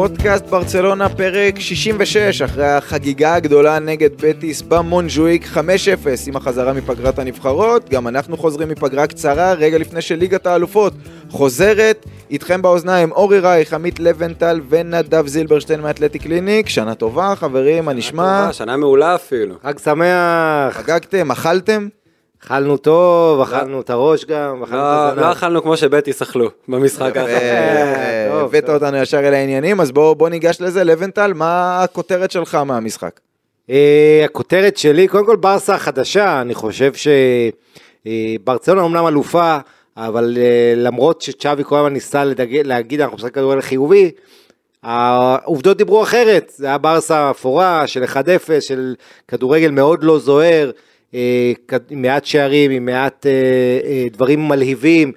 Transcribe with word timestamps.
פודקאסט 0.00 0.46
ברצלונה 0.46 1.08
פרק 1.08 1.58
66 1.58 2.42
אחרי 2.42 2.66
החגיגה 2.66 3.34
הגדולה 3.34 3.78
נגד 3.78 4.10
בטיס 4.22 4.62
במונג'וויק 4.62 5.46
5-0 5.54 5.58
עם 6.26 6.36
החזרה 6.36 6.72
מפגרת 6.72 7.18
הנבחרות 7.18 7.88
גם 7.88 8.08
אנחנו 8.08 8.36
חוזרים 8.36 8.68
מפגרה 8.68 9.06
קצרה 9.06 9.52
רגע 9.52 9.78
לפני 9.78 10.02
שליגת 10.02 10.46
האלופות 10.46 10.92
חוזרת 11.30 12.06
איתכם 12.30 12.62
באוזניים 12.62 13.12
אורי 13.12 13.38
רייך, 13.38 13.72
עמית 13.72 14.00
לבנטל 14.00 14.60
ונדב 14.68 15.26
זילברשטיין 15.26 15.80
מאתלטי 15.80 16.18
קליניק 16.18 16.68
שנה 16.68 16.94
טובה 16.94 17.32
חברים 17.36 17.84
מה 17.84 17.92
נשמע? 17.92 18.52
שנה 18.52 18.76
מעולה 18.76 19.14
אפילו. 19.14 19.54
חג 19.62 19.78
שמח, 19.78 20.76
חגגתם? 20.76 21.30
אכלתם? 21.30 21.88
אכלנו 22.44 22.76
טוב, 22.76 23.40
אכלנו 23.40 23.80
את 23.80 23.90
הראש 23.90 24.24
גם, 24.24 24.62
אכלנו 24.62 24.82
לא 24.82 25.06
את 25.06 25.12
הזנב. 25.12 25.24
לא 25.24 25.32
אכלנו 25.32 25.62
כמו 25.62 25.76
שבטיס 25.76 26.22
אכלו 26.22 26.50
במשחק 26.68 27.16
האחרון. 27.16 27.28
אה, 27.28 28.28
טוב, 28.30 28.44
הבאת. 28.44 28.68
אותנו 28.68 28.96
ישר 28.96 29.18
אל 29.18 29.34
העניינים 29.34 29.80
אז 29.80 29.92
בואו 29.92 30.14
בוא 30.14 30.28
ניגש 30.28 30.60
לזה 30.60 30.84
לבנטל 30.84 31.32
מה 31.32 31.82
הכותרת 31.82 32.30
שלך 32.30 32.54
מהמשחק? 32.54 33.20
אה, 33.70 34.22
הכותרת 34.24 34.76
שלי, 34.76 35.08
קודם 35.08 35.26
כל 35.26 35.36
ברסה 35.36 35.74
החדשה, 35.74 36.40
אני 36.40 36.54
חושב 36.54 36.92
שברצלונה 38.04 38.82
אומנם 38.82 39.06
אלופה, 39.06 39.58
אבל 39.96 40.38
אה, 40.40 40.74
למרות 40.76 41.22
שצ'אבי 41.22 41.64
כל 41.64 41.76
הזמן 41.76 41.92
ניסה 41.92 42.22
להגיד 42.64 43.00
אנחנו 43.00 43.16
משחק 43.16 43.34
כדורגל 43.34 43.60
חיובי, 43.60 44.10
העובדות 44.82 45.76
דיברו 45.76 46.02
אחרת, 46.02 46.52
זה 46.56 46.66
היה 46.66 46.78
ברסה 46.78 47.30
אפורה 47.30 47.86
של 47.86 48.04
1-0, 48.04 48.16
של 48.60 48.94
כדורגל 49.28 49.70
מאוד 49.70 50.04
לא 50.04 50.18
זוהר, 50.18 50.70
אה, 50.70 50.89
עם 51.12 52.02
מעט 52.02 52.24
שערים, 52.24 52.70
עם 52.70 52.84
מעט 52.84 53.26
אה, 53.26 53.30
אה, 53.84 54.06
דברים 54.12 54.48
מלהיבים, 54.48 55.12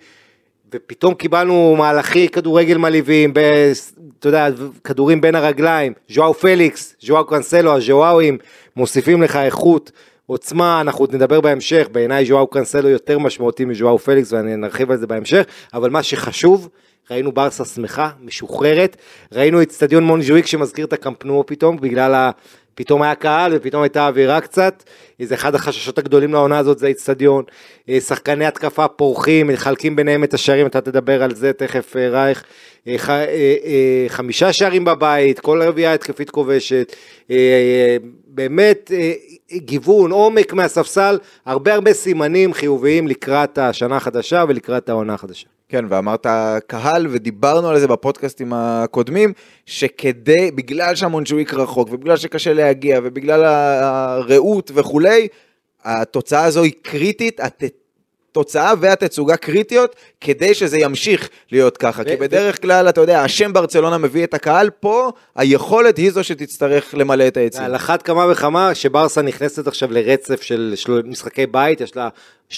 ופתאום 0.73 1.13
קיבלנו 1.13 1.75
מהלכי 1.77 2.29
כדורגל 2.29 2.77
מלהיבים, 2.77 3.33
ב- 3.33 3.71
אתה 4.19 4.27
יודע, 4.27 4.47
כדורים 4.83 5.21
בין 5.21 5.35
הרגליים, 5.35 5.93
ז'ואאו 6.09 6.33
פליקס, 6.33 6.95
ז'ואאו 7.01 7.25
קאנסלו, 7.25 7.75
הז'ואאוים, 7.75 8.37
מוסיפים 8.75 9.21
לך 9.21 9.35
איכות, 9.35 9.91
עוצמה, 10.25 10.81
אנחנו 10.81 11.07
נדבר 11.11 11.41
בהמשך, 11.41 11.87
בעיניי 11.91 12.25
ז'ואאו 12.25 12.47
קאנסלו 12.47 12.89
יותר 12.89 13.19
משמעותי 13.19 13.65
מז'ואאו 13.65 13.99
פליקס 13.99 14.33
ואני 14.33 14.55
נרחיב 14.55 14.91
על 14.91 14.97
זה 14.97 15.07
בהמשך, 15.07 15.43
אבל 15.73 15.89
מה 15.89 16.03
שחשוב, 16.03 16.69
ראינו 17.11 17.31
ברסה 17.31 17.65
שמחה, 17.65 18.09
משוחררת, 18.21 18.97
ראינו 19.31 19.61
את 19.61 19.67
אצטדיון 19.67 20.03
מונג'וויק 20.03 20.45
שמזכיר 20.45 20.85
את 20.85 20.93
הקאמפ 20.93 21.21
נואו 21.21 21.43
פתאום, 21.47 21.77
בגלל 21.77 22.13
ה... 22.13 22.31
פתאום 22.75 23.01
היה 23.01 23.15
קהל 23.15 23.51
ופתאום 23.55 23.83
הייתה 23.83 24.07
אווירה 24.07 24.41
קצת, 24.41 24.83
זה 25.19 25.35
אחד 25.35 25.55
החששות 25.55 25.97
הגדולים 25.97 26.33
לעונה 26.33 26.57
הזאת 26.57 26.79
זה 26.79 26.85
האיצטדיון, 26.85 27.43
אה, 27.89 28.01
שחקני 28.01 28.45
התקפה 28.45 28.87
פורחים, 28.87 29.47
מחלקים 29.47 29.95
ביניהם 29.95 30.23
את 30.23 30.33
השערים, 30.33 30.67
אתה 30.67 30.81
תדבר 30.81 31.23
על 31.23 31.35
זה 31.35 31.53
תכף 31.53 31.95
אה, 31.97 32.09
רייך, 32.09 32.43
אה, 32.87 34.05
חמישה 34.07 34.53
שערים 34.53 34.85
בבית, 34.85 35.39
כל 35.39 35.61
רביעייה 35.61 35.93
התקפית 35.93 36.29
כובשת, 36.29 36.95
באמת 38.33 38.91
אה, 38.93 39.13
גיוון, 39.57 40.11
עומק 40.11 40.53
מהספסל, 40.53 41.17
הרבה 41.45 41.73
הרבה 41.73 41.93
סימנים 41.93 42.53
חיוביים 42.53 43.07
לקראת 43.07 43.57
השנה 43.57 43.97
החדשה 43.97 44.43
ולקראת 44.47 44.89
העונה 44.89 45.13
החדשה. 45.13 45.47
כן, 45.69 45.85
ואמרת 45.89 46.27
קהל, 46.67 47.07
ודיברנו 47.09 47.69
על 47.69 47.79
זה 47.79 47.87
בפודקאסטים 47.87 48.53
הקודמים, 48.55 49.33
שכדי, 49.65 50.51
בגלל 50.51 50.95
שהמונג'וויק 50.95 51.53
רחוק, 51.53 51.89
ובגלל 51.91 52.17
שקשה 52.17 52.53
להגיע, 52.53 52.99
ובגלל 53.03 53.45
הרעות 53.45 54.71
וכולי, 54.73 55.27
התוצאה 55.83 56.43
הזו 56.43 56.63
היא 56.63 56.73
קריטית, 56.81 57.39
התוצאה 58.33 58.73
והתצוגה 58.79 59.37
קריטיות, 59.37 59.95
כדי 60.21 60.53
שזה 60.53 60.77
ימשיך 60.77 61.29
להיות 61.51 61.77
ככה. 61.77 62.03
כי 62.03 62.15
בדרך 62.15 62.61
כלל, 62.61 62.89
אתה 62.89 63.01
יודע, 63.01 63.21
השם 63.21 63.53
ברצלונה 63.53 63.97
מביא 63.97 64.23
את 64.23 64.33
הקהל, 64.33 64.69
פה 64.69 65.11
היכולת 65.35 65.97
היא 65.97 66.11
זו 66.11 66.23
שתצטרך 66.23 66.95
למלא 66.97 67.27
את 67.27 67.37
היציעים. 67.37 67.65
על 67.65 67.75
אחת 67.75 68.01
כמה 68.01 68.31
וכמה 68.31 68.75
שברסה 68.75 69.21
נכנסת 69.21 69.67
עכשיו 69.67 69.91
לרצף 69.91 70.41
של 70.41 70.75
משחקי 71.05 71.45
בית, 71.45 71.81
יש 71.81 71.95
לה 71.95 72.09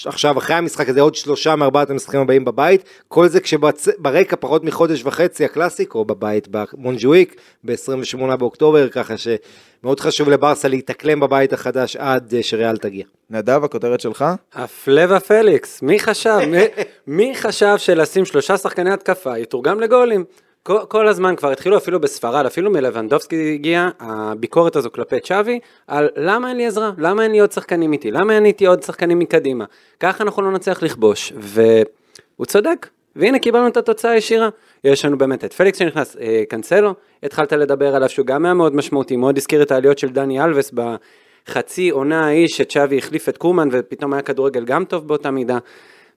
עכשיו 0.06 0.38
אחרי 0.38 0.56
המשחק 0.56 0.88
הזה 0.88 1.00
עוד 1.00 1.14
שלושה 1.14 1.56
מארבעת 1.56 1.90
המשחקים 1.90 2.20
הבאים 2.20 2.44
בבית, 2.44 2.84
כל 3.08 3.28
זה 3.28 3.40
כשברקע 3.40 4.36
פחות 4.40 4.64
מחודש 4.64 5.02
וחצי 5.04 5.44
הקלאסיקו 5.44 6.04
בבית 6.04 6.48
במונג'וויק 6.50 7.34
ב-28 7.64 8.36
באוקטובר, 8.36 8.88
ככה 8.88 9.14
שמאוד 9.16 10.00
חשוב 10.00 10.28
לברסה 10.28 10.68
להתאקלם 10.68 11.20
בבית 11.20 11.52
החדש 11.52 11.96
עד 11.96 12.34
אה, 12.34 12.42
שריאל 12.42 12.76
תגיע. 12.76 13.04
נדב, 13.30 13.64
הכותרת 13.64 14.00
שלך? 14.00 14.24
הפלא 14.54 15.20
ופליקס, 15.20 15.82
מי 15.82 16.00
חשב? 16.00 16.38
מי- 16.46 16.58
מי 17.06 17.34
חשב 17.34 17.74
שלשים 17.76 18.24
שלושה 18.24 18.56
שחקני 18.56 18.90
התקפה 18.92 19.38
יתורגם 19.38 19.80
לגולים? 19.80 20.24
כל, 20.66 20.78
כל 20.88 21.08
הזמן 21.08 21.36
כבר 21.36 21.50
התחילו 21.50 21.76
אפילו 21.76 22.00
בספרד, 22.00 22.46
אפילו 22.46 22.70
מלבנדובסקי 22.70 23.54
הגיע, 23.54 23.88
הביקורת 24.00 24.76
הזו 24.76 24.90
כלפי 24.92 25.20
צ'אבי, 25.20 25.60
על 25.86 26.08
למה 26.16 26.48
אין 26.48 26.56
לי 26.56 26.66
עזרה, 26.66 26.90
למה 26.98 27.22
אין 27.22 27.32
לי 27.32 27.38
עוד 27.38 27.52
שחקנים 27.52 27.92
איתי, 27.92 28.10
למה 28.10 28.34
אין 28.34 28.44
איתי 28.44 28.66
עוד 28.66 28.82
שחקנים 28.82 29.18
מקדימה. 29.18 29.64
ככה 30.00 30.24
אנחנו 30.24 30.42
לא 30.42 30.50
נצליח 30.50 30.82
לכבוש, 30.82 31.32
והוא 31.36 32.46
צודק, 32.46 32.88
והנה 33.16 33.38
קיבלנו 33.38 33.66
את 33.66 33.76
התוצאה 33.76 34.10
הישירה. 34.10 34.48
יש 34.84 35.04
לנו 35.04 35.18
באמת 35.18 35.44
את 35.44 35.52
פליקס 35.52 35.78
שנכנס, 35.78 36.16
אה, 36.20 36.42
קאנסלו, 36.48 36.94
התחלת 37.22 37.52
לדבר 37.52 37.94
עליו 37.94 38.08
שהוא 38.08 38.26
גם 38.26 38.44
היה 38.44 38.54
מאוד 38.54 38.74
משמעותי, 38.74 39.16
מאוד 39.16 39.36
הזכיר 39.36 39.62
את 39.62 39.70
העליות 39.70 39.98
של 39.98 40.08
דני 40.08 40.44
אלווס 40.44 40.72
בחצי 40.74 41.90
עונה 41.90 42.24
ההיא 42.24 42.48
שצ'אבי 42.48 42.98
החליף 42.98 43.28
את 43.28 43.36
קומן 43.36 43.68
ופתאום 43.72 44.12
היה 44.12 44.22
כדורגל 44.22 44.64
גם 44.64 44.84
טוב 44.84 45.08
באותה 45.08 45.30
מידה. 45.30 45.58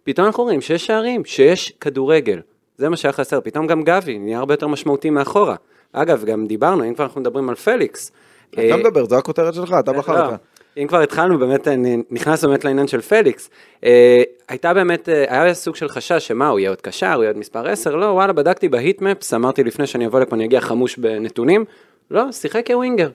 פתאום 0.03 0.27
אנחנו 0.27 0.43
רואים 0.43 0.61
שיש 0.61 0.85
שערים, 0.85 1.25
שיש 1.25 1.73
כדורגל. 1.81 2.39
זה 2.79 2.89
מה 2.89 2.97
שהיה 2.97 3.11
חסר, 3.11 3.39
פתאום 3.41 3.67
גם 3.67 3.83
גבי 3.83 4.19
נהיה 4.19 4.39
הרבה 4.39 4.53
יותר 4.53 4.67
משמעותי 4.67 5.09
מאחורה. 5.09 5.55
אגב, 5.93 6.25
גם 6.25 6.47
דיברנו, 6.47 6.83
אם 6.83 6.93
כבר 6.93 7.05
אנחנו 7.05 7.21
מדברים 7.21 7.49
על 7.49 7.55
פליקס. 7.55 8.11
אתה 8.49 8.61
אה, 8.61 8.77
מדבר, 8.77 9.05
זו 9.05 9.17
הכותרת 9.17 9.53
שלך, 9.53 9.75
אתה 9.79 9.91
בחרת. 9.91 10.31
לא, 10.31 10.37
אם 10.77 10.87
כבר 10.87 11.01
התחלנו, 11.01 11.39
באמת 11.39 11.67
אה, 11.67 11.75
נכנס 12.11 12.43
באמת 12.43 12.65
לעניין 12.65 12.87
של 12.87 13.01
פליקס, 13.01 13.49
אה, 13.83 14.23
הייתה 14.49 14.73
באמת, 14.73 15.09
היה 15.27 15.53
סוג 15.53 15.75
של 15.75 15.89
חשש 15.89 16.27
שמה, 16.27 16.47
הוא 16.47 16.59
יהיה 16.59 16.69
עוד 16.69 16.81
קשר, 16.81 17.13
הוא 17.13 17.23
יהיה 17.23 17.29
עוד 17.29 17.37
מספר 17.37 17.67
10, 17.67 17.95
לא, 17.95 18.05
וואלה, 18.05 18.33
בדקתי 18.33 18.69
בהיטמפס, 18.69 19.33
אמרתי 19.33 19.63
לפני 19.63 19.87
שאני 19.87 20.05
אבוא 20.05 20.19
לפה 20.19 20.35
אני 20.35 20.45
אגיע 20.45 20.61
חמוש 20.61 20.97
בנתונים, 20.97 21.65
לא, 22.11 22.31
שיחק 22.31 22.67
כווינגר. 22.67 23.09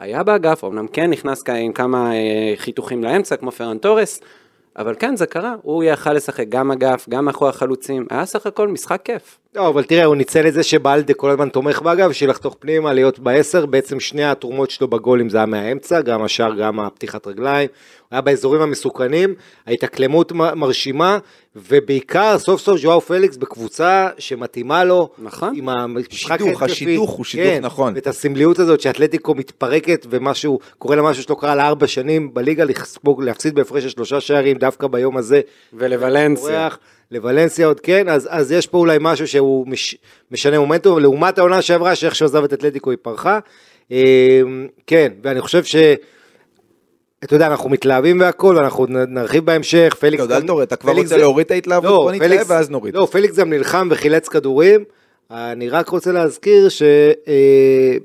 היה 0.00 0.22
באגף, 0.22 0.64
אמנם 0.64 0.86
כן 0.88 1.10
נכנס 1.10 1.44
עם 1.48 1.72
כמה 1.72 2.10
חיתוכים 2.56 3.04
לאמצע, 3.04 3.36
כמו 3.36 3.50
פרן 3.50 3.78
תורס, 3.78 4.20
אבל 4.78 4.94
כן, 4.98 5.16
זה 5.16 5.26
קרה, 5.26 5.54
הוא 5.62 5.84
יכל 5.84 6.12
לשחק 6.12 6.48
גם 6.48 6.70
אגף, 6.70 7.08
גם 7.08 7.24
מאחורי 7.24 7.50
החלוצים, 7.50 8.06
היה 8.10 8.26
סך 8.26 8.46
הכל 8.46 8.68
משחק 8.68 9.00
כיף. 9.04 9.38
לא, 9.58 9.68
אבל 9.68 9.84
תראה, 9.84 10.04
הוא 10.04 10.16
ניצל 10.16 10.46
את 10.46 10.54
זה 10.54 10.62
שבלדה 10.62 11.14
כל 11.14 11.30
הזמן 11.30 11.48
תומך 11.48 11.82
באגב, 11.82 12.10
בשביל 12.10 12.30
לחתוך 12.30 12.56
פנימה, 12.58 12.92
להיות 12.92 13.18
בעשר, 13.18 13.66
בעצם 13.66 14.00
שני 14.00 14.24
התרומות 14.24 14.70
שלו 14.70 14.88
בגולים 14.88 15.28
זה 15.28 15.36
היה 15.38 15.46
מהאמצע, 15.46 16.00
גם 16.00 16.22
השאר, 16.22 16.54
גם 16.54 16.80
הפתיחת 16.80 17.26
רגליים, 17.26 17.68
הוא 17.68 18.06
היה 18.10 18.20
באזורים 18.20 18.62
המסוכנים, 18.62 19.34
ההתאקלמות 19.66 20.32
מרשימה, 20.32 21.18
ובעיקר 21.56 22.38
סוף 22.38 22.60
סוף 22.60 22.80
ז'ואר 22.80 23.00
פליקס 23.00 23.36
בקבוצה 23.36 24.08
שמתאימה 24.18 24.84
לו, 24.84 25.08
נכון. 25.18 25.52
עם 25.56 25.68
המשחק 25.68 26.38
שידוך, 26.38 26.62
ההתקפי. 26.62 26.72
השידוך 26.72 27.10
הוא 27.10 27.24
שידוך 27.24 27.46
כן, 27.46 27.60
נכון. 27.64 27.92
ואת 27.94 28.06
הסמליות 28.06 28.58
הזאת 28.58 28.80
שאתלטיקו 28.80 29.34
מתפרקת, 29.34 30.06
ומשהו, 30.10 30.58
קורה 30.78 30.96
לה 30.96 31.02
משהו 31.02 31.22
שלא 31.22 31.36
קרה 31.40 31.54
לארבע 31.54 31.86
שנים 31.86 32.34
בליגה, 32.34 32.64
לספוג, 32.64 33.22
להפסיד 33.22 33.54
בהפרש 33.54 33.82
של 33.82 33.88
שלושה 33.88 34.20
שערים 34.20 34.56
דווקא 34.56 34.86
ביום 34.86 35.16
הזה. 35.16 35.40
ולוולנסיה. 35.72 36.68
לוולנסיה 37.10 37.66
עוד 37.66 37.80
כן, 37.80 38.08
אז, 38.08 38.28
אז 38.30 38.52
יש 38.52 38.66
פה 38.66 38.78
אולי 38.78 38.98
משהו 39.00 39.26
שהוא 39.28 39.68
מש, 39.68 39.96
משנה 40.30 40.58
מומנטום, 40.58 40.98
לעומת 40.98 41.38
העונה 41.38 41.62
שעברה, 41.62 41.94
שאיך 41.94 42.14
שעזב 42.14 42.44
את 42.44 42.52
אתלטיקו 42.52 42.90
היא 42.90 42.98
פרחה. 43.02 43.38
אה, 43.92 44.40
כן, 44.86 45.12
ואני 45.22 45.40
חושב 45.40 45.64
ש... 45.64 45.76
אתה 47.24 47.34
יודע, 47.34 47.46
אנחנו 47.46 47.70
מתלהבים 47.70 48.20
והכל, 48.20 48.54
ואנחנו 48.58 48.86
נ- 48.86 49.14
נרחיב 49.14 49.44
בהמשך, 49.44 49.96
פליקס... 50.00 50.14
אתה 50.24 50.32
יודע, 50.32 50.40
גם- 50.40 50.46
תורד, 50.46 50.62
אתה 50.66 50.76
כבר 50.76 50.92
רוצה 50.92 51.16
להוריד 51.16 51.44
את 51.44 51.50
ההתלהבות? 51.50 51.90
לא, 51.90 51.96
בוא 51.96 52.12
נתלהב 52.12 52.50
ואז 52.50 52.70
נוריד. 52.70 52.94
לא, 52.94 53.08
פליקס 53.10 53.36
גם 53.36 53.50
נלחם 53.50 53.88
וחילץ 53.90 54.28
כדורים. 54.28 54.84
אני 55.30 55.68
רק 55.68 55.88
רוצה 55.88 56.12
להזכיר 56.12 56.68
ש... 56.68 56.82
אה, 57.28 57.96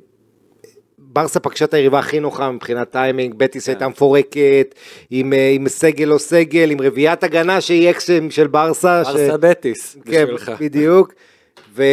ברסה 1.13 1.39
פגשה 1.39 1.65
את 1.65 1.73
היריבה 1.73 1.99
הכי 1.99 2.19
נוחה 2.19 2.51
מבחינת 2.51 2.91
טיימינג, 2.91 3.33
בטיס 3.37 3.69
הייתה 3.69 3.87
מפורקת, 3.87 4.75
עם, 5.09 5.33
אה, 5.33 5.51
עם 5.55 5.69
סגל 5.69 6.05
לא 6.05 6.17
סגל, 6.17 6.71
עם 6.71 6.81
רביעיית 6.81 7.23
הגנה 7.23 7.61
שהיא 7.61 7.89
אקסים 7.89 8.31
של 8.31 8.47
ברסה. 8.47 9.03
ש- 9.05 9.07
ארסה 9.07 9.37
בטיס, 9.37 9.97
כן, 10.05 10.23
בשבילך. 10.23 10.51
בדיוק. 10.59 11.13
ו, 11.75 11.83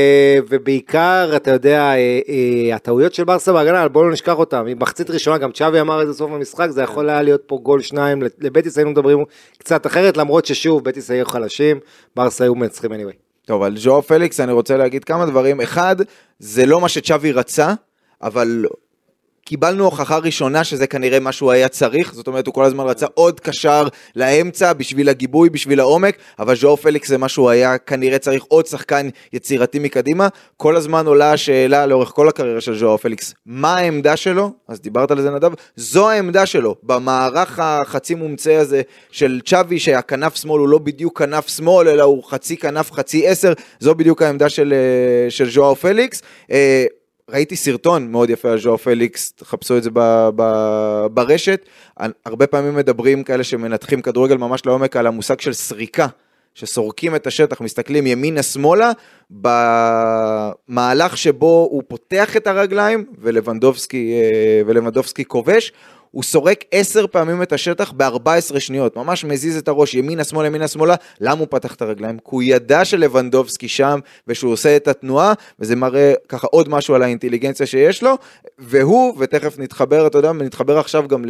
ובעיקר, 0.49 1.33
אתה 1.37 1.51
יודע, 1.51 1.81
אה, 1.83 2.21
אה, 2.29 2.77
הטעויות 2.77 3.15
של 3.15 3.25
ברסה 3.25 3.53
בהגנה, 3.53 3.89
בואו 3.89 4.05
לא 4.05 4.13
נשכח 4.13 4.39
אותם. 4.39 4.67
מחצית 4.81 5.11
ראשונה, 5.11 5.39
גם 5.39 5.53
צ'אבי 5.53 5.81
אמר 5.81 6.03
את 6.03 6.07
זה 6.07 6.13
בסוף 6.13 6.33
המשחק, 6.33 6.67
זה 6.71 6.83
יכול 6.83 7.09
היה 7.11 7.23
להיות 7.23 7.43
פה 7.47 7.59
גול 7.63 7.81
שניים, 7.81 8.23
לבטיס 8.39 8.79
היינו 8.79 8.91
מדברים 8.91 9.25
קצת 9.59 9.87
אחרת, 9.87 10.17
למרות 10.17 10.47
ששוב, 10.47 10.85
בטיס 10.85 11.11
היו 11.11 11.27
חלשים, 11.27 11.81
ברסה 12.17 12.45
היו 12.45 12.55
מנצחים 12.55 12.93
anyway. 12.93 13.15
טוב, 13.47 13.63
על 13.63 13.77
ז'ואר 13.77 14.01
פליקס 14.01 14.41
אני 14.41 14.53
רוצה 14.53 14.77
להגיד 14.77 15.05
כמה 15.05 15.27
דברים. 15.27 15.61
אחד, 15.61 15.97
זה 16.39 16.67
לא 16.67 16.81
מה 16.81 16.89
שצ'אבי 16.89 17.33
רצה, 17.33 17.75
אבל 18.23 18.65
קיבלנו 19.51 19.85
הוכחה 19.85 20.19
ראשונה 20.19 20.65
שזה 20.65 20.87
כנראה 20.87 21.21
מה 21.21 21.33
שהוא 21.33 21.53
היה 21.53 21.69
צריך, 21.69 22.15
זאת 22.15 22.27
אומרת 22.27 22.47
הוא 22.47 22.55
כל 22.55 22.65
הזמן 22.65 22.85
רצה 22.85 23.07
עוד 23.15 23.41
קשר 23.41 23.89
לאמצע 24.17 24.73
בשביל 24.73 25.09
הגיבוי, 25.09 25.51
בשביל 25.51 25.81
העומק, 25.81 26.17
אבל 26.39 26.57
ז'ואר 26.57 26.77
פליקס 26.77 27.09
זה 27.09 27.19
מה 27.19 27.29
שהוא 27.29 27.51
היה 27.51 27.79
כנראה 27.79 28.19
צריך 28.19 28.45
עוד 28.49 28.67
שחקן 28.67 29.09
יצירתי 29.33 29.79
מקדימה. 29.79 30.29
כל 30.57 30.77
הזמן 30.77 31.07
עולה 31.07 31.33
השאלה 31.33 31.87
לאורך 31.87 32.09
כל 32.09 32.29
הקריירה 32.29 32.61
של 32.61 32.79
ז'ואר 32.79 32.97
פליקס, 32.97 33.35
מה 33.47 33.77
העמדה 33.77 34.17
שלו? 34.17 34.53
אז 34.69 34.81
דיברת 34.81 35.11
על 35.11 35.23
זה 35.23 35.31
נדב, 35.31 35.51
זו 35.77 36.11
העמדה 36.11 36.47
שלו, 36.47 36.77
במערך 36.83 37.59
החצי 37.63 38.15
מומצא 38.15 38.53
הזה 38.53 38.83
של 39.11 39.41
צ'אבי, 39.47 39.79
שהכנף 39.79 40.37
שמאל 40.37 40.61
הוא 40.61 40.69
לא 40.69 40.79
בדיוק 40.79 41.19
כנף 41.19 41.49
שמאל, 41.49 41.89
אלא 41.89 42.03
הוא 42.03 42.25
חצי 42.25 42.57
כנף 42.57 42.93
חצי 42.93 43.29
עשר, 43.29 43.53
זו 43.81 43.95
בדיוק 43.95 44.23
העמדה 44.23 44.49
של, 44.49 44.75
אה, 44.77 45.31
של 45.31 45.51
ז'ואר 45.51 45.75
פליקס. 45.75 46.23
ראיתי 47.33 47.57
סרטון 47.57 48.11
מאוד 48.11 48.31
יפה 48.31 48.51
על 48.51 48.61
ז'ואר 48.61 48.77
פליקס, 48.77 49.33
תחפשו 49.33 49.77
את 49.77 49.83
זה 49.83 49.91
ב, 49.93 50.29
ב, 50.37 50.43
ברשת. 51.11 51.69
הרבה 52.27 52.47
פעמים 52.47 52.77
מדברים 52.77 53.23
כאלה 53.23 53.45
שמנתחים 53.45 54.03
כדורגל 54.03 54.37
ממש 54.37 54.67
לעומק 54.67 54.97
על 54.97 55.07
המושג 55.07 55.41
של 55.41 55.53
סריקה, 55.53 56.07
שסורקים 56.55 57.17
את 57.17 57.27
השטח, 57.27 57.61
מסתכלים 57.61 58.07
ימינה-שמאלה, 58.07 58.93
במהלך 60.69 61.17
שבו 61.17 61.69
הוא 61.71 61.83
פותח 61.89 62.37
את 62.37 62.47
הרגליים 62.47 63.05
ולבנדובסקי, 63.19 64.13
אה, 64.13 64.63
ולבנדובסקי 64.67 65.25
כובש. 65.25 65.73
הוא 66.11 66.23
סורק 66.23 66.65
עשר 66.71 67.07
פעמים 67.07 67.43
את 67.43 67.53
השטח 67.53 67.93
ב-14 67.97 68.61
שניות, 68.61 68.97
ממש 68.97 69.25
מזיז 69.25 69.57
את 69.57 69.69
הראש 69.69 69.95
ימינה 69.95 70.25
שמאלה 70.25 70.47
ימינה 70.47 70.69
שמאלה, 70.69 70.95
למה 71.21 71.41
הוא 71.41 71.47
פתח 71.51 71.75
את 71.75 71.83
הרגליים? 71.83 72.19
כי 72.19 72.25
הוא 72.25 72.43
ידע 72.43 72.85
שלבנדובסקי 72.85 73.69
שם 73.69 73.99
ושהוא 74.29 74.53
עושה 74.53 74.77
את 74.77 74.89
התנועה, 74.89 75.33
וזה 75.59 75.77
מראה 75.77 76.13
ככה 76.29 76.47
עוד 76.47 76.69
משהו 76.69 76.95
על 76.95 77.03
האינטליגנציה 77.03 77.67
שיש 77.67 78.03
לו, 78.03 78.15
והוא, 78.59 79.15
ותכף 79.19 79.59
נתחבר, 79.59 80.07
אתה 80.07 80.19
יודע, 80.19 80.33
נתחבר 80.33 80.79
עכשיו 80.79 81.09
גם 81.09 81.25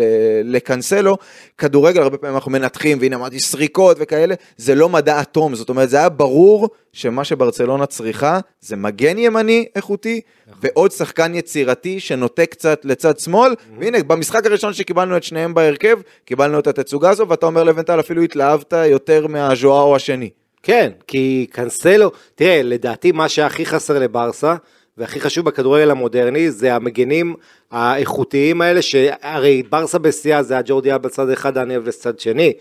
לקנסלו, 0.45 1.17
כדורגל 1.59 2.03
הרבה 2.03 2.19
פעמים 2.19 2.35
אנחנו 2.35 2.51
מנתחים, 2.51 2.99
והנה 3.01 3.17
אמרתי 3.17 3.41
סריקות 3.41 3.97
וכאלה, 4.01 4.35
זה 4.57 4.75
לא 4.75 4.89
מדע 4.89 5.21
אטום, 5.21 5.55
זאת 5.55 5.69
אומרת 5.69 5.91
זה 5.91 5.97
היה 5.97 6.09
ברור 6.09 6.69
שמה 6.93 7.25
שברצלונה 7.25 7.87
צריכה 7.87 8.41
זה 8.61 8.77
מגן 8.77 9.19
ימני 9.19 9.67
איכותי, 9.77 10.21
ועוד 10.63 10.93
שחקן 10.93 11.35
יצירתי 11.35 12.01
שנוטה 12.01 12.47
קצת 12.47 12.81
לצד 12.85 13.19
שמאל, 13.19 13.55
והנה 13.79 14.03
במשחק 14.03 14.47
הראשון 14.47 14.73
שקיבלנו 14.73 15.17
את 15.17 15.23
שניהם 15.23 15.55
בהרכב, 15.55 15.99
קיבלנו 16.25 16.59
את 16.59 16.67
התצוגה 16.67 17.11
הזו, 17.11 17.29
ואתה 17.29 17.47
אומר 17.47 17.65
לבנטל 17.65 18.01
אפילו 18.01 18.23
התלהבת 18.23 18.73
יותר 18.87 19.27
מהז'ואאו 19.27 19.97
השני. 19.97 20.31
כן, 20.63 20.91
כי 21.07 21.47
קנסלו, 21.51 22.11
תראה, 22.35 22.63
לדעתי 22.63 23.13
מה 23.13 23.29
שהכי 23.29 23.67
חסר 23.67 23.99
לברסה, 23.99 24.55
והכי 24.99 25.21
חשוב 25.21 25.45
בכדורגל 25.45 25.91
המודרני, 25.91 26.51
זה 26.51 26.75
המגנים 26.75 27.35
האיכותיים 27.71 28.61
האלה, 28.61 28.83
שהרי 28.83 29.63
ברסה 29.63 29.99
בשיאה 29.99 30.43
זה 30.43 30.59
הג'ורדיה 30.59 30.99
בצד 30.99 31.31
אחד, 31.31 31.55
דני 31.55 31.79
בצד 31.79 32.21
שני, 32.21 32.53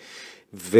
ו... 0.53 0.79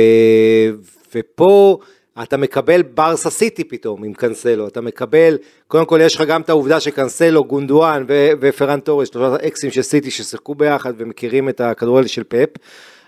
ופה... 1.16 1.78
אתה 2.24 2.38
מקבל 2.38 2.82
ברסה 2.82 3.30
סיטי 3.30 3.64
פתאום 3.64 4.04
עם 4.04 4.14
קנסלו, 4.14 4.68
אתה 4.68 4.82
מקבל, 4.82 5.38
קודם 5.68 5.86
כל 5.86 6.00
יש 6.02 6.16
לך 6.16 6.22
גם 6.22 6.42
את 6.42 6.50
העובדה 6.50 6.80
שקנסלו, 6.80 7.44
גונדואן 7.44 8.06
ו- 8.08 8.32
ופרן 8.42 8.80
תורס, 8.80 9.08
שלושה 9.12 9.48
אקסים 9.48 9.72
של 9.72 9.82
סיטי 9.82 10.12
ששיחקו 10.12 10.56
ביחד 10.56 10.94
ומכירים 10.98 11.50
את 11.50 11.62
הכדורגל 11.62 12.08
של 12.08 12.24
פפ, 12.28 12.50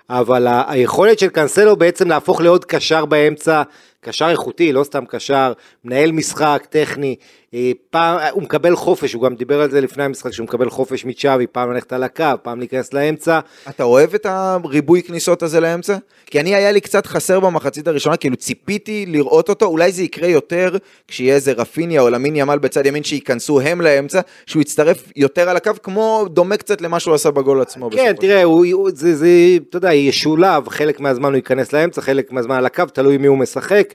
אבל 0.09 0.47
היכולת 0.67 1.19
של 1.19 1.27
קנסלו 1.27 1.75
בעצם 1.75 2.07
להפוך 2.07 2.41
לעוד 2.41 2.65
קשר 2.65 3.05
באמצע, 3.05 3.61
קשר 4.01 4.29
איכותי, 4.29 4.73
לא 4.73 4.83
סתם 4.83 5.05
קשר, 5.05 5.53
מנהל 5.85 6.11
משחק, 6.11 6.67
טכני, 6.69 7.15
אה, 7.53 7.71
פעם, 7.89 8.19
הוא 8.31 8.43
מקבל 8.43 8.75
חופש, 8.75 9.13
הוא 9.13 9.23
גם 9.23 9.35
דיבר 9.35 9.61
על 9.61 9.71
זה 9.71 9.81
לפני 9.81 10.03
המשחק, 10.03 10.31
שהוא 10.31 10.43
מקבל 10.43 10.69
חופש 10.69 11.05
מצ'אבי, 11.05 11.47
פעם 11.47 11.71
ללכת 11.71 11.93
על 11.93 12.03
הקו, 12.03 12.25
פעם 12.41 12.59
להיכנס 12.59 12.93
לאמצע. 12.93 13.39
אתה 13.69 13.83
אוהב 13.83 14.13
את 14.13 14.25
הריבוי 14.29 15.03
כניסות 15.03 15.43
הזה 15.43 15.59
לאמצע? 15.59 15.97
כי 16.25 16.39
אני 16.39 16.55
היה 16.55 16.71
לי 16.71 16.81
קצת 16.81 17.05
חסר 17.05 17.39
במחצית 17.39 17.87
הראשונה, 17.87 18.17
כאילו 18.17 18.35
ציפיתי 18.35 19.05
לראות 19.05 19.49
אותו, 19.49 19.65
אולי 19.65 19.91
זה 19.91 20.03
יקרה 20.03 20.27
יותר 20.27 20.77
כשיהיה 21.07 21.35
איזה 21.35 21.51
רפיניה 21.51 22.01
או 22.01 22.09
למין 22.09 22.35
ימל 22.35 22.59
בצד 22.59 22.85
ימין 22.85 23.03
שייכנסו 23.03 23.61
הם 23.61 23.81
לאמצע, 23.81 24.21
שהוא 24.45 24.61
יצטרף 24.61 25.11
יותר 25.15 25.49
על 25.49 25.57
הקו, 25.57 25.71
כמו 25.83 26.25
דומה 26.29 26.57
קצת 26.57 26.81
למה 26.81 26.99
שהוא 26.99 27.13
עשה 27.15 27.31
בגול 27.31 27.61
עצמו. 27.61 27.89
כן, 27.91 28.13
תראה, 28.19 28.43
הוא, 28.43 28.89
זה, 28.93 29.15
זה, 29.15 29.27
אתה 29.69 29.77
יודע, 29.77 29.93
ישולב, 29.93 30.69
חלק 30.69 30.99
מהזמן 30.99 31.29
הוא 31.29 31.35
ייכנס 31.35 31.73
לאמצע, 31.73 32.01
חלק 32.01 32.31
מהזמן 32.31 32.55
על 32.55 32.65
הקו, 32.65 32.85
תלוי 32.93 33.17
מי 33.17 33.27
הוא 33.27 33.37
משחק. 33.37 33.90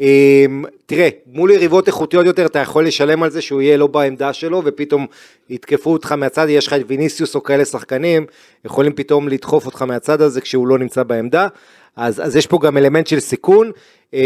אמ, 0.00 0.64
תראה, 0.86 1.08
מול 1.26 1.50
יריבות 1.50 1.86
איכותיות 1.86 2.26
יותר 2.26 2.46
אתה 2.46 2.58
יכול 2.58 2.86
לשלם 2.86 3.22
על 3.22 3.30
זה 3.30 3.40
שהוא 3.40 3.62
יהיה 3.62 3.76
לא 3.76 3.86
בעמדה 3.86 4.32
שלו 4.32 4.62
ופתאום 4.64 5.06
יתקפו 5.50 5.92
אותך 5.92 6.12
מהצד, 6.12 6.46
יש 6.48 6.66
לך 6.66 6.72
את 6.72 6.80
ויניסיוס 6.86 7.34
או 7.34 7.42
כאלה 7.42 7.64
שחקנים, 7.64 8.26
יכולים 8.64 8.92
פתאום 8.92 9.28
לדחוף 9.28 9.66
אותך 9.66 9.82
מהצד 9.82 10.20
הזה 10.20 10.40
כשהוא 10.40 10.66
לא 10.66 10.78
נמצא 10.78 11.02
בעמדה, 11.02 11.48
אז, 11.96 12.26
אז 12.26 12.36
יש 12.36 12.46
פה 12.46 12.58
גם 12.62 12.76
אלמנט 12.76 13.06
של 13.06 13.20
סיכון, 13.20 13.70
אמ, 14.12 14.18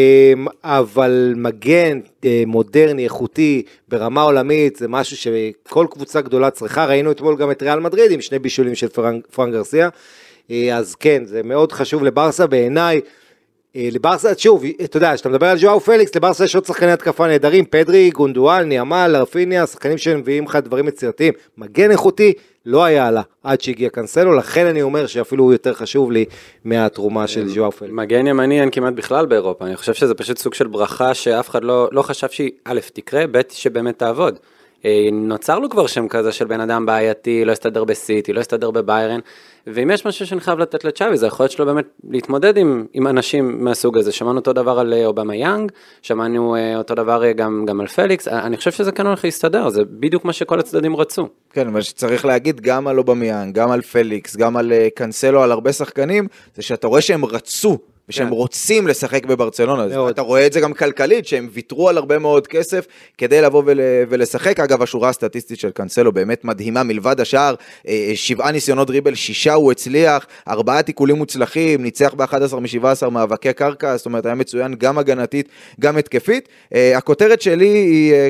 אבל 0.64 1.32
מגן 1.36 2.00
אה, 2.24 2.42
מודרני, 2.46 3.04
איכותי, 3.04 3.62
ברמה 3.88 4.22
עולמית, 4.22 4.76
זה 4.76 4.88
משהו 4.88 5.16
שכל 5.16 5.86
קבוצה 5.90 6.20
גדולה 6.20 6.50
צריכה, 6.50 6.84
ראינו 6.84 7.10
אתמול 7.10 7.36
גם 7.36 7.50
את 7.50 7.62
ריאל 7.62 7.80
מדריד 7.80 8.10
עם 8.10 8.20
שני 8.20 8.38
בישולים 8.38 8.74
של 8.74 8.88
פרנק, 8.88 9.26
פרנק 9.26 9.52
גרסיה, 9.52 9.88
אה, 10.50 10.76
אז 10.76 10.94
כן, 10.94 11.24
זה 11.24 11.42
מאוד 11.42 11.72
חשוב 11.72 12.04
לברסה. 12.04 12.46
בעיניי. 12.46 13.00
אה, 13.76 13.88
לברסה, 13.92 14.32
שוב, 14.38 14.62
אתה 14.84 14.96
יודע, 14.96 15.12
כשאתה 15.14 15.28
מדבר 15.28 15.46
על 15.46 15.58
ז'ואאו 15.58 15.78
פליקס, 15.78 16.14
לברסה 16.16 16.44
יש 16.44 16.54
עוד 16.54 16.64
שחקני 16.64 16.92
התקפה 16.92 17.26
נהדרים, 17.26 17.64
פדרי, 17.64 18.10
גונדואן, 18.10 18.64
יאמל, 18.64 19.16
רפיניה, 19.20 19.66
שחקנים 19.66 19.98
שמביאים 19.98 20.44
לך 20.44 20.56
דברים 20.56 20.88
יצירתיים. 20.88 21.32
מגן 21.58 21.90
איכותי 21.90 22.32
לא 22.66 22.84
היה 22.84 23.10
לה 23.10 23.22
עד 23.42 23.60
שהגיע 23.60 23.88
קאנסלו, 23.88 24.32
לכן 24.32 24.66
אני 24.66 24.82
אומר 24.82 25.06
שאפילו 25.06 25.44
הוא 25.44 25.52
יותר 25.52 25.74
חשוב 25.74 26.12
לי 26.12 26.24
מהתרומה 26.64 27.26
של 27.26 27.48
ז'ואאו 27.48 27.70
פליקס. 27.70 27.94
מגן 27.94 28.26
ימני 28.26 28.60
אין 28.60 28.70
כמעט 28.70 28.94
בכלל 28.94 29.26
באירופה, 29.26 29.66
אני 29.66 29.76
חושב 29.76 29.94
שזה 29.94 30.14
פשוט 30.14 30.38
סוג 30.38 30.54
של 30.54 30.66
ברכה 30.66 31.14
שאף 31.14 31.50
אחד 31.50 31.64
לא, 31.64 31.88
לא 31.92 32.02
חשב 32.02 32.28
שהיא 32.28 32.50
א', 32.64 32.80
תקרה, 32.92 33.24
ב', 33.30 33.40
שבאמת 33.50 33.98
תעבוד. 33.98 34.38
אה, 34.86 35.08
נוצר 35.12 35.58
לו 35.58 35.70
כבר 35.70 35.86
שם 35.86 36.08
כזה 36.08 36.32
של 36.32 36.44
בן 36.44 36.60
אדם 36.60 36.86
בעייתי, 36.86 37.44
לא 37.44 37.52
הסתדר 37.52 37.84
בסיטי, 37.84 38.32
לא 38.32 38.40
הסתדר 38.40 38.70
בביירן, 38.70 39.20
ואם 39.66 39.90
יש 39.90 40.06
משהו 40.06 40.26
שאני 40.26 40.40
חייב 40.40 40.58
לתת 40.58 40.84
לצ'אבי, 40.84 41.16
זה 41.16 41.26
היכולת 41.26 41.50
שלו 41.50 41.66
באמת 41.66 41.84
להתמודד 42.10 42.56
עם, 42.56 42.86
עם 42.92 43.06
אנשים 43.06 43.64
מהסוג 43.64 43.98
הזה. 43.98 44.12
שמענו 44.12 44.38
אותו 44.38 44.52
דבר 44.52 44.78
על 44.78 44.94
אה, 44.94 45.06
אובמיאנג, 45.06 45.72
שמענו 46.02 46.56
אה, 46.56 46.76
אותו 46.76 46.94
דבר 46.94 47.32
גם, 47.32 47.64
גם 47.68 47.80
על 47.80 47.86
פליקס, 47.86 48.28
אני 48.28 48.56
חושב 48.56 48.70
שזה 48.70 48.92
כאן 48.92 49.06
הולך 49.06 49.24
להסתדר, 49.24 49.68
זה 49.68 49.82
בדיוק 49.84 50.24
מה 50.24 50.32
שכל 50.32 50.60
הצדדים 50.60 50.96
רצו. 50.96 51.28
כן, 51.52 51.68
מה 51.68 51.82
שצריך 51.82 52.24
להגיד 52.24 52.60
גם 52.60 52.88
על 52.88 52.98
אובמיאנג, 52.98 53.54
גם 53.54 53.70
על 53.70 53.82
פליקס, 53.82 54.36
גם 54.36 54.56
על 54.56 54.72
קאנסלו, 54.94 55.42
על 55.42 55.52
הרבה 55.52 55.72
שחקנים, 55.72 56.26
זה 56.54 56.62
שאתה 56.62 56.86
רואה 56.86 57.00
שהם 57.00 57.24
רצו. 57.24 57.78
ושהם 58.08 58.26
כן. 58.26 58.32
רוצים 58.32 58.86
לשחק 58.86 59.26
בברצלונה. 59.26 59.86
מאוד. 59.86 60.10
אתה 60.10 60.22
רואה 60.22 60.46
את 60.46 60.52
זה 60.52 60.60
גם 60.60 60.72
כלכלית, 60.72 61.26
שהם 61.26 61.48
ויתרו 61.52 61.88
על 61.88 61.96
הרבה 61.96 62.18
מאוד 62.18 62.46
כסף 62.46 62.86
כדי 63.18 63.40
לבוא 63.42 63.62
ול, 63.66 63.80
ולשחק. 64.08 64.60
אגב, 64.60 64.82
השורה 64.82 65.08
הסטטיסטית 65.08 65.58
של 65.58 65.70
קאנסלו 65.70 66.12
באמת 66.12 66.44
מדהימה, 66.44 66.82
מלבד 66.82 67.20
השאר, 67.20 67.54
אה, 67.88 68.12
שבעה 68.14 68.52
ניסיונות 68.52 68.86
דריבל, 68.86 69.14
שישה 69.14 69.54
הוא 69.54 69.72
הצליח, 69.72 70.26
ארבעה 70.48 70.82
תיקולים 70.82 71.16
מוצלחים, 71.16 71.82
ניצח 71.82 72.14
ב-11 72.14 72.56
מ-17 72.56 73.08
מאבקי 73.10 73.52
קרקע, 73.52 73.96
זאת 73.96 74.06
אומרת, 74.06 74.26
היה 74.26 74.34
מצוין 74.34 74.74
גם 74.78 74.98
הגנתית, 74.98 75.48
גם 75.80 75.96
התקפית. 75.96 76.48
אה, 76.74 76.98
הכותרת 76.98 77.42
שלי 77.42 77.68
היא... 77.68 78.12
אה, 78.12 78.28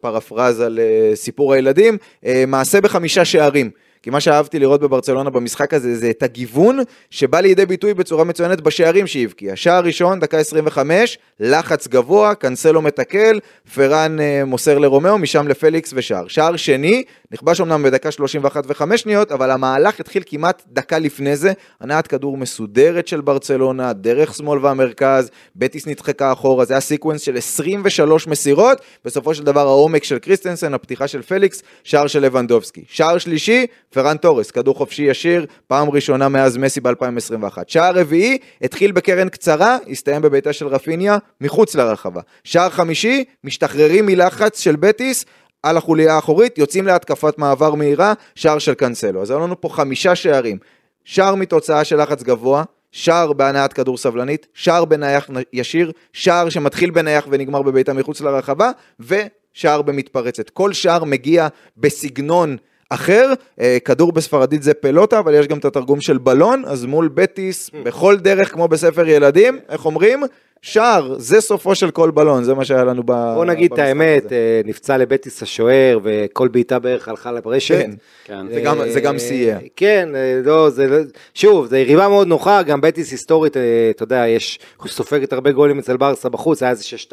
פרפרזה 0.00 0.66
לסיפור 0.70 1.52
הילדים, 1.54 1.98
מעשה 2.46 2.80
בחמישה 2.80 3.24
שערים. 3.24 3.70
כי 4.02 4.10
מה 4.10 4.20
שאהבתי 4.20 4.58
לראות 4.58 4.80
בברצלונה 4.80 5.30
במשחק 5.30 5.74
הזה 5.74 5.96
זה 5.96 6.10
את 6.10 6.22
הגיוון 6.22 6.78
שבא 7.10 7.40
לידי 7.40 7.66
ביטוי 7.66 7.94
בצורה 7.94 8.24
מצוינת 8.24 8.60
בשערים 8.60 9.06
שהבקיע. 9.06 9.56
שער 9.56 9.84
ראשון, 9.84 10.20
דקה 10.20 10.38
25, 10.38 11.18
לחץ 11.40 11.88
גבוה, 11.88 12.34
קנסלו 12.34 12.82
מתקל, 12.82 13.40
פרן 13.74 14.20
אה, 14.20 14.44
מוסר 14.44 14.78
לרומאו, 14.78 15.18
משם 15.18 15.48
לפליקס 15.48 15.92
ושער. 15.96 16.28
שער 16.28 16.56
שני, 16.56 17.04
נכבש 17.32 17.60
אמנם 17.60 17.82
בדקה 17.82 18.10
31 18.10 18.64
ו-5 18.66 18.96
שניות, 18.96 19.32
אבל 19.32 19.50
המהלך 19.50 20.00
התחיל 20.00 20.22
כמעט 20.26 20.62
דקה 20.66 20.98
לפני 20.98 21.36
זה, 21.36 21.52
הנעת 21.80 22.06
כדור 22.06 22.36
מסודרת 22.36 23.08
של 23.08 23.20
ברצלונה, 23.20 23.92
דרך 23.92 24.34
שמאל 24.34 24.58
והמרכז, 24.64 25.30
בטיס 25.56 25.86
נדחקה 25.86 26.32
אחורה, 26.32 26.64
זה 26.64 26.74
היה 26.74 26.80
sequence 26.80 27.20
של 27.20 27.36
23 27.36 28.26
מסירות, 28.26 28.80
בסופו 29.04 29.34
של 29.34 29.44
דבר 29.44 29.60
העומק 29.60 30.04
של 30.04 30.18
קריסטנסן, 30.18 30.74
הפתיחה 30.74 31.08
של 31.08 31.22
פליקס, 31.22 31.62
שער 31.84 32.06
של 32.06 32.20
לבנדובסקי. 32.20 32.84
שער 32.88 33.18
שלישי, 33.18 33.66
פראן 33.90 34.16
טורס, 34.16 34.50
כדור 34.50 34.74
חופשי 34.74 35.02
ישיר, 35.02 35.46
פעם 35.66 35.90
ראשונה 35.90 36.28
מאז 36.28 36.56
מסי 36.56 36.80
ב-2021. 36.80 37.58
שער 37.66 37.98
רביעי, 37.98 38.38
התחיל 38.62 38.92
בקרן 38.92 39.28
קצרה, 39.28 39.78
הסתיים 39.90 40.22
בבעיטה 40.22 40.52
של 40.52 40.66
רפיניה, 40.66 41.18
מחוץ 41.40 41.74
לרחבה. 41.74 42.20
שער 42.44 42.70
חמישי, 42.70 43.24
משתחררים 43.44 44.06
מלחץ 44.06 44.60
של 44.60 44.76
בטיס, 44.76 45.24
על 45.62 45.76
החוליה 45.76 46.14
האחורית, 46.14 46.58
יוצאים 46.58 46.86
להתקפת 46.86 47.38
מעבר 47.38 47.74
מהירה, 47.74 48.12
שער 48.34 48.58
של 48.58 48.74
קאנסלו. 48.74 49.22
אז 49.22 49.30
היו 49.30 49.40
לנו 49.40 49.60
פה 49.60 49.68
חמישה 49.68 50.14
שערים. 50.14 50.58
שער 51.04 51.34
מתוצאה 51.34 51.84
של 51.84 52.02
לחץ 52.02 52.22
גבוה, 52.22 52.64
שער 52.92 53.32
בהנעת 53.32 53.72
כדור 53.72 53.98
סבלנית, 53.98 54.46
שער 54.54 54.84
בנייח 54.84 55.30
ישיר, 55.52 55.92
שער 56.12 56.48
שמתחיל 56.48 56.90
בנייח 56.90 57.26
ונגמר 57.30 57.62
בביתה 57.62 57.92
מחוץ 57.92 58.20
לרחבה, 58.20 58.70
ושער 59.00 59.82
במתפרצת. 59.82 60.50
כל 60.50 60.72
שער 60.72 61.04
מגיע 61.04 61.48
בסגנון 61.76 62.56
אחר, 62.90 63.32
אה, 63.60 63.78
כדור 63.84 64.12
בספרדית 64.12 64.62
זה 64.62 64.74
פלוטה, 64.74 65.18
אבל 65.18 65.34
יש 65.34 65.46
גם 65.46 65.58
את 65.58 65.64
התרגום 65.64 66.00
של 66.00 66.18
בלון, 66.18 66.62
אז 66.66 66.84
מול 66.84 67.08
בטיס, 67.08 67.70
בכל 67.84 68.16
דרך 68.16 68.52
כמו 68.52 68.68
בספר 68.68 69.08
ילדים, 69.08 69.58
איך 69.68 69.86
אומרים? 69.86 70.22
שער, 70.62 71.14
זה 71.18 71.40
סופו 71.40 71.74
של 71.74 71.90
כל 71.90 72.10
בלון, 72.10 72.44
זה 72.44 72.54
מה 72.54 72.64
שהיה 72.64 72.84
לנו 72.84 73.02
ב... 73.02 73.12
בוא 73.34 73.44
נגיד 73.44 73.72
את 73.72 73.78
האמת, 73.78 74.24
הזה. 74.26 74.34
אה, 74.34 74.60
נפצע 74.64 74.96
לבטיס 74.98 75.42
השוער, 75.42 75.98
וכל 76.02 76.48
בעיטה 76.48 76.78
בערך 76.78 77.08
הלכה 77.08 77.32
לברשת. 77.32 77.74
כן, 77.84 77.90
כן. 78.24 78.46
זה 78.54 78.60
גם- 78.60 78.78
זה 78.90 79.00
גם 79.00 79.14
אה, 79.14 79.18
סייע. 79.18 79.58
כן, 79.76 80.08
אה, 80.14 80.40
לא, 80.44 80.70
זה 80.70 80.86
לא... 80.86 80.96
שוב, 81.34 81.66
זו 81.66 81.76
יריבה 81.76 82.08
מאוד 82.08 82.26
נוחה, 82.28 82.62
גם 82.62 82.80
בטיס 82.80 83.10
היסטורית, 83.12 83.56
אתה 83.90 84.02
יודע, 84.02 84.24
יש... 84.28 84.58
היא 84.82 84.90
סופגת 84.92 85.32
הרבה 85.32 85.52
גולים 85.52 85.78
אצל 85.78 85.96
ברסה 85.96 86.28
בחוץ, 86.28 86.62
היה 86.62 86.70
איזה 86.70 86.84
6-2, 87.08 87.12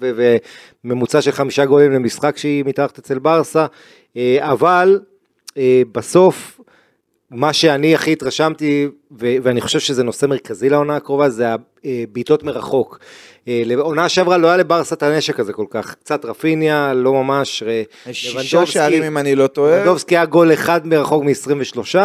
ו- 0.00 0.36
וממוצע 0.84 1.20
של 1.20 1.30
חמישה 1.32 1.64
גולים 1.64 1.92
למשחק 1.92 2.36
שהיא 2.36 2.64
מתחת 2.64 2.98
אצל 2.98 3.18
ברסה, 3.18 3.66
אבל 4.38 5.00
בסוף, 5.92 6.60
מה 7.34 7.52
שאני 7.52 7.94
הכי 7.94 8.12
התרשמתי, 8.12 8.88
ו- 9.20 9.36
ואני 9.42 9.60
חושב 9.60 9.78
שזה 9.78 10.04
נושא 10.04 10.26
מרכזי 10.26 10.68
לעונה 10.68 10.96
הקרובה, 10.96 11.28
זה 11.28 11.46
הבעיטות 11.84 12.42
מרחוק. 12.42 12.98
אה, 13.48 13.62
לעונה 13.66 14.08
שעברה 14.08 14.38
לא 14.38 14.46
היה 14.48 14.56
לברסה 14.56 14.94
את 14.94 15.02
הנשק 15.02 15.40
הזה 15.40 15.52
כל 15.52 15.66
כך, 15.70 15.94
קצת 15.94 16.24
רפיניה, 16.24 16.92
לא 16.94 17.12
ממש, 17.12 17.62
שישה 18.12 18.66
שערים 18.66 19.02
אם 19.02 19.18
אני 19.18 19.34
לא 19.34 19.46
טועה. 19.46 19.76
לבנדובסקי 19.76 20.16
היה 20.16 20.24
גול 20.24 20.52
אחד 20.52 20.86
מרחוק 20.86 21.24
מ-23, 21.24 21.96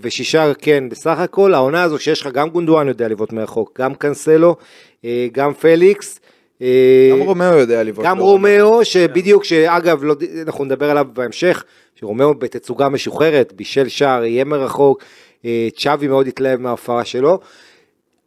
ושישה 0.00 0.54
כן 0.54 0.88
בסך 0.88 1.18
הכל, 1.18 1.54
העונה 1.54 1.82
הזו 1.82 1.98
שיש 1.98 2.20
לך 2.20 2.26
גם 2.32 2.48
גונדואן 2.48 2.88
יודע 2.88 3.08
לבעוט 3.08 3.32
מרחוק, 3.32 3.80
גם 3.80 3.94
קאנסלו, 3.94 4.56
אה, 5.04 5.26
גם 5.32 5.54
פליקס. 5.54 6.20
אה, 6.62 7.08
גם 7.12 7.20
רומאו 7.20 7.56
יודע 7.58 7.82
לבעוט. 7.82 8.06
גם. 8.06 8.18
רומאו, 8.18 8.84
שבדיוק, 8.84 9.44
שאגב, 9.44 10.04
לא, 10.04 10.14
אנחנו 10.46 10.64
נדבר 10.64 10.90
עליו 10.90 11.06
בהמשך, 11.12 11.64
שרומאו 12.04 12.34
בתצוגה 12.34 12.88
משוחררת, 12.88 13.52
בישל 13.52 13.88
שער, 13.88 14.24
יהיה 14.24 14.44
מרחוק, 14.44 15.02
אה, 15.44 15.68
צ'אבי 15.76 16.08
מאוד 16.08 16.26
התלהב 16.26 16.60
מההופעה 16.60 17.04
שלו. 17.04 17.38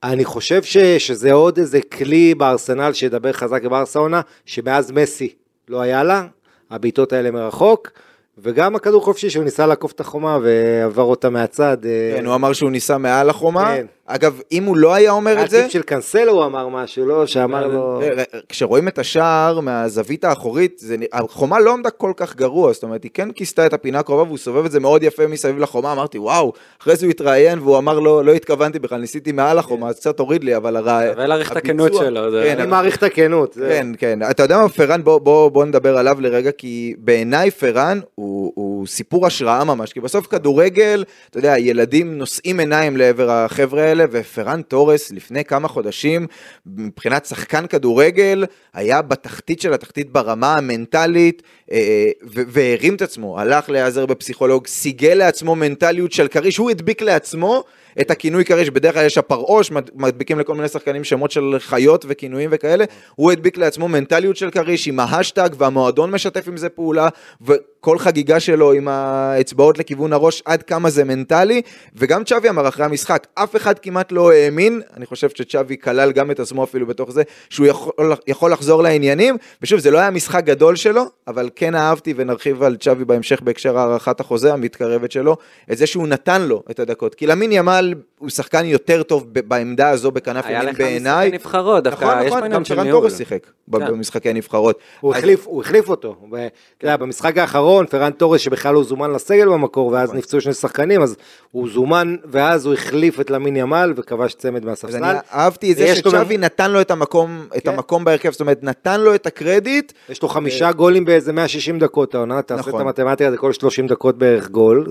אני 0.04 0.26
חושב 0.26 0.64
ש, 0.64 0.78
שזה 0.78 1.34
עוד 1.34 1.58
איזה 1.58 1.82
כלי 1.82 2.36
בארסנל 2.36 2.94
שידבר 2.94 3.34
חזק 3.34 3.64
בברסה 3.64 4.00
עונה, 4.00 4.22
שמאז 4.46 4.92
מסי 4.92 5.34
לא 5.70 5.82
היה 5.82 6.04
לה, 6.04 6.26
הבעיטות 6.72 7.14
האלה 7.14 7.32
מרחוק, 7.32 7.92
וגם 8.38 8.76
הכדור 8.76 9.04
חופשי 9.04 9.30
שהוא 9.30 9.44
ניסה 9.44 9.68
לעקוף 9.68 9.92
את 9.92 10.00
החומה 10.00 10.38
ועבר 10.42 11.04
אותה 11.04 11.30
מהצד. 11.30 11.78
אה, 11.86 12.14
כן, 12.18 12.26
הוא 12.26 12.36
אמר 12.36 12.54
שהוא 12.54 12.72
ניסה 12.72 12.98
מעל 12.98 13.30
החומה. 13.30 13.66
כן. 13.66 13.86
אגב, 14.10 14.42
אם 14.52 14.64
הוא 14.64 14.78
לא 14.78 14.94
היה 14.94 15.12
אומר 15.12 15.44
את 15.44 15.50
זה, 15.50 15.64
טיפ 15.64 15.72
של 15.72 15.82
קאנסלו 15.82 16.32
הוא 16.34 16.46
אמר 16.46 16.68
משהו, 16.68 17.06
לא? 17.06 17.26
שאמר 17.26 17.68
לו... 17.68 18.02
אה, 18.02 18.24
כשרואים 18.50 18.88
את 18.88 19.00
השער 19.00 19.60
מהזווית 19.60 20.26
האחורית, 20.26 20.80
זה, 20.80 20.96
החומה 21.14 21.60
לא 21.60 21.74
עמדה 21.74 21.90
כל 21.90 22.12
כך 22.18 22.36
גרוע, 22.36 22.74
זאת 22.74 22.84
אומרת, 22.84 23.04
היא 23.04 23.12
כן 23.14 23.32
כיסתה 23.32 23.66
את 23.66 23.74
הפינה 23.74 24.00
הקרובה 24.00 24.24
והוא 24.24 24.38
סובב 24.38 24.66
את 24.66 24.72
זה 24.72 24.80
מאוד 24.80 25.04
יפה 25.04 25.28
מסביב 25.28 25.60
לחומה, 25.60 25.92
אמרתי, 25.92 26.18
וואו, 26.20 26.54
אחרי 26.82 26.96
זה 26.96 27.06
הוא 27.06 27.12
התראיין 27.12 27.60
והוא 27.60 27.78
אמר, 27.78 28.00
לא, 28.00 28.26
לא 28.26 28.32
התכוונתי 28.34 28.80
בכלל, 28.80 29.00
ניסיתי 29.00 29.32
מעל 29.32 29.60
החומה, 29.60 29.90
אז 29.90 29.96
קצת 30.00 30.20
הוריד 30.20 30.44
לי, 30.44 30.56
אבל 30.56 30.76
הרע... 30.76 31.02
שווה 31.14 31.28
להעריך 31.28 31.52
את 31.52 31.58
הכנות 31.58 31.94
שלו, 31.94 32.32
זה- 32.32 32.42
כן, 32.46 32.52
אני 32.52 32.62
אבל- 32.62 32.70
מעריך 32.70 32.98
את 32.98 33.04
הכנות. 33.04 33.54
כן, 33.70 33.88
כן. 33.98 34.20
אתה 34.30 34.44
יודע 34.44 34.58
מה, 34.60 34.70
פרן, 34.70 35.04
בוא, 35.04 35.66
נדבר 35.66 35.98
עליו 35.98 36.18
לרגע, 36.22 36.52
כי 36.52 36.94
בעיניי 36.98 37.52
פרן 37.52 38.00
הוא 38.16 38.88
סיפור 38.88 39.26
השראה 39.26 39.64
ממש, 39.64 39.94
כי 39.94 40.00
בסוף 40.00 40.28
כדורגל, 40.28 41.04
אתה 41.30 41.38
יודע, 41.40 41.58
ילדים 41.58 42.18
נושאים 42.18 42.60
עיניים 42.60 42.98
לעבר 42.98 43.32
החבר'ה 43.32 43.94
האלה, 44.00 44.10
ופרן 44.12 44.62
תורס 44.62 45.12
לפני 45.12 45.46
כמה 45.46 45.68
חודשים, 45.68 46.28
מבחינת 46.66 47.26
שחקן 47.26 47.68
כדורגל, 47.68 48.46
היה 48.74 49.02
בתחתית 49.02 49.62
של 49.62 49.74
התחתית 49.74 50.12
ברמה 50.12 50.54
המנטלית, 50.54 51.44
אה, 51.72 52.10
והרים 52.24 52.96
את 52.96 53.02
עצמו, 53.02 53.40
הלך 53.40 53.70
להיעזר 53.70 54.06
בפסיכולוג, 54.06 54.68
סיגל 54.68 55.14
לעצמו 55.14 55.56
מנטליות 55.56 56.12
של 56.12 56.28
כריש, 56.28 56.58
הוא 56.58 56.70
הדביק 56.70 57.02
לעצמו 57.02 57.64
את 58.02 58.12
הכינוי 58.12 58.46
כריש, 58.46 58.70
בדרך 58.70 58.94
כלל 58.94 59.06
יש 59.06 59.18
הפרעוש, 59.18 59.72
מד- 59.72 59.90
מדביקים 59.96 60.40
לכל 60.40 60.56
מיני 60.56 60.68
שחקנים 60.68 61.04
שמות 61.04 61.32
של 61.32 61.56
חיות 61.60 62.06
וכינויים 62.08 62.50
וכאלה, 62.54 62.86
הוא 63.16 63.32
הדביק 63.32 63.58
לעצמו 63.58 63.88
מנטליות 63.88 64.38
של 64.38 64.52
כריש 64.52 64.88
עם 64.88 65.00
ההאשטאג 65.00 65.50
והמועדון 65.58 66.12
משתף 66.12 66.48
עם 66.48 66.58
זה 66.58 66.70
פעולה, 66.70 67.10
וכל 67.42 68.00
חגיגה 68.00 68.40
שלו 68.40 68.74
עם 68.74 68.88
האצבעות 68.88 69.78
לכיוון 69.78 70.14
הראש, 70.14 70.42
עד 70.46 70.64
כמה 70.64 70.90
זה 70.90 71.04
מנטלי, 71.04 71.62
וגם 71.96 72.24
צ'אבי 72.24 72.50
אמר 72.50 72.68
אחרי 72.68 72.86
המשחק, 72.86 73.28
אף 73.34 73.56
אחד 73.56 73.80
כמעט 73.80 74.12
לא 74.12 74.32
האמין, 74.32 74.82
אני 74.98 75.06
חושב 75.06 75.30
שצ'אבי 75.30 75.78
כלל 75.78 76.12
גם 76.12 76.32
את 76.32 76.40
עצמו 76.40 76.64
אפילו 76.64 76.88
בתוך 76.88 77.12
זה, 77.12 77.24
שהוא 77.50 77.68
יכול, 77.68 78.14
יכול 78.28 78.52
לחזור 78.52 78.84
לעניינים, 78.84 79.38
ושוב, 79.62 79.80
זה 79.80 79.92
לא 79.92 79.98
היה 79.98 80.12
משחק 80.12 80.44
גדול 80.44 80.76
שלו, 80.76 81.04
אבל 81.28 81.50
כן 81.56 81.76
אהבתי, 81.76 82.14
ונרחיב 82.18 82.64
על 82.64 82.76
צ'אבי 82.76 83.06
בהמשך 83.06 83.42
בהקשר 83.42 83.78
הארכת 83.78 84.20
החוזה 84.20 84.54
המתקרבת 84.54 85.12
שלו, 85.12 85.38
את 85.72 85.78
זה 85.78 85.88
שהוא 85.88 86.08
נתן 86.08 86.42
לו 86.42 86.64
את 86.72 86.80
הדקות, 86.80 87.16
כי 87.16 87.28
למין 87.28 87.52
ימל 87.52 87.87
הוא 88.20 88.30
שחקן 88.30 88.66
יותר 88.66 89.04
טוב 89.04 89.26
ב- 89.32 89.40
בעמדה 89.50 89.90
הזו 89.90 90.12
בכנף 90.12 90.46
היה 90.46 90.58
ימין 90.60 90.70
לך 90.74 90.78
בעיניי. 90.82 91.28
משחקי 91.28 91.38
נבחרות, 91.38 91.84
דווקא 91.84 92.06
נכון, 92.06 92.18
יש 92.18 92.24
פה 92.24 92.28
נכון, 92.28 92.38
עניין 92.44 92.54
גם 92.54 92.66
של 92.66 92.76
פרן 92.76 92.84
ניהול. 92.84 93.02
תורס 93.02 93.18
שיחק 93.18 93.48
ב- 93.68 93.78
כן. 93.80 93.88
במשחקי 93.88 94.30
הנבחרות. 94.30 94.80
הוא 95.00 95.12
אז- 95.14 95.18
החליף, 95.20 95.46
הוא 95.48 95.62
החליף 95.62 95.90
אותו. 95.90 96.16
ו- 96.32 96.48
אתה 96.78 96.86
יודע, 96.86 96.98
במשחק 96.98 97.38
האחרון, 97.38 97.86
פרן 97.86 98.12
תורס 98.12 98.42
שבכלל 98.42 98.74
לא 98.74 98.84
זומן 98.84 99.12
לסגל 99.12 99.50
במקור, 99.50 99.88
ואז 99.88 100.10
נכון. 100.10 100.18
נפצעו 100.18 100.42
שני 100.42 100.54
שחקנים, 100.54 101.02
אז 101.02 101.16
הוא 101.52 101.70
זומן, 101.70 102.16
ואז 102.32 102.66
הוא 102.66 102.74
החליף 102.74 103.20
את 103.20 103.30
למין 103.30 103.56
ימל 103.56 103.94
וכבש 103.96 104.34
צמד 104.34 104.62
אז 104.62 104.66
מהספסל. 104.66 105.04
אני 105.04 105.18
אהבתי 105.34 105.72
את 105.72 105.78
זה 105.78 105.96
שצ'אבי 105.96 106.36
גם- 106.36 106.42
נתן 106.44 106.72
לו 106.72 106.82
את 106.82 106.92
המקום, 106.92 107.48
את 107.58 107.64
כן. 107.64 107.70
המקום 107.70 108.04
בהרכב, 108.06 108.32
זאת 108.32 108.42
אומרת, 108.42 108.64
נתן 108.64 109.02
לו 109.02 109.16
את 109.16 109.26
הקרדיט, 109.26 109.92
יש 110.10 110.22
לו 110.22 110.30
חמישה 110.30 110.72
גולים 110.72 111.06
באיזה 111.06 111.34
160 111.34 111.80
דקות 111.80 112.16
העונה, 112.16 112.42
תעשה 112.42 112.62
את 112.62 112.68
נכון. 112.68 112.82
המתמטיקה, 112.82 113.32
זה 113.32 113.38
כל 113.38 113.54
30 113.54 113.88
דקות 113.88 114.18
בערך 114.18 114.50
גול. 114.50 114.86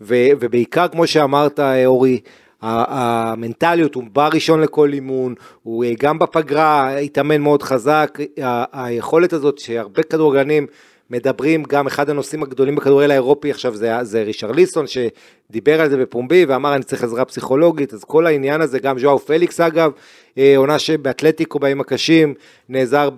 אה, 0.00 0.06
ו- 0.06 0.36
ובעיקר, 0.40 0.88
כמו 0.88 1.06
שאמרת, 1.06 1.60
אה, 1.60 1.86
אורי, 1.86 2.20
המנטליות, 2.62 3.94
הוא 3.94 4.04
בא 4.12 4.28
ראשון 4.34 4.60
לכל 4.60 4.92
אימון, 4.92 5.34
הוא 5.62 5.84
אה, 5.84 5.92
גם 5.98 6.18
בפגרה 6.18 6.96
התאמן 6.96 7.40
מאוד 7.40 7.62
חזק, 7.62 8.18
ה- 8.42 8.84
היכולת 8.84 9.32
הזאת 9.32 9.58
שהרבה 9.58 10.02
כדורגלנים 10.02 10.66
מדברים, 11.10 11.62
גם 11.62 11.86
אחד 11.86 12.10
הנושאים 12.10 12.42
הגדולים 12.42 12.76
בכדורגל 12.76 13.10
האירופי 13.10 13.50
עכשיו 13.50 13.74
זה, 13.74 13.92
זה 14.02 14.22
רישרליסון 14.22 14.84
שדיבר 14.86 15.80
על 15.80 15.90
זה 15.90 15.96
בפומבי 15.96 16.44
ואמר 16.44 16.74
אני 16.74 16.84
צריך 16.84 17.04
עזרה 17.04 17.24
פסיכולוגית, 17.24 17.94
אז 17.94 18.04
כל 18.04 18.26
העניין 18.26 18.60
הזה, 18.60 18.78
גם 18.78 18.98
ז'ואר 18.98 19.18
פליקס 19.18 19.60
אגב, 19.60 19.90
אה, 20.38 20.56
עונה 20.56 20.78
שבאתלטיקו 20.78 21.58
בימים 21.58 21.80
הקשים, 21.80 22.34
נעזר 22.68 23.10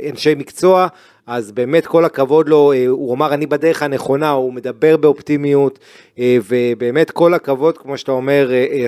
באנשי 0.00 0.34
מקצוע, 0.34 0.86
אז 1.26 1.52
באמת 1.52 1.86
כל 1.86 2.04
הכבוד 2.04 2.48
לו, 2.48 2.72
אה, 2.72 2.86
הוא 2.86 3.14
אמר 3.14 3.34
אני 3.34 3.46
בדרך 3.46 3.82
הנכונה, 3.82 4.30
הוא 4.30 4.52
מדבר 4.52 4.96
באופטימיות, 4.96 5.78
אה, 6.18 6.38
ובאמת 6.48 7.10
כל 7.10 7.34
הכבוד, 7.34 7.78
כמו 7.78 7.98
שאתה 7.98 8.12
אומר, 8.12 8.50
אה, 8.52 8.86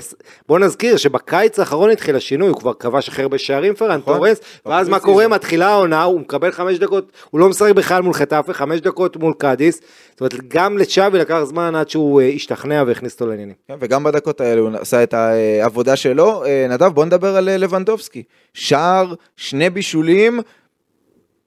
בוא 0.49 0.59
נזכיר 0.59 0.97
שבקיץ 0.97 1.59
האחרון 1.59 1.91
התחיל 1.91 2.17
השינוי, 2.17 2.49
הוא 2.49 2.57
כבר 2.57 2.75
כבש 2.75 3.09
הכי 3.09 3.23
הרבה 3.23 3.39
שערים 3.39 3.75
פרן 3.75 4.01
נכון. 4.01 4.17
תורס, 4.17 4.41
ואז 4.67 4.89
מה. 4.89 5.01
קורה, 5.01 5.29
מתחילה 5.29 5.69
העונה, 5.69 6.03
הוא 6.03 6.21
מקבל 6.21 6.51
חמש 6.51 6.79
דקות, 6.79 7.13
הוא 7.31 7.41
לא 7.41 7.49
משחק 7.49 7.73
בכלל 7.75 8.03
מול 8.03 8.15
חטאפה, 8.15 8.53
חמש 8.53 8.81
דקות 8.81 9.17
מול 9.17 9.35
קאדיס, 9.39 9.81
זאת 10.11 10.21
אומרת 10.21 10.49
גם 10.49 10.79
לצ'אבי 10.79 11.19
לקח 11.19 11.43
זמן 11.45 11.75
עד 11.75 11.91
שהוא 11.91 12.21
השתכנע 12.21 12.85
והכניס 12.87 13.15
אותו 13.15 13.27
לעניינים. 13.27 13.55
כן, 13.69 13.75
וגם 13.81 14.05
בדקות 14.05 14.41
האלה 14.41 14.61
הוא 14.61 14.71
עשה 14.81 15.03
את 15.03 15.15
העבודה 15.15 15.97
שלו. 15.97 16.45
נדב, 16.69 16.87
בוא 16.87 17.05
נדבר 17.05 17.37
על 17.37 17.57
לבנדובסקי. 17.57 18.23
שער, 18.55 19.15
שני 19.37 19.71
בישולים, 19.71 20.41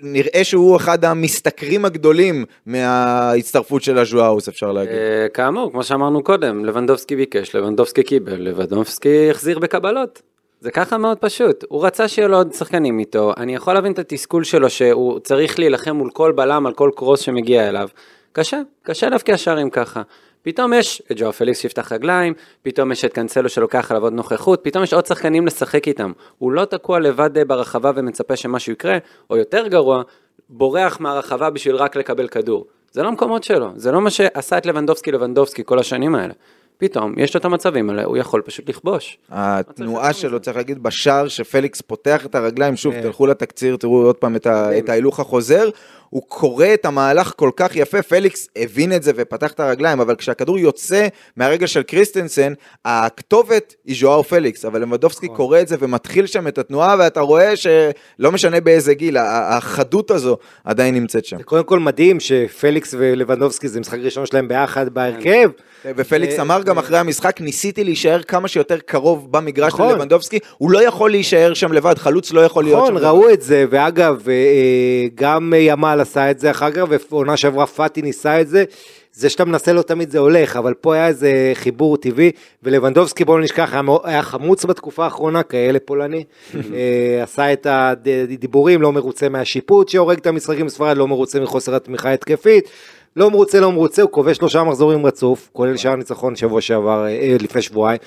נראה 0.01 0.43
שהוא 0.43 0.77
אחד 0.77 1.05
המשתכרים 1.05 1.85
הגדולים 1.85 2.45
מההצטרפות 2.65 3.83
של 3.83 3.97
הז'ואאוס, 3.97 4.47
אפשר 4.47 4.71
להגיד. 4.71 4.93
אה, 4.93 5.27
כאמור, 5.33 5.71
כמו 5.71 5.83
שאמרנו 5.83 6.23
קודם, 6.23 6.65
לבנדובסקי 6.65 7.15
ביקש, 7.15 7.55
לבנדובסקי 7.55 8.03
קיבל, 8.03 8.41
לבנדובסקי 8.41 9.31
החזיר 9.31 9.59
בקבלות. 9.59 10.21
זה 10.61 10.71
ככה 10.71 10.97
מאוד 10.97 11.17
פשוט, 11.17 11.63
הוא 11.69 11.85
רצה 11.85 12.07
שיהיו 12.07 12.27
לו 12.27 12.37
עוד 12.37 12.53
שחקנים 12.53 12.99
איתו, 12.99 13.33
אני 13.37 13.55
יכול 13.55 13.73
להבין 13.73 13.91
את 13.91 13.99
התסכול 13.99 14.43
שלו 14.43 14.69
שהוא 14.69 15.19
צריך 15.19 15.59
להילחם 15.59 15.95
מול 15.95 16.09
כל 16.13 16.31
בלם 16.31 16.65
על 16.65 16.73
כל 16.73 16.91
קרוס 16.95 17.19
שמגיע 17.19 17.69
אליו. 17.69 17.89
קשה, 18.31 18.61
קשה 18.83 19.09
להבקיע 19.09 19.37
שערים 19.37 19.69
ככה. 19.69 20.01
פתאום 20.45 20.73
יש 20.73 21.01
את 21.11 21.17
ג'ו 21.19 21.33
פליקס 21.33 21.59
שיפתח 21.59 21.91
רגליים, 21.91 22.33
פתאום 22.61 22.91
יש 22.91 23.05
את 23.05 23.13
קאנסלו 23.13 23.49
שלוקח 23.49 23.91
עליו 23.91 24.03
עוד 24.03 24.13
נוכחות, 24.13 24.59
פתאום 24.63 24.83
יש 24.83 24.93
עוד 24.93 25.05
שחקנים 25.05 25.47
לשחק 25.47 25.87
איתם. 25.87 26.11
הוא 26.37 26.51
לא 26.51 26.65
תקוע 26.65 26.99
לבד 26.99 27.37
אה, 27.37 27.45
ברחבה 27.45 27.91
ומצפה 27.95 28.35
שמשהו 28.35 28.71
יקרה, 28.73 28.97
או 29.29 29.37
יותר 29.37 29.67
גרוע, 29.67 30.03
בורח 30.49 30.99
מהרחבה 30.99 31.49
בשביל 31.49 31.75
רק 31.75 31.95
לקבל 31.95 32.27
כדור. 32.27 32.65
זה 32.91 33.03
לא 33.03 33.07
המקומות 33.07 33.43
שלו, 33.43 33.71
זה 33.75 33.91
לא 33.91 34.01
מה 34.01 34.09
שעשה 34.09 34.57
את 34.57 34.65
לבנדובסקי 34.65 35.11
לבנדובסקי 35.11 35.61
כל 35.65 35.79
השנים 35.79 36.15
האלה. 36.15 36.33
פתאום 36.77 37.13
יש 37.17 37.35
לו 37.35 37.39
את 37.39 37.45
המצבים 37.45 37.89
האלה, 37.89 38.03
הוא 38.03 38.17
יכול 38.17 38.41
פשוט 38.41 38.69
לכבוש. 38.69 39.17
התנועה 39.29 40.13
שלו, 40.13 40.39
צריך 40.39 40.57
להגיד, 40.57 40.83
בשער 40.83 41.27
שפליקס 41.27 41.81
פותח 41.81 42.25
את 42.25 42.35
הרגליים, 42.35 42.75
שוב, 42.75 42.93
כן. 42.93 43.01
תלכו 43.01 43.27
לתקציר, 43.27 43.77
תראו 43.77 44.05
עוד 44.05 44.15
פעם 44.15 44.35
את 44.35 44.47
את 44.77 44.89
ההילוך 44.89 45.19
החוזר, 45.19 45.69
הוא 46.09 46.23
קורא 46.27 46.67
את 46.73 46.85
המהלך 46.85 47.33
כל 47.35 47.49
כך 47.55 47.75
יפה, 47.75 48.01
פליקס 48.01 48.47
הבין 48.55 48.93
את 48.93 49.03
זה 49.03 49.11
ופתח 49.15 49.51
את 49.51 49.59
הרגליים, 49.59 49.99
אבל 49.99 50.15
כשהכדור 50.15 50.59
יוצא 50.59 51.07
מהרגל 51.37 51.67
של 51.67 51.83
קריסטנסן, 51.83 52.53
הכתובת 52.85 53.75
היא 53.85 53.95
ז'ואאו 53.99 54.21
פליקס, 54.23 54.65
אבל 54.65 54.81
לבנדובסקי 54.81 55.25
נכון. 55.25 55.37
קורא 55.37 55.61
את 55.61 55.67
זה 55.67 55.75
ומתחיל 55.79 56.25
שם 56.25 56.47
את 56.47 56.57
התנועה, 56.57 56.95
ואתה 56.99 57.19
רואה 57.19 57.55
שלא 57.55 58.31
משנה 58.31 58.59
באיזה 58.59 58.93
גיל, 58.93 59.17
החדות 59.17 60.11
הזו 60.11 60.37
עדיין 60.63 60.95
נמצאת 60.95 61.25
שם. 61.25 61.37
זה 61.37 61.43
קודם 61.43 61.63
כל 61.63 61.79
מדהים 61.79 62.19
שפליקס 62.19 62.95
ולבנדובסקי 62.97 63.67
זה 63.67 63.79
משחק 63.79 63.99
ראשון 63.99 64.25
שלהם 64.25 64.47
ביחד 64.47 64.89
בהרכב. 64.89 65.49
ופליקס 65.95 66.35
אה, 66.35 66.41
אמר 66.41 66.61
גם 66.63 66.77
אה, 66.77 66.83
אחרי 66.83 66.97
המשחק, 66.97 67.41
ניסיתי 67.41 67.83
להישאר 67.83 68.21
כמה 68.21 68.47
שיותר 68.47 68.77
קרוב 68.85 69.31
במגרש 69.31 69.73
נכון. 69.73 69.89
ללבנדובסקי, 69.89 70.39
הוא 70.57 70.71
לא 70.71 70.83
יכול 70.83 71.11
להישאר 71.11 71.53
שם 71.53 71.73
לבד, 71.73 71.97
חלוץ 71.97 72.31
לא 72.31 72.41
יכול 72.41 72.63
להיות 72.63 72.87
שם 72.87 72.93
נכון. 72.93 73.07
ראו 73.07 73.29
את 73.29 73.41
זה, 73.41 73.65
ואגב, 73.69 74.29
אה, 74.29 75.07
גם 75.15 75.53
ימל 75.57 75.97
עשה 76.01 76.31
את 76.31 76.39
זה 76.39 76.51
אחר 76.51 76.71
כך, 76.71 76.83
ועונה 77.11 77.37
שעברה 77.37 77.65
פאטי 77.65 78.01
ניסה 78.01 78.41
את 78.41 78.47
זה. 78.47 78.63
זה 79.17 79.29
שאתה 79.29 79.45
מנסה 79.45 79.73
לא 79.73 79.81
תמיד 79.81 80.11
זה 80.11 80.19
הולך, 80.19 80.55
אבל 80.55 80.73
פה 80.73 80.95
היה 80.95 81.07
איזה 81.07 81.51
חיבור 81.53 81.97
טבעי, 81.97 82.31
ולבנדובסקי 82.63 83.25
בואו 83.25 83.39
נשכח, 83.39 83.73
היה, 84.03 84.21
חמוץ 84.21 84.65
בתקופה 84.65 85.03
האחרונה, 85.03 85.43
כאלה 85.43 85.79
פולני, 85.79 86.23
עשה 87.23 87.53
את 87.53 87.67
הדיבורים, 87.69 88.81
לא 88.81 88.93
מרוצה 88.93 89.29
מהשיפוט 89.29 89.89
שהורג 89.89 90.17
את 90.17 90.27
המשחקים 90.27 90.65
בספרד, 90.65 90.97
לא 90.97 91.07
מרוצה 91.07 91.39
מחוסר 91.39 91.75
התמיכה 91.75 92.09
ההתקפית, 92.09 92.69
לא 93.15 93.31
מרוצה, 93.31 93.59
לא 93.59 93.71
מרוצה, 93.71 94.01
הוא 94.01 94.11
כובש 94.11 94.37
שלושה 94.37 94.63
מחזורים 94.63 95.05
רצוף, 95.05 95.49
כולל 95.53 95.77
שער 95.77 95.95
ניצחון 95.95 96.35
שבוע 96.35 96.61
שעבר, 96.61 97.05
אה, 97.07 97.37
לפני 97.39 97.61
שבועיים. 97.61 97.99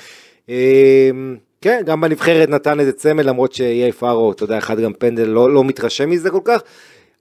אה, 0.49 1.11
כן, 1.61 1.83
גם 1.87 2.01
בנבחרת 2.01 2.49
נתן 2.49 2.81
איזה 2.81 2.93
צמד, 2.93 3.25
למרות 3.25 3.53
שיהיה 3.53 3.93
פארו, 3.93 4.33
אתה 4.33 4.45
יודע, 4.45 4.59
אחד 4.59 4.81
גם 4.81 4.93
פנדל, 4.93 5.25
לא, 5.25 5.51
לא 5.51 5.65
מתרשם 5.65 6.11
מזה 6.11 6.31
כל 6.31 6.41
כך, 6.45 6.63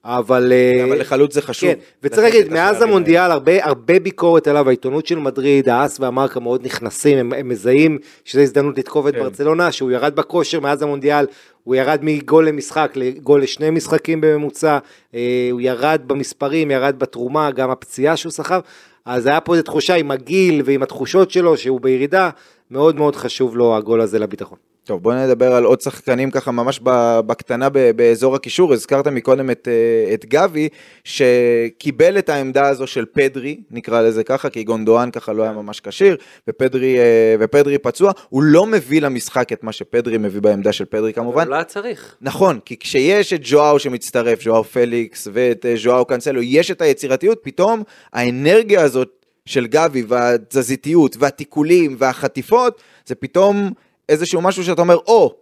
אבל... 0.06 0.54
אה, 0.54 0.84
אבל 0.84 1.00
לחלוץ 1.00 1.34
זה 1.34 1.42
חשוב. 1.42 1.70
כן, 1.70 1.80
וצריך 2.04 2.24
להגיד, 2.24 2.54
מאז 2.54 2.82
המונדיאל 2.82 3.32
הרבה, 3.32 3.66
הרבה 3.66 4.00
ביקורת 4.00 4.48
עליו, 4.48 4.68
העיתונות 4.68 5.08
של 5.08 5.20
מדריד, 5.20 5.70
האס 5.70 6.00
והמרקה 6.00 6.40
מאוד 6.40 6.66
נכנסים, 6.66 7.18
הם, 7.18 7.34
הם 7.34 7.50
מזהים 7.50 7.98
שזו 8.26 8.42
הזדמנות 8.42 8.78
לתקוף 8.78 9.08
את 9.08 9.14
כן. 9.14 9.20
ברצלונה, 9.20 9.72
שהוא 9.72 9.92
ירד 9.92 10.16
בכושר 10.16 10.60
מאז 10.60 10.82
המונדיאל, 10.82 11.26
הוא 11.64 11.76
ירד 11.76 12.00
מגול 12.02 12.48
למשחק 12.48 12.92
לגול 12.96 13.42
לשני 13.42 13.70
משחקים 13.70 14.22
בממוצע, 14.22 14.78
אה, 15.16 15.50
הוא 15.52 15.62
ירד 15.62 16.02
במספרים, 16.08 16.72
ירד 16.72 17.00
בתרומה, 17.00 17.52
גם 17.52 17.70
הפציעה 17.70 18.18
שהוא 18.18 18.32
סחב, 18.32 18.60
אז 19.06 19.26
היה 19.26 19.42
פה 19.42 19.54
איזו 19.54 19.64
תחושה 19.64 19.96
עם 19.96 20.12
הגיל 20.12 20.62
ועם 20.66 20.84
התחושות 20.84 21.32
שלו 21.32 21.58
שהוא 21.58 21.82
בירידה, 21.82 22.30
מאוד 22.72 22.96
מאוד 22.96 23.16
חשוב 23.16 23.58
לו 23.58 23.78
הגול 23.78 24.02
הזה 24.02 24.20
לביטחון. 24.20 24.67
טוב, 24.88 25.04
בוא 25.04 25.14
נדבר 25.14 25.54
על 25.54 25.64
עוד 25.64 25.82
שחקנים 25.82 26.32
ככה 26.32 26.52
ממש 26.52 26.80
בקטנה 27.26 27.70
באזור 27.70 28.36
הקישור. 28.36 28.74
הזכרת 28.74 29.08
מקודם 29.08 29.52
את, 29.52 29.68
אה, 29.68 30.14
את 30.14 30.26
גבי, 30.26 30.70
שקיבל 31.04 32.18
את 32.18 32.30
העמדה 32.30 32.68
הזו 32.68 32.88
של 32.88 33.06
פדרי, 33.06 33.60
נקרא 33.72 34.02
לזה 34.02 34.24
ככה, 34.24 34.50
כי 34.50 34.64
גונדואן 34.64 35.12
ככה 35.12 35.34
לא 35.34 35.44
היה 35.44 35.52
ממש 35.52 35.80
כשיר, 35.80 36.18
ופדרי, 36.48 37.00
אה, 37.00 37.36
ופדרי 37.40 37.78
פצוע. 37.78 38.12
הוא 38.30 38.44
לא 38.44 38.66
מביא 38.66 39.02
למשחק 39.02 39.54
את 39.54 39.64
מה 39.64 39.72
שפדרי 39.72 40.18
מביא 40.18 40.42
בעמדה 40.42 40.74
של 40.74 40.86
פדרי 40.86 41.14
כמובן. 41.14 41.48
לא 41.48 41.56
היה 41.56 41.64
צריך. 41.64 42.16
נכון, 42.22 42.60
כי 42.66 42.80
כשיש 42.80 43.34
את 43.34 43.46
ז'ואאו 43.46 43.80
שמצטרף, 43.80 44.42
ז'ואאו 44.44 44.64
פליקס 44.64 45.28
ואת 45.34 45.66
אה, 45.66 45.74
ז'ואאו 45.78 46.06
קאנסלו, 46.06 46.42
יש 46.42 46.72
את 46.72 46.82
היצירתיות, 46.82 47.40
פתאום 47.42 47.84
האנרגיה 48.14 48.82
הזאת 48.82 49.26
של 49.46 49.68
גבי 49.68 50.04
והתזזיתיות 50.08 51.16
והתיקולים 51.20 51.96
והחטיפות, 52.00 52.82
זה 53.06 53.16
פתאום 53.16 53.72
איזשהו 54.10 54.42
משהו 54.42 54.64
שאתה 54.64 54.82
אומר, 54.82 54.96
או, 54.96 55.36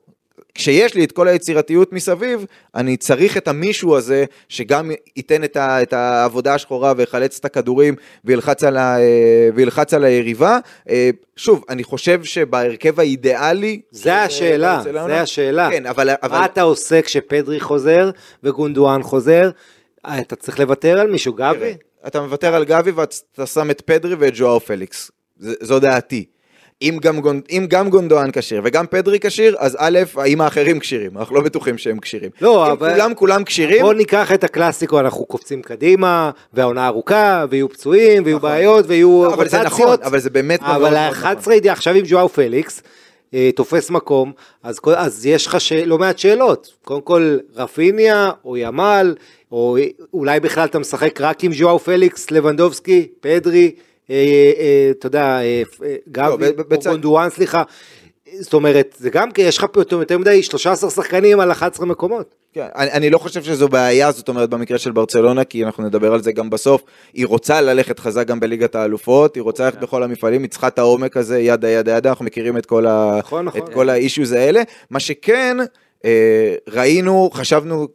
כשיש 0.55 0.95
לי 0.95 1.03
את 1.03 1.12
כל 1.12 1.27
היצירתיות 1.27 1.93
מסביב, 1.93 2.45
אני 2.75 2.98
צריך 2.98 3.38
את 3.38 3.48
המישהו 3.48 3.95
הזה, 3.98 4.25
שגם 4.50 4.91
ייתן 5.15 5.43
את, 5.43 5.57
ה, 5.57 5.81
את 5.81 5.93
העבודה 5.93 6.53
השחורה 6.53 6.93
ויחלץ 6.98 7.38
את 7.39 7.45
הכדורים 7.45 7.95
וילחץ 8.25 8.63
על, 8.63 8.77
ה, 8.77 9.00
אה, 9.00 9.50
וילחץ 9.55 9.93
על 9.93 10.03
היריבה. 10.03 10.60
אה, 10.89 11.10
שוב, 11.36 11.63
אני 11.69 11.84
חושב 11.84 12.24
שבהרכב 12.24 13.00
האידיאלי... 13.00 13.81
זה 13.91 14.13
אה, 14.13 14.24
השאלה, 14.24 14.77
ברצלונה- 14.77 15.07
זה 15.07 15.22
השאלה. 15.22 15.69
כן, 15.72 15.86
אבל... 15.86 16.10
אבל... 16.24 16.38
מה 16.38 16.45
אתה 16.45 16.62
עושה 16.62 17.01
כשפדרי 17.01 17.60
חוזר 17.60 18.10
וגונדואן 18.43 19.03
חוזר? 19.03 19.50
אתה 20.05 20.35
צריך 20.35 20.59
לוותר 20.59 21.00
על 21.00 21.11
מישהו, 21.11 21.33
גבי? 21.33 21.74
אתה 22.07 22.22
מוותר 22.22 22.55
על 22.55 22.66
גבי 22.66 22.92
ואתה 22.92 23.46
שם 23.46 23.72
את 23.72 23.81
פדרי 23.81 24.16
ואת 24.16 24.35
ז'ואאו 24.35 24.59
פליקס. 24.59 25.11
זו 25.39 25.79
דעתי. 25.79 26.25
אם 26.81 26.98
גם. 27.01 27.20
אם 27.51 27.66
גם 27.70 27.90
גונדואן 27.90 28.31
כשיר 28.31 28.61
וגם 28.64 28.85
פדרי 28.88 29.20
כשיר, 29.20 29.55
אז 29.59 29.77
א', 29.79 30.00
האם 30.16 30.42
האחרים 30.42 30.79
כשירים? 30.79 31.18
אנחנו 31.18 31.35
לא 31.35 31.42
בטוחים 31.42 31.77
שהם 31.77 32.00
כשירים. 32.00 32.29
לא, 32.42 32.72
אבל- 32.72 32.94
כולם 32.94 33.14
כולם 33.14 33.44
כשירים, 33.44 33.81
בוא 33.81 33.94
ניקח 33.94 34.31
את 34.31 34.44
הקלאסיקו, 34.44 35.00
אנחנו 35.00 35.25
קופצים 35.25 35.61
קדימה, 35.61 36.31
והעונה 36.53 36.88
ארוכה, 36.88 37.46
ויהיו 37.50 37.70
פצועים, 37.70 38.24
ויהיו 38.25 38.40
בעיות, 38.40 38.85
ויהיו 38.88 39.24
לא, 39.24 39.33
אבל 39.33 39.48
זה 39.50 39.64
נכון, 39.64 39.85
רוטציות. 39.88 40.07
אבל 40.07 40.20
זה 40.20 40.29
באמת 40.29 40.61
מאוד 40.61 40.72
אבל 40.75 40.94
מאוד 40.94 41.11
נכון. 41.11 41.27
ה-11 41.27 41.53
ידיעה 41.53 41.74
עכשיו 41.74 41.94
עם 41.96 42.03
ג'ואו 42.07 42.29
פליקס, 42.29 42.81
אה, 43.33 43.50
תופס 43.55 43.90
מקום, 43.90 44.31
אז, 44.64 44.79
אז 44.96 45.25
יש 45.25 45.48
לך 45.48 45.61
ש... 45.61 45.72
לא 45.74 45.98
מעט 45.98 46.18
שאלות. 46.20 46.74
קודם 46.83 47.01
כל, 47.01 47.38
רפיניה, 47.55 48.31
או 48.46 48.57
ימל, 48.57 49.16
או 49.51 49.77
אולי 50.14 50.40
בכלל 50.40 50.66
אתה 50.66 50.79
משחק 50.79 51.22
רק 51.22 51.44
עם 51.44 51.51
ג'ואו 51.55 51.79
פליקס, 51.79 52.31
לבנדובסקי, 52.31 53.07
פדרי, 53.22 53.72
אתה 54.05 55.07
יודע, 55.07 55.24
אה, 55.39 55.61
אה, 55.83 55.96
גבי, 56.11 56.29
לא, 56.46 56.51
ב- 56.51 56.55
ב- 56.55 56.59
או 56.59 56.70
בצד- 56.70 56.89
גונדואן, 56.89 57.29
סליחה. 57.29 57.63
זאת 58.39 58.53
אומרת, 58.53 58.96
זה 59.00 59.09
גם 59.09 59.31
כי 59.31 59.41
יש 59.41 59.57
לך 59.57 59.65
פה 59.72 59.81
יותר 59.81 60.18
מדי 60.18 60.44
13 60.44 60.89
שחקנים 60.89 61.39
על 61.39 61.51
11 61.51 61.85
מקומות. 61.85 62.35
כן, 62.53 62.65
אני, 62.75 62.91
אני 62.91 63.09
לא 63.09 63.18
חושב 63.18 63.44
שזו 63.44 63.68
בעיה, 63.68 64.11
זאת 64.11 64.29
אומרת, 64.29 64.50
במקרה 64.50 64.77
של 64.77 64.91
ברצלונה, 64.91 65.44
כי 65.44 65.63
אנחנו 65.65 65.83
נדבר 65.83 66.13
על 66.13 66.22
זה 66.22 66.31
גם 66.31 66.50
בסוף. 66.50 66.81
היא 67.13 67.25
רוצה 67.27 67.61
ללכת 67.61 68.00
חזק 68.00 68.27
גם 68.27 68.39
בליגת 68.39 68.75
האלופות, 68.75 69.35
היא 69.35 69.44
רוצה 69.44 69.65
ללכת 69.65 69.79
בכל 69.79 70.03
המפעלים, 70.03 70.41
היא 70.41 70.50
צריכה 70.50 70.68
את 70.68 70.79
העומק 70.79 71.18
הזה, 71.18 71.39
ידה 71.39 71.70
ידה 71.70 71.91
ידה, 71.98 72.09
אנחנו 72.09 72.25
מכירים 72.25 72.57
את 72.57 72.65
כל, 72.65 72.85
ה, 72.87 73.15
נכון, 73.20 73.46
נכון. 73.46 73.61
את 73.61 73.70
כל 73.70 73.89
האישיוז 73.89 74.31
האלה. 74.31 74.61
מה 74.89 75.00
שכן, 75.00 75.57
אה, 75.59 75.65
ראינו, 76.68 77.29
חשבנו, 77.33 77.87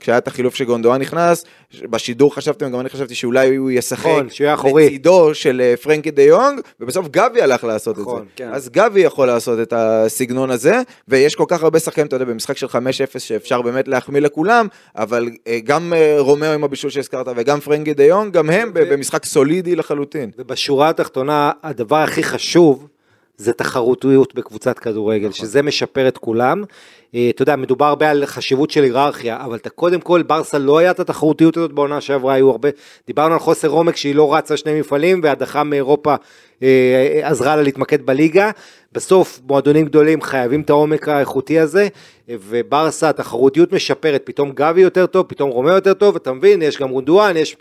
כשהיה 0.00 0.18
את 0.18 0.28
החילוף 0.28 0.54
שגונדואן 0.54 1.00
נכנס, 1.00 1.44
בשידור 1.82 2.34
חשבתם, 2.34 2.72
גם 2.72 2.80
אני 2.80 2.88
חשבתי 2.88 3.14
שאולי 3.14 3.56
הוא 3.56 3.70
ישחק 3.70 4.06
נכון, 4.06 4.30
שהוא 4.30 4.44
יהיה 4.44 4.54
אחורי. 4.54 4.86
לצידו 4.86 5.34
של 5.34 5.60
אה, 5.64 5.76
פרנקי 5.76 6.10
דה 6.10 6.22
יונג, 6.22 6.60
ובסוף 6.80 7.08
גבי 7.08 7.42
הלך 7.42 7.64
לעשות 7.64 7.96
את 7.96 8.02
נכון, 8.02 8.18
זה. 8.22 8.24
כן. 8.36 8.48
אז 8.52 8.68
גבי 8.68 9.00
יכול 9.00 9.26
לעשות 9.26 9.60
את 9.60 9.72
הסגנון 9.76 10.50
הזה, 10.50 10.82
ויש 11.08 11.34
כל 11.34 11.44
כך 11.48 11.62
הרבה 11.62 11.78
שחקנים, 11.78 12.06
אתה 12.06 12.16
יודע, 12.16 12.24
במשחק 12.24 12.56
של 12.56 12.66
5-0 12.66 13.18
שאפשר 13.18 13.62
באמת 13.62 13.88
להחמיא 13.88 14.20
לכולם, 14.20 14.66
אבל 14.96 15.28
אה, 15.46 15.58
גם 15.64 15.92
אה, 15.96 16.16
רומאו 16.18 16.48
עם 16.48 16.64
הבישול 16.64 16.90
שהזכרת, 16.90 17.26
וגם 17.36 17.60
פרנקי 17.60 17.94
דה 17.94 18.04
יונג, 18.04 18.32
גם 18.32 18.50
הם 18.50 18.70
במשחק 18.74 19.24
סולידי 19.24 19.76
לחלוטין. 19.76 20.30
ובשורה 20.38 20.88
התחתונה, 20.88 21.50
הדבר 21.62 21.96
הכי 21.96 22.22
חשוב 22.22 22.88
זה 23.40 23.52
תחרותיות 23.52 24.34
בקבוצת 24.34 24.78
כדורגל, 24.78 25.32
שזה 25.32 25.62
משפר 25.62 26.08
את 26.08 26.18
כולם. 26.18 26.62
אה, 27.14 27.30
אתה 27.30 27.42
יודע, 27.42 27.56
מדובר 27.56 27.84
הרבה 27.84 28.10
על 28.10 28.26
חשיבות 28.26 28.70
של 28.70 28.82
היררכיה, 28.82 29.44
אבל 29.44 29.56
אתה 29.56 29.70
קודם 29.70 30.00
כל, 30.00 30.22
ברסה 30.22 30.58
לא 30.58 30.78
היה 30.78 30.90
את 30.90 31.00
התחרותיות 31.00 31.56
הזאת 31.56 31.72
בעונה 31.72 32.00
שעברה, 32.00 32.34
היו 32.34 32.50
הרבה, 32.50 32.68
דיברנו 33.06 33.32
על 33.34 33.40
חוסר 33.40 33.68
עומק 33.68 33.96
שהיא 33.96 34.14
לא 34.14 34.34
רצה 34.34 34.56
שני 34.56 34.80
מפעלים, 34.80 35.20
והדחה 35.22 35.64
מאירופה 35.64 36.14
אה, 36.62 37.20
עזרה 37.22 37.56
לה 37.56 37.62
להתמקד 37.62 38.06
בליגה. 38.06 38.50
בסוף, 38.92 39.40
מועדונים 39.48 39.86
גדולים 39.86 40.22
חייבים 40.22 40.60
את 40.60 40.70
העומק 40.70 41.08
האיכותי 41.08 41.58
הזה, 41.58 41.88
וברסה, 42.28 43.08
התחרותיות 43.08 43.72
משפרת, 43.72 44.22
פתאום 44.24 44.50
גבי 44.50 44.80
יותר 44.80 45.06
טוב, 45.06 45.26
פתאום 45.28 45.50
רומאו 45.50 45.74
יותר 45.74 45.94
טוב, 45.94 46.16
אתה 46.16 46.32
מבין, 46.32 46.62
יש 46.62 46.78
גם 46.80 46.92
גונדואן, 46.92 47.36
יש, 47.36 47.56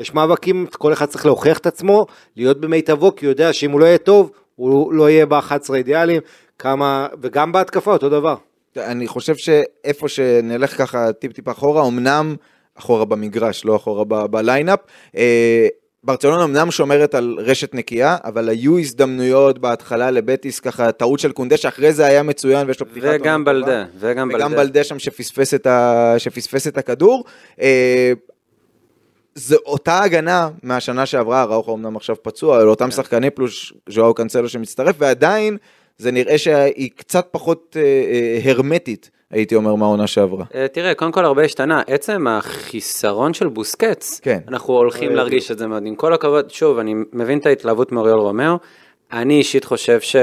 יש 0.00 0.14
מאבקים, 0.14 0.66
כל 0.78 0.92
אחד 0.92 1.06
צריך 1.06 1.26
להוכיח 1.26 1.58
את 1.58 1.66
עצמו, 1.66 2.06
להיות 2.36 2.60
במיטבו, 2.60 3.16
כי 3.16 3.26
הוא 3.26 3.30
יודע 3.30 3.52
שאם 3.52 3.70
הוא 3.70 3.80
לא 3.80 3.84
יהיה 3.84 3.98
טוב, 3.98 4.30
הוא 4.54 4.92
לא 4.92 5.10
יהיה 5.10 5.26
ב-11 5.26 5.74
אידיאלים, 5.74 6.20
כמה, 6.58 7.06
וגם 7.22 7.52
בהתקפה 7.52 7.92
אותו 7.92 8.08
דבר. 8.08 8.34
אני 8.76 9.06
חושב 9.06 9.36
שאיפה 9.36 10.08
שנלך 10.08 10.78
ככה 10.78 11.12
טיפ 11.12 11.32
טיפה 11.32 11.50
אחורה, 11.50 11.88
אמנם 11.88 12.36
אחורה 12.78 13.04
במגרש, 13.04 13.64
לא 13.64 13.76
אחורה 13.76 14.04
ב- 14.04 14.26
בליינאפ, 14.26 14.80
אה, 15.16 15.66
ברצלונה 16.04 16.44
אמנם 16.44 16.70
שומרת 16.70 17.14
על 17.14 17.36
רשת 17.38 17.74
נקייה, 17.74 18.16
אבל 18.24 18.48
היו 18.48 18.78
הזדמנויות 18.78 19.58
בהתחלה 19.58 20.10
לבטיס, 20.10 20.60
ככה 20.60 20.92
טעות 20.92 21.20
של 21.20 21.32
קונדה, 21.32 21.56
שאחרי 21.56 21.92
זה 21.92 22.06
היה 22.06 22.22
מצוין 22.22 22.66
ויש 22.66 22.80
לו 22.80 22.86
פתיחת... 22.86 23.06
וגם 23.20 23.44
עונה 23.46 23.60
טובה. 23.60 23.66
בלדה, 23.66 23.84
וגם 23.98 24.28
וגם 24.34 24.50
בלדה. 24.50 24.62
בלדה 24.62 24.84
שם 24.84 24.98
שפספס 24.98 25.54
את, 25.54 25.66
ה... 25.66 26.14
שפספס 26.18 26.66
את 26.66 26.78
הכדור. 26.78 27.24
זו 29.34 29.56
אותה 29.66 30.00
הגנה 30.00 30.48
מהשנה 30.62 31.06
שעברה, 31.06 31.44
ראוכו 31.44 31.74
אמנם 31.74 31.96
עכשיו 31.96 32.16
פצוע, 32.22 32.60
על 32.60 32.68
אותם 32.68 32.90
שחקני 32.90 33.30
פלוס 33.30 33.72
ז'ואאו 33.88 34.14
קאנסלו 34.14 34.48
שמצטרף, 34.48 34.96
ועדיין 34.98 35.56
זה 35.98 36.10
נראה 36.10 36.38
שהיא 36.38 36.90
קצת 36.96 37.28
פחות 37.30 37.76
אה, 37.80 37.82
אה, 37.82 38.50
הרמטית, 38.50 39.10
הייתי 39.30 39.54
אומר, 39.54 39.74
מהעונה 39.74 40.06
שעברה. 40.06 40.44
אה, 40.54 40.68
תראה, 40.68 40.94
קודם 40.94 41.12
כל 41.12 41.24
הרבה 41.24 41.42
השתנה, 41.42 41.82
עצם 41.86 42.26
החיסרון 42.26 43.34
של 43.34 43.48
בוסקץ, 43.48 44.20
כן. 44.22 44.38
אנחנו 44.48 44.74
הולכים 44.74 45.10
אה, 45.10 45.16
להרגיש 45.16 45.50
את 45.50 45.58
זה 45.58 45.66
מאוד. 45.66 45.82
עם 45.86 45.94
כל 45.94 46.14
הכבוד, 46.14 46.50
שוב, 46.50 46.78
אני 46.78 46.94
מבין 47.12 47.38
את 47.38 47.46
ההתלהבות 47.46 47.92
מאוריול 47.92 48.18
רומאו, 48.18 48.58
אני 49.12 49.38
אישית 49.38 49.64
חושב 49.64 50.00
ש... 50.00 50.16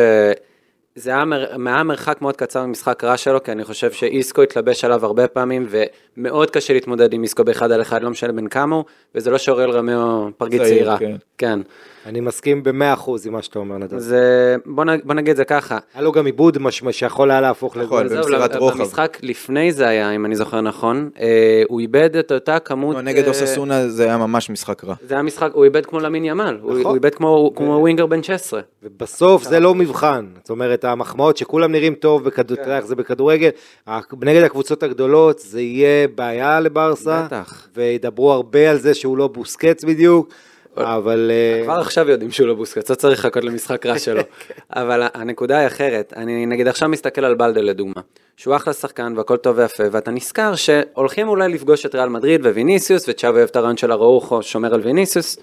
זה 0.96 1.12
היה 1.12 1.26
מר- 1.26 1.46
היה 1.68 1.84
מרחק 1.84 2.22
מאוד 2.22 2.36
קצר 2.38 2.66
ממשחק 2.66 3.04
רע 3.04 3.18
שלו, 3.18 3.44
כי 3.44 3.52
אני 3.52 3.64
חושב 3.64 3.92
שאיסקו 3.92 4.42
התלבש 4.42 4.86
עליו 4.86 5.06
הרבה 5.06 5.28
פעמים, 5.28 5.68
ומאוד 6.18 6.50
קשה 6.52 6.74
להתמודד 6.74 7.14
עם 7.14 7.24
איסקו 7.24 7.44
באחד 7.44 7.72
על 7.72 7.82
אחד, 7.82 8.04
לא 8.04 8.10
משנה 8.10 8.32
בן 8.34 8.48
כמה 8.48 8.76
הוא, 8.76 8.84
וזה 9.16 9.32
לא 9.32 9.38
שאוריול 9.38 9.72
רומאו 9.78 10.30
פרגית 10.38 10.62
צעיר, 10.62 10.74
צעירה. 10.76 10.98
כן. 10.98 11.16
כן. 11.38 11.60
אני 12.06 12.20
מסכים 12.20 12.64
במאה 12.64 12.94
אחוז 12.94 13.28
עם 13.28 13.34
מה 13.34 13.42
שאתה 13.42 13.60
אומר, 13.60 13.78
נדב. 13.78 13.98
זה, 13.98 14.22
בוא, 14.66 14.86
נ, 14.86 14.90
בוא 15.04 15.14
נגיד 15.14 15.30
את 15.30 15.38
זה 15.38 15.46
ככה, 15.46 15.78
היה 15.94 16.04
לו 16.04 16.12
גם 16.12 16.26
עיבוד 16.26 16.58
מש- 16.58 16.84
שיכול 16.92 17.32
היה 17.32 17.42
להפוך 17.42 17.78
נכון, 17.78 17.86
לגול. 18.06 18.08
זהו, 18.08 18.24
במסירת 18.24 18.56
לא, 18.56 18.60
רוחב. 18.60 18.78
במשחק 18.80 19.18
לפני 19.22 19.72
זה 19.72 19.88
היה, 19.88 20.12
אם 20.12 20.26
אני 20.26 20.36
זוכר 20.36 20.62
נכון, 20.62 21.10
אה, 21.20 21.64
הוא 21.68 21.80
איבד 21.80 22.16
את 22.16 22.32
אותה 22.32 22.60
כמות... 22.60 22.96
לא, 22.96 23.02
נגד 23.02 23.24
אה, 23.24 23.30
אוססונה 23.30 23.90
זה 23.90 24.04
היה 24.06 24.18
ממש 24.18 24.50
משחק 24.50 24.84
רע. 24.84 24.96
זה 25.08 25.14
היה 25.14 25.24
משחק, 25.24 25.50
הוא 25.54 25.66
איבד 25.66 25.86
כמו 25.86 26.00
למין 26.00 26.26
ימל, 26.26 26.58
הוא, 26.62 26.72
נכון. 26.72 26.86
הוא 26.86 26.96
איבד 26.96 27.16
כמו, 27.16 27.52
כמו 27.56 27.72
ווינגר 27.82 28.06
בן 28.06 28.24
16. 28.24 28.62
ובסוף 28.84 29.44
זה 29.44 29.60
לא 29.60 29.76
מבחן, 29.76 30.26
זאת 30.42 30.50
אומרת 30.50 30.81
המחמאות 30.84 31.38
שכולם 31.38 31.72
נראים 31.72 31.96
טוב, 31.96 32.24
בכדור- 32.24 32.54
אתה 32.54 32.64
יודע 32.64 32.78
איך 32.78 32.86
זה 32.86 32.96
בכדורגל, 32.96 33.50
נגד 34.22 34.44
הקבוצות 34.44 34.84
הגדולות 34.84 35.40
זה 35.40 35.62
יהיה 35.62 36.08
בעיה 36.08 36.60
לברסה, 36.60 37.24
בטח. 37.26 37.68
וידברו 37.76 38.32
הרבה 38.32 38.72
על 38.72 38.78
זה 38.78 38.94
שהוא 38.94 39.18
לא 39.18 39.28
בוסקץ 39.28 39.84
בדיוק, 39.84 40.30
אבל 40.78 41.32
אה, 41.34 41.64
כבר 41.64 41.80
עכשיו 41.80 42.10
יודעים 42.10 42.32
שהוא 42.32 42.48
לא 42.48 42.54
בוסקץ, 42.54 42.90
לא 42.90 42.96
צריך 42.96 43.20
לחכות 43.20 43.44
למשחק 43.44 43.86
רע 43.86 44.00
שלו. 44.00 44.22
כן. 44.48 44.54
אבל 44.80 45.08
הנקודה 45.14 45.58
היא 45.58 45.68
אחרת, 45.68 46.14
אני 46.16 46.46
נגיד 46.46 46.68
עכשיו 46.68 46.90
מסתכל 46.90 47.26
על 47.26 47.34
בלדה 47.36 47.62
לדוגמה, 47.62 48.02
שהוא 48.38 48.56
אחלה 48.56 48.74
שחקן 48.74 49.14
והכל 49.18 49.38
טוב 49.38 49.58
ויפה, 49.58 49.84
ואתה 49.92 50.12
נזכר 50.12 50.56
שהולכים 50.56 51.28
אולי 51.28 51.50
לפגוש 51.50 51.86
את 51.86 51.96
ריאל 51.96 52.10
מדריד 52.10 52.46
וויניסיוס, 52.46 53.10
וצ'אבי 53.10 53.38
אוהב 53.38 53.50
את 53.50 53.56
הרעיון 53.56 53.78
של 53.78 53.92
הראוכו, 53.92 54.44
שומר 54.44 54.74
על 54.74 54.82
ויניסיוס, 54.82 55.38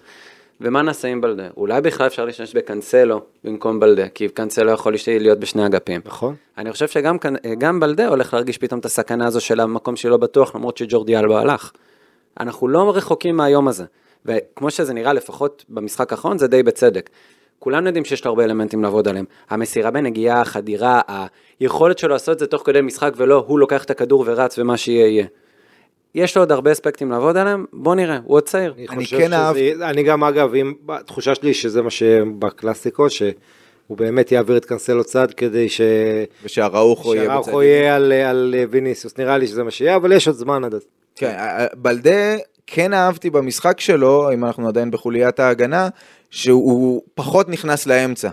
ומה 0.60 0.82
נעשה 0.82 1.08
עם 1.08 1.20
בלדה? 1.20 1.48
אולי 1.56 1.80
בכלל 1.80 2.06
אפשר 2.06 2.24
להשתמש 2.24 2.54
בקנסלו 2.54 3.20
במקום 3.44 3.80
בלדה, 3.80 4.08
כי 4.08 4.28
קנסלו 4.28 4.72
יכול 4.72 4.94
להיות 5.20 5.40
בשני 5.40 5.66
אגפים. 5.66 6.00
נכון. 6.04 6.34
אני 6.58 6.72
חושב 6.72 6.88
שגם 6.88 7.80
בלדה 7.80 8.08
הולך 8.08 8.34
להרגיש 8.34 8.58
פתאום 8.58 8.80
את 8.80 8.84
הסכנה 8.84 9.26
הזו 9.26 9.40
של 9.40 9.60
המקום 9.60 9.96
שלא 9.96 10.16
בטוח, 10.16 10.54
למרות 10.54 10.76
שג'ורדי 10.76 11.16
אלבה 11.16 11.40
הלך. 11.40 11.72
אנחנו 12.40 12.68
לא 12.68 12.96
רחוקים 12.96 13.36
מהיום 13.36 13.68
הזה. 13.68 13.84
וכמו 14.26 14.70
שזה 14.70 14.94
נראה, 14.94 15.12
לפחות 15.12 15.64
במשחק 15.68 16.12
האחרון, 16.12 16.38
זה 16.38 16.46
די 16.46 16.62
בצדק. 16.62 17.10
כולנו 17.58 17.86
יודעים 17.86 18.04
שיש 18.04 18.24
לו 18.24 18.28
הרבה 18.28 18.44
אלמנטים 18.44 18.82
לעבוד 18.82 19.08
עליהם. 19.08 19.24
המסירה 19.50 19.90
בנגיעה, 19.90 20.40
החדירה, 20.40 21.00
היכולת 21.60 21.98
שלו 21.98 22.10
לעשות 22.10 22.34
את 22.34 22.38
זה 22.38 22.46
תוך 22.46 22.62
כדי 22.66 22.80
משחק 22.80 23.12
ולא 23.16 23.44
הוא 23.46 23.58
לוקח 23.58 23.84
את 23.84 23.90
הכדור 23.90 24.24
ורץ 24.26 24.58
ומה 24.58 24.76
שיהיה 24.76 25.06
יהיה. 25.06 25.26
יש 26.14 26.36
לו 26.36 26.42
עוד 26.42 26.52
הרבה 26.52 26.72
אספקטים 26.72 27.10
לעבוד 27.10 27.36
עליהם, 27.36 27.64
בוא 27.72 27.94
נראה, 27.94 28.18
הוא 28.24 28.36
עוד 28.36 28.42
צעיר. 28.42 28.74
אני 28.78 28.86
אני 28.88 29.06
כן 29.06 29.26
שזה, 29.26 29.36
אהבתי- 29.38 29.74
אני 29.74 30.02
גם 30.02 30.24
אגב, 30.24 30.54
אם, 30.54 30.72
התחושה 30.88 31.34
שלי 31.34 31.54
שזה 31.54 31.82
מה 31.82 31.90
שבקלאסיקו, 31.90 33.10
שהוא 33.10 33.32
באמת 33.90 34.32
יעביר 34.32 34.56
את 34.56 34.64
קנסלו 34.64 35.04
צד 35.04 35.28
כדי 35.36 35.68
ש... 35.68 35.80
ושהראוכו 36.44 37.14
יהיה 37.14 37.24
בצד. 37.24 37.32
שהראוכו 37.32 37.62
יהיה 37.62 37.96
על, 37.96 38.12
על 38.12 38.54
ויניסיוס, 38.70 39.18
נראה 39.18 39.38
לי 39.38 39.46
שזה 39.46 39.62
מה 39.62 39.70
שיהיה, 39.70 39.96
אבל 39.96 40.12
יש 40.12 40.26
עוד 40.28 40.36
זמן 40.36 40.64
עד 40.64 40.74
אז. 40.74 40.82
כן, 41.16 41.36
בלדה 41.74 42.36
כן 42.66 42.92
אהבתי 42.94 43.30
במשחק 43.30 43.80
שלו, 43.80 44.32
אם 44.34 44.44
אנחנו 44.44 44.68
עדיין 44.68 44.90
בחוליית 44.90 45.40
ההגנה, 45.40 45.88
שהוא 46.30 47.02
פחות 47.14 47.48
נכנס 47.48 47.86
לאמצע. 47.86 48.28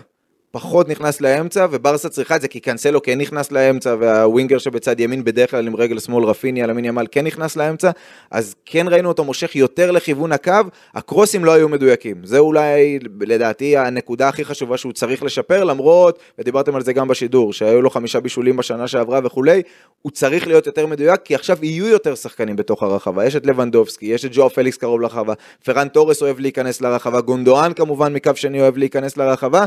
פחות 0.56 0.88
נכנס 0.88 1.20
לאמצע, 1.20 1.66
וברסה 1.70 2.08
צריכה 2.08 2.36
את 2.36 2.40
זה, 2.40 2.48
כי 2.48 2.60
קאנסלו 2.60 3.02
כן 3.02 3.18
נכנס 3.18 3.52
לאמצע, 3.52 3.94
והווינגר 4.00 4.58
שבצד 4.58 5.00
ימין 5.00 5.24
בדרך 5.24 5.50
כלל 5.50 5.66
עם 5.66 5.76
רגל 5.76 5.98
שמאל 5.98 6.24
רפיניה, 6.24 6.66
למין 6.66 6.84
ימל 6.84 7.06
כן 7.10 7.26
נכנס 7.26 7.56
לאמצע, 7.56 7.90
אז 8.30 8.54
כן 8.64 8.88
ראינו 8.88 9.08
אותו 9.08 9.24
מושך 9.24 9.56
יותר 9.56 9.90
לכיוון 9.90 10.32
הקו, 10.32 10.52
הקרוסים 10.94 11.44
לא 11.44 11.52
היו 11.52 11.68
מדויקים. 11.68 12.16
זה 12.24 12.38
אולי, 12.38 12.98
לדעתי, 13.20 13.76
הנקודה 13.76 14.28
הכי 14.28 14.44
חשובה 14.44 14.76
שהוא 14.76 14.92
צריך 14.92 15.22
לשפר, 15.22 15.64
למרות, 15.64 16.18
ודיברתם 16.38 16.74
על 16.76 16.82
זה 16.82 16.92
גם 16.92 17.08
בשידור, 17.08 17.52
שהיו 17.52 17.82
לו 17.82 17.90
חמישה 17.90 18.20
בישולים 18.20 18.56
בשנה 18.56 18.88
שעברה 18.88 19.20
וכולי, 19.24 19.62
הוא 20.02 20.12
צריך 20.12 20.46
להיות 20.46 20.66
יותר 20.66 20.86
מדויק, 20.86 21.20
כי 21.24 21.34
עכשיו 21.34 21.58
יהיו 21.62 21.86
יותר 21.86 22.14
שחקנים 22.14 22.56
בתוך 22.56 22.82
הרחבה. 22.82 23.26
יש 23.26 23.36
את 23.36 23.46
לבנדובסקי, 23.46 24.06
יש 24.06 24.24
את 24.24 24.30
ג'ו 24.34 24.50
פליקס 24.50 24.76
קרוב 24.76 25.00
לרחבה, 25.00 25.34
פרן 25.64 25.88
תורס 25.88 26.22
אוהב 26.22 26.40
להיכנס 26.40 26.80
לרחבה, 26.80 27.20
גונדואן 27.20 27.72
כמובן 27.72 28.12
מקו 28.12 28.30
שני 28.34 28.60
אוהב 28.60 28.76
להיכנס 28.76 29.16
לרחבה. 29.16 29.64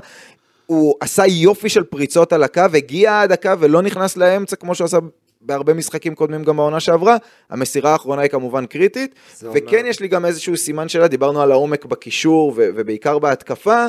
הוא 0.69 0.95
עשה 0.99 1.25
יופי 1.27 1.69
של 1.69 1.83
פריצות 1.83 2.33
על 2.33 2.43
הקו, 2.43 2.61
הגיע 2.73 3.21
עד 3.21 3.31
הקו 3.31 3.51
ולא 3.59 3.81
נכנס 3.81 4.17
לאמצע 4.17 4.55
כמו 4.55 4.75
שהוא 4.75 4.85
עשה 4.85 4.97
בהרבה 5.41 5.73
משחקים 5.73 6.15
קודמים 6.15 6.43
גם 6.43 6.57
בעונה 6.57 6.79
שעברה. 6.79 7.17
המסירה 7.49 7.91
האחרונה 7.91 8.21
היא 8.21 8.29
כמובן 8.29 8.65
קריטית, 8.65 9.15
וכן 9.43 9.77
עונה. 9.77 9.89
יש 9.89 9.99
לי 9.99 10.07
גם 10.07 10.25
איזשהו 10.25 10.57
סימן 10.57 10.89
שאלה, 10.89 11.07
דיברנו 11.07 11.41
על 11.41 11.51
העומק 11.51 11.85
בקישור 11.85 12.53
ו- 12.55 12.69
ובעיקר 12.75 13.19
בהתקפה. 13.19 13.85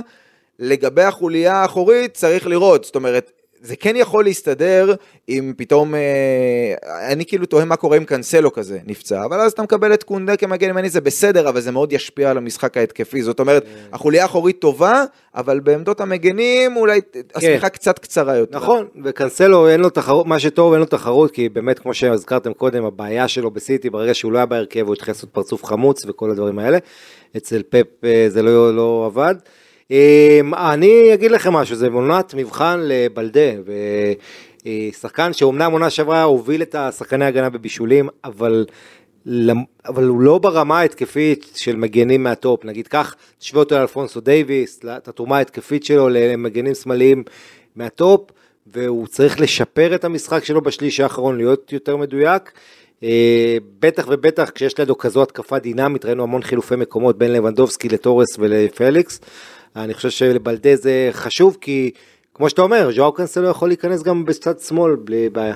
לגבי 0.59 1.03
החוליה 1.03 1.57
האחורית 1.57 2.15
צריך 2.15 2.47
לראות, 2.47 2.85
זאת 2.85 2.95
אומרת, 2.95 3.33
זה 3.63 3.77
כן 3.77 3.97
יכול 3.97 4.25
להסתדר 4.25 4.95
אם 5.29 5.53
פתאום, 5.57 5.95
אה, 5.95 6.75
אני 7.13 7.27
כאילו 7.27 7.47
תוהה 7.47 7.65
מה 7.65 7.77
קורה 7.77 7.97
אם 7.97 8.05
קאנסלו 8.05 8.53
כזה 8.53 8.79
נפצע, 8.87 9.25
אבל 9.25 9.41
אז 9.41 9.53
אתה 9.53 9.63
מקבל 9.63 9.95
את 9.95 10.03
קונדה 10.03 10.37
כמגן 10.37 10.69
ימני, 10.69 10.89
זה 10.89 11.01
בסדר, 11.01 11.49
אבל 11.49 11.61
זה 11.61 11.71
מאוד 11.71 11.93
ישפיע 11.93 12.31
על 12.31 12.37
המשחק 12.37 12.77
ההתקפי, 12.77 13.23
זאת 13.23 13.41
אומרת, 13.41 13.65
החוליה 13.93 14.23
האחורית 14.23 14.59
טובה, 14.59 15.05
אבל 15.35 15.61
בעמדות 15.61 16.01
המגנים 16.01 16.77
אולי 16.77 17.01
השמיכה 17.35 17.69
קצת 17.69 17.99
קצרה 17.99 18.37
יותר. 18.37 18.57
נכון, 18.57 18.87
וקנסלו 19.05 19.69
אין 19.69 19.81
לו 19.81 19.91
תחרות, 19.91 20.27
מה 20.27 20.39
שטוב 20.39 20.73
אין 20.73 20.81
לו 20.81 20.87
תחרות, 20.87 21.31
כי 21.31 21.49
באמת 21.49 21.79
כמו 21.79 21.95
שהזכרתם 21.95 22.53
קודם, 22.53 22.85
הבעיה 22.85 23.29
שלו 23.29 23.51
בסיטי, 23.51 23.91
ברגע 23.91 24.15
שהוא 24.15 24.33
לא 24.33 24.39
היה 24.39 24.47
בהרכב, 24.47 24.87
הוא 24.87 24.95
התחיל 24.95 25.15
לעשות 25.15 25.31
פרצוף 25.31 25.65
חמוץ 25.65 26.05
וכל 26.07 26.31
הדברים 26.31 26.59
האלה. 26.59 26.79
אצל 27.37 27.63
פפ 27.69 28.05
אה, 28.05 28.27
זה 28.29 28.43
לא, 28.43 28.77
לא 28.77 29.05
עבד. 29.07 29.35
אה, 29.91 30.41
אני 30.75 31.15
אגיד 31.15 31.31
לכם 31.31 31.53
משהו, 31.53 31.77
זה 31.77 31.89
עונת 31.93 32.35
מבחן 32.35 32.81
לבלדה, 32.83 33.51
ושחקן 34.67 35.33
שאומנם 35.33 35.73
עונה 35.73 35.91
שעברה 35.91 36.23
הוביל 36.23 36.63
את 36.63 36.75
השחקני 36.75 37.25
ההגנה 37.25 37.51
בבישולים, 37.51 38.09
אבל... 38.25 38.67
אבל 39.87 40.05
הוא 40.05 40.21
לא 40.21 40.39
ברמה 40.39 40.79
ההתקפית 40.79 41.53
של 41.55 41.77
מגנים 41.77 42.23
מהטופ, 42.23 42.65
נגיד 42.65 42.89
כך, 42.89 43.15
תשווה 43.39 43.63
אותו 43.63 43.75
לאלפונסו 43.75 44.21
דייוויס, 44.21 44.81
את 44.97 45.09
התרומה 45.09 45.37
ההתקפית 45.37 45.85
שלו 45.85 46.09
למגנים 46.09 46.75
שמאליים 46.75 47.23
מהטופ, 47.77 48.31
והוא 48.67 49.07
צריך 49.07 49.41
לשפר 49.41 49.95
את 49.95 50.05
המשחק 50.05 50.45
שלו 50.45 50.61
בשליש 50.61 51.01
האחרון, 51.01 51.37
להיות 51.37 51.73
יותר 51.73 51.97
מדויק. 51.97 52.53
אה, 53.03 53.57
בטח 53.81 54.07
ובטח 54.09 54.51
כשיש 54.51 54.79
לידו 54.79 54.99
כזו 54.99 55.23
התקפה 55.23 55.59
דינמית, 55.59 56.05
ראינו 56.05 56.23
המון 56.23 56.43
חילופי 56.43 56.77
מקומות 56.77 57.19
בין 57.19 57.33
לבנדובסקי 57.33 57.89
לטורס 57.89 58.39
ולפליקס. 58.39 59.21
אני 59.77 59.95
חושב 59.95 60.11
שלבלדה 60.11 60.77
זה 60.77 61.09
חשוב, 61.13 61.57
כי 61.61 61.91
כמו 62.35 62.51
שאתה 62.51 62.63
אומר, 62.63 62.91
ז'ואר 62.93 63.11
קנסלו 63.11 63.49
יכול 63.49 63.69
להיכנס 63.69 64.03
גם 64.03 64.25
בצד 64.25 64.59
שמאל 64.59 64.97
בלי 64.97 65.29
בעיה. 65.29 65.55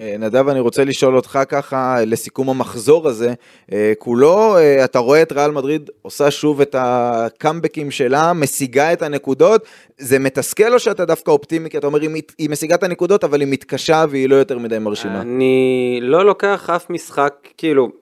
אה, 0.00 0.16
נדב, 0.18 0.48
אני 0.48 0.60
רוצה 0.60 0.84
לשאול 0.84 1.16
אותך 1.16 1.38
ככה, 1.48 1.96
לסיכום 2.06 2.50
המחזור 2.50 3.08
הזה, 3.08 3.34
אה, 3.72 3.92
כולו, 3.98 4.56
אה, 4.56 4.84
אתה 4.84 4.98
רואה 4.98 5.22
את 5.22 5.32
ריאל 5.32 5.50
מדריד 5.50 5.90
עושה 6.02 6.30
שוב 6.30 6.60
את 6.60 6.76
הקאמבקים 6.78 7.90
שלה, 7.90 8.32
משיגה 8.32 8.92
את 8.92 9.02
הנקודות, 9.02 9.64
זה 9.98 10.18
מתסכל 10.18 10.74
או 10.74 10.78
שאתה 10.78 11.04
דווקא 11.04 11.30
אופטימי, 11.30 11.70
כי 11.70 11.78
אתה 11.78 11.86
אומר, 11.86 12.00
היא 12.38 12.50
משיגה 12.50 12.74
את 12.74 12.82
הנקודות, 12.82 13.24
אבל 13.24 13.40
היא 13.40 13.48
מתקשה 13.48 14.04
והיא 14.10 14.28
לא 14.28 14.34
יותר 14.34 14.58
מדי 14.58 14.78
מרשימה. 14.78 15.20
אני 15.20 15.98
לא 16.02 16.24
לוקח 16.24 16.70
אף 16.70 16.90
משחק, 16.90 17.34
כאילו, 17.58 18.01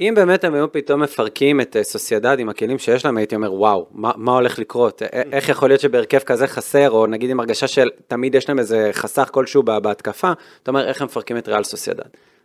אם 0.00 0.12
באמת 0.16 0.44
הם 0.44 0.54
היו 0.54 0.72
פתאום 0.72 1.02
מפרקים 1.02 1.60
את 1.60 1.76
אה, 1.76 1.84
סוסיידד 1.84 2.38
עם 2.38 2.48
הכלים 2.48 2.78
שיש 2.78 3.04
להם, 3.04 3.16
הייתי 3.16 3.34
אומר, 3.34 3.52
וואו, 3.52 3.86
מה, 3.92 4.10
מה 4.16 4.32
הולך 4.32 4.58
לקרות? 4.58 5.02
א- 5.02 5.06
איך 5.32 5.48
יכול 5.48 5.70
להיות 5.70 5.80
שבהרכב 5.80 6.18
כזה 6.18 6.46
חסר, 6.46 6.90
או 6.90 7.06
נגיד 7.06 7.30
עם 7.30 7.40
הרגשה 7.40 7.66
של 7.68 7.90
תמיד 8.08 8.34
יש 8.34 8.48
להם 8.48 8.58
איזה 8.58 8.90
חסך 8.92 9.28
כלשהו 9.32 9.62
בה- 9.62 9.80
בהתקפה, 9.80 10.32
אתה 10.62 10.70
אומר, 10.70 10.86
איך 10.88 11.00
הם 11.00 11.06
מפרקים 11.06 11.36
את 11.36 11.48
ריאל 11.48 11.64
סוסיידד? 11.64 12.04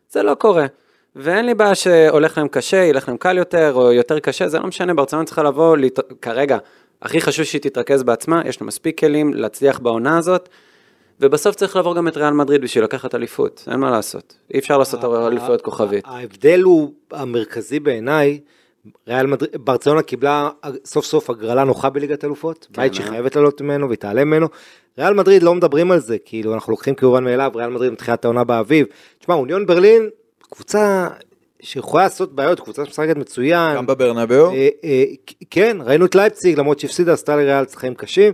זה 0.10 0.24
לא 0.24 0.34
קורה. 0.34 0.66
ואין 1.16 1.46
לי 1.46 1.54
בעיה 1.54 1.76
שהולך 1.76 2.38
להם 2.38 2.48
קשה, 2.48 2.78
ילך 2.78 3.08
להם 3.08 3.18
קל 3.18 3.38
יותר, 3.38 3.72
או 3.76 3.92
יותר 3.92 4.20
קשה, 4.20 4.48
זה 4.48 4.60
לא 4.60 4.68
משנה, 4.68 4.94
ברצלונה 4.94 5.26
צריכה 5.26 5.44
לבוא, 5.44 5.78
להת... 5.78 6.00
כרגע, 6.22 6.58
הכי 7.02 7.22
חשוב 7.22 7.46
שהיא 7.46 7.62
תתרכז 7.62 8.04
בעצמה, 8.04 8.42
יש 8.46 8.62
לה 8.62 8.68
מספיק 8.68 9.00
כלים 9.00 9.34
להצליח 9.34 9.80
בעונה 9.80 10.18
הזאת, 10.18 10.50
ובסוף 11.22 11.56
צריך 11.56 11.76
לעבור 11.76 11.96
גם 11.96 12.08
את 12.08 12.18
ריאל 12.18 12.34
מדריד 12.34 12.62
בשביל 12.62 12.84
לקחת 12.84 13.16
אליפות, 13.16 13.64
אין 13.72 13.80
מה 13.80 13.92
לעשות. 13.92 14.38
אי 14.54 14.60
אפשר 14.60 14.78
לעשות 14.78 15.04
אליפויות 15.04 15.62
כוכבית. 15.62 16.04
ההבדל 16.08 16.62
הוא 16.62 16.94
המרכזי 17.12 17.80
בעיניי, 17.80 18.40
ריאל 19.08 19.28
מדריד, 19.28 19.52
ברצלונה 19.58 20.02
קיבלה 20.02 20.50
סוף 20.86 21.06
סוף 21.06 21.30
הגרלה 21.30 21.64
נוחה 21.64 21.90
בליגת 21.90 22.24
אלופות, 22.26 22.68
כן, 22.74 22.82
בית 22.82 22.94
שהיא 22.94 23.06
אה? 23.06 23.12
חייבת 23.12 23.36
לעלות 23.36 23.62
ממנו 23.62 23.88
והיא 23.88 23.98
תעלה 23.98 24.24
ממנו. 24.24 24.48
ריאל 24.98 25.14
מדריד 25.14 25.44
לא 25.44 25.56
מדברים 25.56 25.92
על 25.92 26.00
זה, 26.00 26.18
כאילו 26.26 26.54
אנחנו 26.54 26.72
לוקחים 26.72 26.96
כמובן 26.96 27.24
מאליו, 27.24 27.52
ריאל 27.56 27.70
מדריד 27.70 27.92
מתחילת 27.92 28.26
העונה 28.26 28.44
באביב. 28.44 28.86
תשמע, 29.20 29.36
אוניון 29.36 29.66
ברלין, 29.66 30.10
קבוצה 30.50 31.08
שיכולה 31.62 32.04
לעשות 32.04 32.36
בעיות, 32.36 32.60
קבוצה 32.60 32.86
שמשחקת 32.86 33.18
מצוין. 33.18 33.76
גם 33.76 33.86
בברנבאו. 33.86 34.52
אה, 34.52 34.70
אה, 34.84 35.04
כן, 35.50 35.78
ראינו 35.86 36.06
את 36.06 36.16
לייפציג, 36.16 36.60
למרות 36.60 36.80
שהפסידה, 36.80 37.14
עשתה 37.14 37.36
לריאל 37.36 37.64
חיים 37.76 37.96
קשים. 37.96 38.34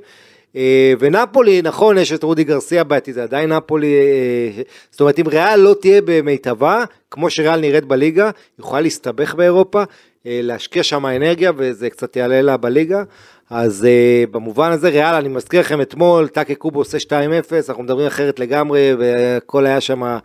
אה, 0.55 0.93
ונפולי, 0.99 1.61
נכון, 1.61 1.97
יש 1.97 2.11
את 2.11 2.23
רודי 2.23 2.43
גרסיה 2.43 2.83
בעייתי, 2.83 3.13
זה 3.13 3.23
עדיין 3.23 3.51
נפולי, 3.51 3.93
אה, 3.93 4.61
זאת 4.91 5.01
אומרת, 5.01 5.19
אם 5.19 5.27
ריאל 5.27 5.59
לא 5.59 5.75
תהיה 5.81 6.01
במיטבה, 6.05 6.83
כמו 7.11 7.29
שריאל 7.29 7.59
נראית 7.59 7.85
בליגה, 7.85 8.29
יכולה 8.59 8.81
להסתבך 8.81 9.35
באירופה, 9.35 9.83
אה, 10.27 10.39
להשקיע 10.43 10.83
שם 10.83 11.05
אנרגיה, 11.05 11.51
וזה 11.57 11.89
קצת 11.89 12.15
יעלה 12.15 12.41
לה 12.41 12.57
בליגה. 12.57 13.03
אז 13.49 13.85
אה, 13.85 14.23
במובן 14.31 14.71
הזה, 14.71 14.89
ריאל, 14.89 15.15
אני 15.15 15.29
מזכיר 15.29 15.59
לכם 15.59 15.81
אתמול, 15.81 16.27
טאקה 16.27 16.55
קובו 16.55 16.79
עושה 16.79 16.97
2-0, 16.97 17.69
אנחנו 17.69 17.83
מדברים 17.83 18.07
אחרת 18.07 18.39
לגמרי, 18.39 18.93
והכל 18.99 19.65
היה 19.65 19.81
שם 19.81 20.17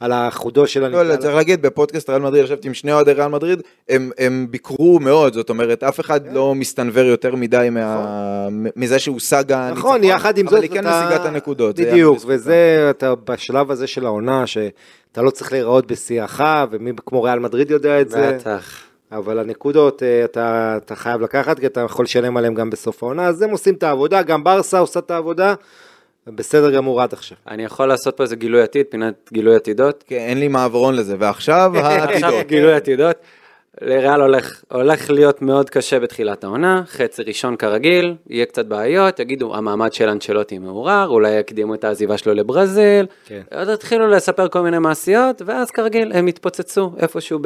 על 0.00 0.12
החודו 0.12 0.66
של 0.66 0.88
לא, 0.88 1.02
לא, 1.02 1.16
צריך 1.16 1.34
להגיד, 1.34 1.62
בפודקאסט 1.62 2.10
ריאל 2.10 2.22
מדריד, 2.22 2.44
ישבתי 2.44 2.68
עם 2.68 2.74
שני 2.74 2.92
אוהדי 2.92 3.12
ריאל 3.12 3.28
מדריד, 3.28 3.62
הם, 3.88 4.10
הם 4.18 4.46
ביקרו 4.50 5.00
מאוד, 5.00 5.34
זאת 5.34 5.50
אומרת, 5.50 5.82
אף 5.82 6.00
אחד 6.00 6.32
לא 6.32 6.54
מסתנוור 6.54 7.04
יותר 7.04 7.34
מדי 7.34 7.68
מה, 7.70 8.48
מזה 8.76 8.98
שהושג 8.98 9.52
הניצחון, 9.52 9.78
נכון, 9.78 10.04
יחד 10.04 10.38
עם 10.38 10.46
זאת, 10.46 10.52
אבל 10.52 10.62
היא 10.62 10.70
כן 10.70 10.86
משיגה 10.86 11.16
את 11.16 11.26
הנקודות. 11.26 11.80
בדיוק. 11.80 12.18
וזה, 12.26 12.86
אתה 12.90 13.14
בשלב 13.14 13.70
הזה 13.70 13.86
של 13.86 14.06
העונה, 14.06 14.46
שאתה 14.46 15.22
לא 15.22 15.30
צריך 15.30 15.52
להיראות 15.52 15.86
בשיאך, 15.86 16.44
ומי 16.70 16.92
כמו 17.06 17.22
ריאל 17.22 17.38
מדריד 17.38 17.70
יודע 17.70 18.00
את 18.00 18.10
זה. 18.10 18.32
בטח. 18.32 18.88
אבל 19.12 19.38
הנקודות 19.38 20.02
אה, 20.02 20.24
אתה, 20.24 20.78
אתה 20.84 20.96
חייב 20.96 21.20
לקחת, 21.20 21.58
כי 21.58 21.66
אתה 21.66 21.80
יכול 21.80 22.04
לשלם 22.04 22.36
עליהם 22.36 22.54
גם 22.54 22.70
בסוף 22.70 23.02
העונה, 23.02 23.26
אז 23.26 23.42
הם 23.42 23.50
עושים 23.50 23.74
את 23.74 23.82
העבודה, 23.82 24.22
גם 24.22 24.44
ברסה 24.44 24.78
עושה 24.78 25.00
את 25.00 25.10
העבודה, 25.10 25.54
בסדר 26.34 26.70
גמור 26.70 27.02
עד 27.02 27.12
עכשיו. 27.12 27.38
אני 27.48 27.64
יכול 27.64 27.86
לעשות 27.86 28.16
פה 28.16 28.22
איזה 28.22 28.36
גילוי 28.36 28.62
עתיד, 28.62 28.86
פינת 28.90 29.30
גילוי 29.32 29.56
עתידות. 29.56 30.04
כן, 30.06 30.16
אין 30.16 30.40
לי 30.40 30.48
מעברון 30.48 30.96
לזה, 30.96 31.16
ועכשיו 31.18 31.72
עכשיו 31.74 31.84
העתידות. 31.84 32.46
גילוי 32.52 32.72
עתידות. 32.72 33.16
לריאל 33.82 34.20
הולך, 34.20 34.62
הולך 34.72 35.10
להיות 35.10 35.42
מאוד 35.42 35.70
קשה 35.70 36.00
בתחילת 36.00 36.44
העונה, 36.44 36.82
חצי 36.86 37.22
ראשון 37.22 37.56
כרגיל, 37.56 38.14
יהיה 38.28 38.46
קצת 38.46 38.66
בעיות, 38.66 39.20
יגידו 39.20 39.56
המעמד 39.56 39.92
של 39.92 40.08
אנצ'לוטי 40.08 40.58
מעורער, 40.58 41.08
אולי 41.08 41.30
יקדימו 41.30 41.74
את 41.74 41.84
העזיבה 41.84 42.18
שלו 42.18 42.34
לברזיל, 42.34 43.06
כן. 43.26 43.40
עוד 43.54 43.68
התחילו 43.68 44.06
לספר 44.06 44.48
כל 44.48 44.60
מיני 44.60 44.78
מעשיות, 44.78 45.42
ואז 45.46 45.70
כרגיל 45.70 46.12
הם 46.12 46.28
יתפוצצו 46.28 46.92
איפשהו 46.98 47.38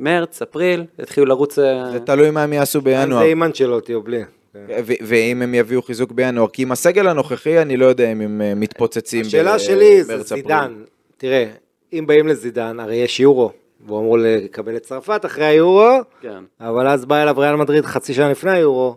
במרץ, 0.00 0.42
אפריל, 0.42 0.84
יתחילו 0.98 1.26
לרוץ... 1.26 1.58
אה, 1.58 1.90
זה 1.92 2.00
תלוי 2.00 2.30
מה 2.30 2.42
הם 2.42 2.52
יעשו 2.52 2.80
בינואר. 2.80 3.18
זה 3.20 3.24
אימן 3.24 3.54
שלו, 3.54 3.80
תהיו 3.80 4.02
בלי. 4.02 4.22
ו- 4.68 4.92
ואם 5.02 5.42
הם 5.42 5.54
יביאו 5.54 5.82
חיזוק 5.82 6.12
בינואר, 6.12 6.48
כי 6.48 6.62
עם 6.62 6.72
הסגל 6.72 7.08
הנוכחי 7.08 7.62
אני 7.62 7.76
לא 7.76 7.86
יודע 7.86 8.12
אם 8.12 8.20
הם 8.20 8.42
אה, 8.42 8.54
מתפוצצים 8.54 9.20
השאלה 9.26 9.54
ב- 9.54 9.58
שלי 9.58 10.04
זה 10.04 10.14
אפריל. 10.14 10.42
זידן, 10.42 10.72
תראה, 11.16 11.46
אם 11.92 12.04
באים 12.06 12.28
לזידן, 12.28 12.80
הרי 12.80 12.96
יש 12.96 13.20
יורו, 13.20 13.50
והוא 13.86 14.00
אמור 14.00 14.18
לקבל 14.18 14.76
את 14.76 14.82
צרפת 14.82 15.24
אחרי 15.24 15.44
היורו, 15.44 15.90
כן. 16.20 16.44
אבל 16.60 16.88
אז 16.88 17.04
בא 17.04 17.22
אליו 17.22 17.34
ריאל 17.38 17.56
מדריד 17.56 17.84
חצי 17.86 18.14
שנה 18.14 18.28
לפני 18.30 18.50
היורו, 18.50 18.96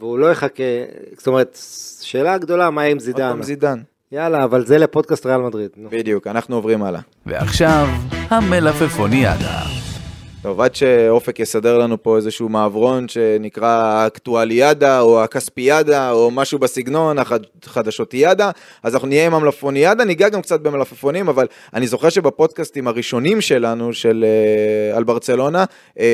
והוא 0.00 0.18
לא 0.18 0.30
יחכה, 0.30 0.62
זאת 1.18 1.26
אומרת, 1.26 1.58
שאלה 2.02 2.38
גדולה, 2.38 2.70
מה 2.70 2.82
יהיה 2.82 2.90
עם 2.90 2.96
עוד 2.96 3.04
זידן? 3.04 3.18
פעם 3.30 3.42
זידן. 3.42 3.78
יאללה, 4.12 4.44
אבל 4.44 4.66
זה 4.66 4.78
לפודקאסט 4.78 5.26
ריאל 5.26 5.40
מדריד. 5.40 5.70
נו. 5.76 5.88
בדיוק, 5.92 6.26
אנחנו 6.26 6.56
עוברים 6.56 6.82
הלאה. 6.82 7.00
ועכשיו, 7.26 7.86
המלפפוניאדה. 8.30 9.60
טוב, 10.44 10.60
עד 10.60 10.74
שאופק 10.74 11.40
יסדר 11.40 11.78
לנו 11.78 12.02
פה 12.02 12.16
איזשהו 12.16 12.48
מעברון 12.48 13.08
שנקרא 13.08 13.68
האקטואליאדה 13.68 15.00
או 15.00 15.22
הכספיאדה 15.22 16.10
או 16.10 16.30
משהו 16.30 16.58
בסגנון, 16.58 17.16
החדשוטיאדה, 17.64 18.50
אז 18.82 18.94
אנחנו 18.94 19.08
נהיה 19.08 19.26
עם 19.26 19.34
המלפפוניאדה, 19.34 20.04
ניגע 20.04 20.28
גם 20.28 20.42
קצת 20.42 20.60
במלפפונים, 20.60 21.28
אבל 21.28 21.46
אני 21.74 21.86
זוכר 21.86 22.08
שבפודקאסטים 22.08 22.88
הראשונים 22.88 23.40
שלנו, 23.40 23.92
של 23.92 24.24
אה, 24.24 24.96
על 24.96 25.04
ברצלונה, 25.04 25.64
אה, 25.98 26.06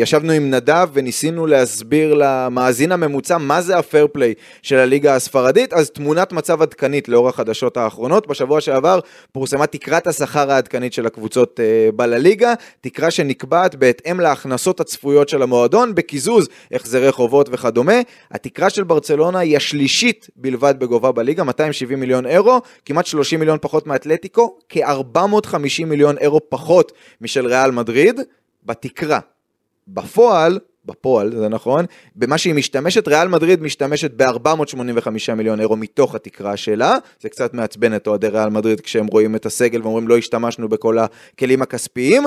ישבנו 0.00 0.32
עם 0.32 0.50
נדב 0.50 0.88
וניסינו 0.92 1.46
להסביר 1.46 2.14
למאזין 2.14 2.92
הממוצע 2.92 3.38
מה 3.38 3.60
זה 3.60 3.78
הפייר 3.78 4.06
פליי 4.12 4.34
של 4.62 4.76
הליגה 4.76 5.14
הספרדית, 5.14 5.72
אז 5.72 5.90
תמונת 5.90 6.32
מצב 6.32 6.62
עדכנית 6.62 7.08
לאור 7.08 7.28
החדשות 7.28 7.76
האחרונות. 7.76 8.26
בשבוע 8.26 8.60
שעבר 8.60 9.00
פורסמה 9.32 9.66
תקרת 9.66 10.06
השכר 10.06 10.52
העדכנית 10.52 10.92
של 10.92 11.06
הקבוצות 11.06 11.60
אה, 11.60 11.88
בלליגה, 11.94 12.54
תקרה 12.80 13.10
שנקבעת 13.36 13.74
בהתאם 13.74 14.20
להכנסות 14.20 14.80
הצפויות 14.80 15.28
של 15.28 15.42
המועדון, 15.42 15.94
בקיזוז 15.94 16.48
החזרי 16.72 17.12
חובות 17.12 17.48
וכדומה. 17.52 18.00
התקרה 18.30 18.70
של 18.70 18.84
ברצלונה 18.84 19.38
היא 19.38 19.56
השלישית 19.56 20.30
בלבד 20.36 20.74
בגובה 20.78 21.12
בליגה, 21.12 21.44
270 21.44 22.00
מיליון 22.00 22.26
אירו, 22.26 22.60
כמעט 22.84 23.06
30 23.06 23.40
מיליון 23.40 23.58
פחות 23.60 23.86
מאתלטיקו, 23.86 24.58
כ-450 24.68 25.84
מיליון 25.86 26.18
אירו 26.18 26.40
פחות 26.48 26.92
משל 27.20 27.46
ריאל 27.46 27.70
מדריד, 27.70 28.20
בתקרה. 28.64 29.20
בפועל, 29.88 30.58
בפועל, 30.84 31.36
זה 31.36 31.48
נכון, 31.48 31.84
במה 32.16 32.38
שהיא 32.38 32.54
משתמשת, 32.54 33.08
ריאל 33.08 33.28
מדריד 33.28 33.62
משתמשת 33.62 34.10
ב-485 34.16 35.34
מיליון 35.36 35.60
אירו 35.60 35.76
מתוך 35.76 36.14
התקרה 36.14 36.56
שלה, 36.56 36.96
זה 37.20 37.28
קצת 37.28 37.54
מעצבן 37.54 37.96
את 37.96 38.06
אוהדי 38.06 38.28
ריאל 38.28 38.48
מדריד 38.48 38.80
כשהם 38.80 39.06
רואים 39.06 39.36
את 39.36 39.46
הסגל 39.46 39.82
ואומרים 39.82 40.08
לא 40.08 40.16
השתמשנו 40.18 40.68
בכל 40.68 40.98
הכלים 40.98 41.62
הכספיים. 41.62 42.24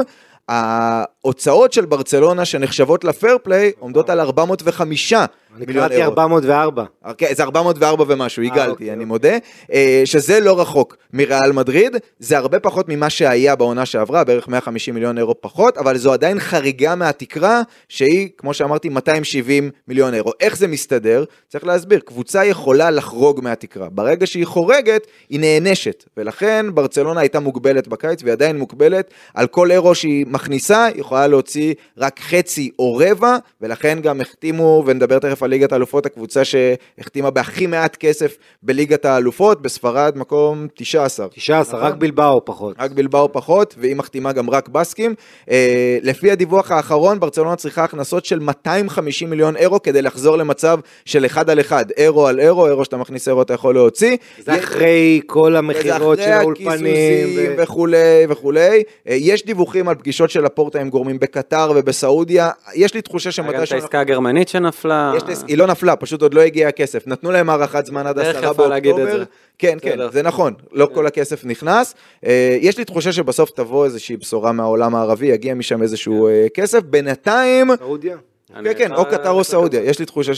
ההוצאות 0.49 1.73
של 1.73 1.85
ברצלונה 1.85 2.45
שנחשבות 2.45 3.03
לפייר 3.03 3.37
פליי 3.43 3.71
עומדות 3.79 4.09
על 4.09 4.19
405 4.19 5.13
אני 5.55 5.65
מיליון 5.65 5.87
קראתי 5.87 6.01
אירו. 6.01 6.11
404. 6.11 6.83
כן, 7.17 7.27
זה 7.33 7.43
404 7.43 8.05
ומשהו, 8.07 8.43
אה, 8.43 8.67
אוקיי, 8.67 8.93
אני 8.93 9.05
מודה, 9.05 9.37
אה, 9.73 10.01
שזה 10.05 10.39
לא 10.39 10.61
רחוק 10.61 10.97
מריאל 11.13 11.51
מדריד, 11.51 11.95
זה 12.19 12.37
הרבה 12.37 12.59
פחות 12.59 12.89
ממה 12.89 13.09
שהיה 13.09 13.55
בעונה 13.55 13.85
שעברה, 13.85 14.23
בערך 14.23 14.47
150 14.47 14.93
מיליון 14.93 15.17
אירו 15.17 15.41
פחות, 15.41 15.77
אבל 15.77 15.97
זו 15.97 16.13
עדיין 16.13 16.39
חריגה 16.39 16.95
מהתקרה, 16.95 17.61
שהיא, 17.89 18.29
כמו 18.37 18.53
שאמרתי, 18.53 18.89
270 18.89 19.71
מיליון 19.87 20.13
אירו. 20.13 20.31
איך 20.39 20.57
זה 20.57 20.67
מסתדר? 20.67 21.23
צריך 21.47 21.65
להסביר, 21.65 21.99
קבוצה 21.99 22.45
יכולה 22.45 22.91
לחרוג 22.91 23.39
מהתקרה, 23.43 23.89
ברגע 23.89 24.27
שהיא 24.27 24.45
חורגת, 24.45 25.07
היא 25.29 25.39
נענשת, 25.39 26.03
ולכן 26.17 26.65
ברצלונה 26.73 27.19
הייתה 27.19 27.39
מוגבלת 27.39 27.87
בקיץ, 27.87 28.23
והיא 28.23 28.33
עדיין 28.33 28.57
מוגבלת, 28.57 29.13
על 29.33 29.47
כל 29.47 29.71
אירו 29.71 29.95
שהיא 29.95 30.25
מכניסה, 30.29 30.85
היא 30.85 31.01
יכולה 31.01 31.27
להוציא 31.27 31.73
רק 31.97 32.19
חצי 32.19 32.69
או 32.79 32.95
רבע, 32.95 33.37
ולכן 33.61 33.99
גם 34.01 34.21
החתימו, 34.21 34.83
ונדבר 34.85 35.19
תכף 35.19 35.38
על 35.43 35.49
ליגת 35.49 35.71
האלופות, 35.71 36.05
הקבוצה 36.05 36.41
שהחתימה 36.45 37.29
בהכי 37.29 37.67
מעט 37.67 37.95
כסף 37.95 38.37
בליגת 38.63 39.05
האלופות, 39.05 39.61
בספרד 39.61 40.17
מקום 40.17 40.67
19. 40.73 41.27
19, 41.27 41.79
רק 41.79 41.93
בלבאו 41.93 42.45
פחות. 42.45 42.75
רק 42.79 42.91
בלבאו 42.91 43.31
פחות, 43.31 43.75
והיא 43.77 43.95
מחתימה 43.95 44.31
גם 44.31 44.49
רק 44.49 44.69
בסקים. 44.69 45.15
אה, 45.49 45.97
לפי 46.01 46.31
הדיווח 46.31 46.71
האחרון, 46.71 47.19
ברצלונה 47.19 47.55
צריכה 47.55 47.83
הכנסות 47.83 48.25
של 48.25 48.39
250 48.39 49.29
מיליון 49.29 49.55
אירו 49.55 49.81
כדי 49.81 50.01
לחזור 50.01 50.37
למצב 50.37 50.79
של 51.05 51.25
אחד 51.25 51.49
על 51.49 51.59
אחד, 51.59 51.85
אירו 51.97 52.27
על 52.27 52.39
אירו, 52.39 52.67
אירו 52.67 52.85
שאתה 52.85 52.97
מכניס 52.97 53.27
אירו 53.27 53.41
אתה 53.41 53.53
יכול 53.53 53.73
להוציא. 53.73 54.17
זה 54.39 54.59
אחרי 54.59 55.21
כל 55.25 55.55
המכירות 55.55 56.19
של 56.19 56.31
האולפנים. 56.31 57.27
ו- 57.37 57.55
וכולי 57.57 58.25
וכולי. 58.29 58.83
אה, 59.09 59.15
יש 59.19 59.45
דיווחים 59.45 59.89
על 59.89 59.95
פגישות 59.95 60.29
של 60.29 60.45
הפורטה 60.45 60.79
עם 60.79 60.89
גורמים 60.89 61.19
בקטר 61.19 61.71
ובסעודיה. 61.75 62.49
יש 62.75 62.93
לי 62.93 63.01
תחושה 63.01 63.31
שמתי 63.31 63.53
גם 63.53 63.63
את. 63.63 63.71
העסקה 63.71 63.99
הגרמנית 63.99 64.47
שנפלה. 64.47 65.13
יש 65.17 65.23
לי- 65.29 65.35
היא 65.47 65.57
לא 65.57 65.67
נפלה, 65.67 65.95
פשוט 65.95 66.21
עוד 66.21 66.33
לא 66.33 66.41
הגיע 66.41 66.67
הכסף. 66.67 67.07
נתנו 67.07 67.31
להם 67.31 67.49
הארכת 67.49 67.85
זמן 67.85 68.07
עד 68.07 68.19
עשרה 68.19 68.53
באוקטובר. 68.53 69.23
כן, 69.57 69.77
כן. 69.81 69.97
זה 70.11 70.21
נכון, 70.23 70.53
לא 70.71 70.89
כל 70.93 71.07
הכסף 71.07 71.45
נכנס. 71.45 71.95
אה, 72.25 72.57
יש 72.61 72.77
לי 72.77 72.85
תחושה 72.85 73.11
שבסוף 73.11 73.49
תבוא 73.51 73.85
איזושהי 73.85 74.17
בשורה 74.17 74.51
מהעולם 74.51 74.95
הערבי, 74.95 75.25
יגיע 75.27 75.53
משם 75.53 75.81
איזשהו 75.81 76.27
אה, 76.27 76.47
כסף. 76.53 76.81
בינתיים, 76.83 77.67
סעודיה? 77.79 78.17
כן, 78.63 78.73
כן, 78.77 78.93
או 78.93 79.05
קטר 79.05 79.29
או 79.31 79.43
סעודיה, 79.43 79.81
יש 79.83 79.99
לי 79.99 80.05
תחושה 80.05 80.33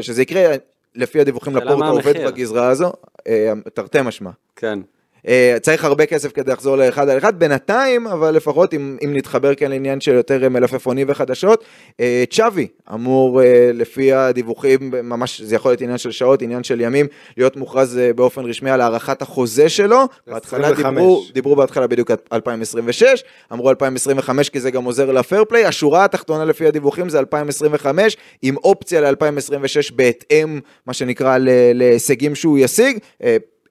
שזה 0.00 0.22
יקרה. 0.22 0.54
לפי 0.96 1.20
הדיווחים 1.20 1.56
השאלה 1.56 1.70
לפורטה 1.70 1.84
מה 1.86 1.90
עובד 1.92 2.06
המחיר. 2.16 2.30
בגזרה 2.30 2.68
הזו, 2.68 2.92
אה, 3.28 3.52
תרתי 3.74 3.98
משמע. 4.04 4.30
כן. 4.56 4.78
אה, 5.28 5.56
צריך 5.62 5.84
הרבה 5.84 6.06
כסף 6.06 6.32
כדי 6.32 6.52
לחזור 6.52 6.76
לאחד 6.76 7.08
על 7.08 7.18
אחד, 7.18 7.38
בינתיים, 7.38 8.06
אבל 8.06 8.30
לפחות 8.34 8.74
אם, 8.74 8.96
אם 9.04 9.16
נתחבר 9.16 9.54
כאן 9.54 9.70
לעניין 9.70 10.00
של 10.00 10.12
יותר 10.12 10.44
אה, 10.44 10.48
מלפפונים 10.48 11.06
וחדשות, 11.10 11.64
אה, 12.00 12.24
צ'אבי 12.30 12.66
אמור 12.94 13.40
לפי 13.74 14.12
הדיווחים, 14.12 14.90
ממש 15.02 15.40
זה 15.40 15.54
יכול 15.54 15.70
להיות 15.70 15.80
עניין 15.80 15.98
של 15.98 16.10
שעות, 16.10 16.42
עניין 16.42 16.64
של 16.64 16.80
ימים, 16.80 17.06
להיות 17.36 17.56
מוכרז 17.56 18.00
באופן 18.16 18.44
רשמי 18.44 18.70
על 18.70 18.80
הארכת 18.80 19.22
החוזה 19.22 19.68
שלו. 19.68 19.98
בהתחלה 20.26 20.68
25. 20.68 20.94
דיברו, 20.94 21.24
דיברו 21.32 21.56
בהתחלה 21.56 21.86
בדיוק 21.86 22.10
על 22.10 22.16
2026, 22.32 23.24
אמרו 23.52 23.70
2025 23.70 24.48
כי 24.48 24.60
זה 24.60 24.70
גם 24.70 24.84
עוזר 24.84 25.12
לפייר 25.12 25.44
פליי, 25.44 25.64
השורה 25.64 26.04
התחתונה 26.04 26.44
לפי 26.44 26.66
הדיווחים 26.66 27.08
זה 27.08 27.18
2025, 27.18 28.16
עם 28.42 28.56
אופציה 28.56 29.00
ל-2026 29.00 29.94
בהתאם, 29.94 30.60
מה 30.86 30.92
שנקרא, 30.92 31.38
להישגים 31.74 32.34
שהוא 32.34 32.58
ישיג. 32.58 32.98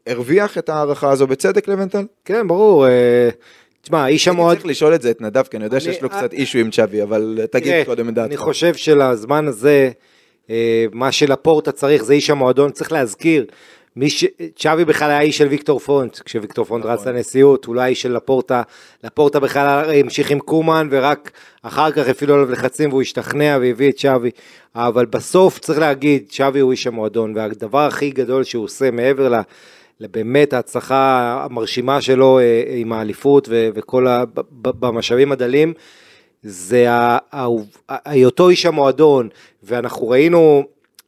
אה, 0.07 0.13
הרוויח 0.13 0.57
את 0.57 0.69
ההערכה 0.69 1.11
הזו 1.11 1.27
בצדק 1.27 1.67
לבנטל? 1.67 2.05
כן, 2.25 2.47
ברור. 2.47 2.87
אה, 2.87 3.29
תשמע, 3.81 4.07
איש 4.07 4.27
אני 4.27 4.35
המועד... 4.35 4.57
צריך 4.57 4.67
לשאול 4.67 4.95
את 4.95 5.01
זה 5.01 5.11
את 5.11 5.21
נדב, 5.21 5.43
כי 5.43 5.57
אני 5.57 5.65
יודע 5.65 5.77
אני- 5.77 5.83
שיש 5.83 6.01
לו 6.01 6.09
קצת 6.09 6.33
אישו 6.33 6.59
עם 6.59 6.71
צ'אבי, 6.71 7.03
אבל 7.03 7.39
תגיד 7.51 7.85
קודם 7.85 8.09
את 8.09 8.13
דעתך. 8.13 8.27
אני 8.27 8.37
חושב 8.37 8.73
שלזמן 8.73 9.47
הזה, 9.47 9.89
אה, 10.49 10.85
מה 10.91 11.11
שלפורטה 11.11 11.71
צריך 11.71 12.03
זה 12.03 12.13
איש 12.13 12.29
המועדון, 12.29 12.71
צריך 12.71 12.91
להזכיר. 12.91 13.45
ש... 14.07 14.25
צ'אבי 14.55 14.85
בכלל 14.85 15.09
היה 15.09 15.21
איש 15.21 15.37
של 15.37 15.47
ויקטור 15.47 15.79
פונט, 15.79 16.19
כשוויקטור 16.19 16.65
פונט 16.65 16.85
נכון. 16.85 16.93
רץ 16.97 17.07
לנשיאות, 17.07 17.65
הוא 17.65 17.75
לא 17.75 17.85
איש 17.85 18.01
של 18.01 18.15
לפורטה, 18.15 18.61
לפורטה 19.03 19.39
בכלל 19.39 19.91
המשיך 19.99 20.31
עם 20.31 20.39
קומן, 20.39 20.87
ורק 20.91 21.31
אחר 21.61 21.91
כך 21.91 22.07
הפעילו 22.09 22.33
עליו 22.33 22.51
לחצים 22.51 22.89
והוא 22.89 23.01
השתכנע 23.01 23.57
והביא 23.61 23.89
את 23.89 23.95
צ'אבי, 23.97 24.29
אבל 24.75 25.05
בסוף 25.05 25.59
צריך 25.59 25.79
להגיד, 25.79 26.23
צ'אבי 26.29 26.59
הוא 26.59 26.71
איש 26.71 26.87
המועדון, 26.87 27.33
והדבר 27.35 27.79
הכי 27.79 28.09
גדול 28.09 28.43
שהוא 28.43 28.63
עושה 28.63 28.91
מעבר 28.91 29.29
ל... 29.29 29.41
לבאמת 30.03 30.53
ההצלחה 30.53 31.33
המרשימה 31.45 32.01
שלו 32.01 32.39
אה, 32.39 32.63
עם 32.67 32.93
האליפות 32.93 33.49
וכל 33.51 34.07
ה... 34.07 34.23
במשאבים 34.61 35.31
הדלים, 35.31 35.73
זה 36.43 36.87
היותו 37.89 38.49
איש 38.49 38.65
המועדון, 38.65 39.29
ואנחנו 39.63 40.09
ראינו 40.09 40.63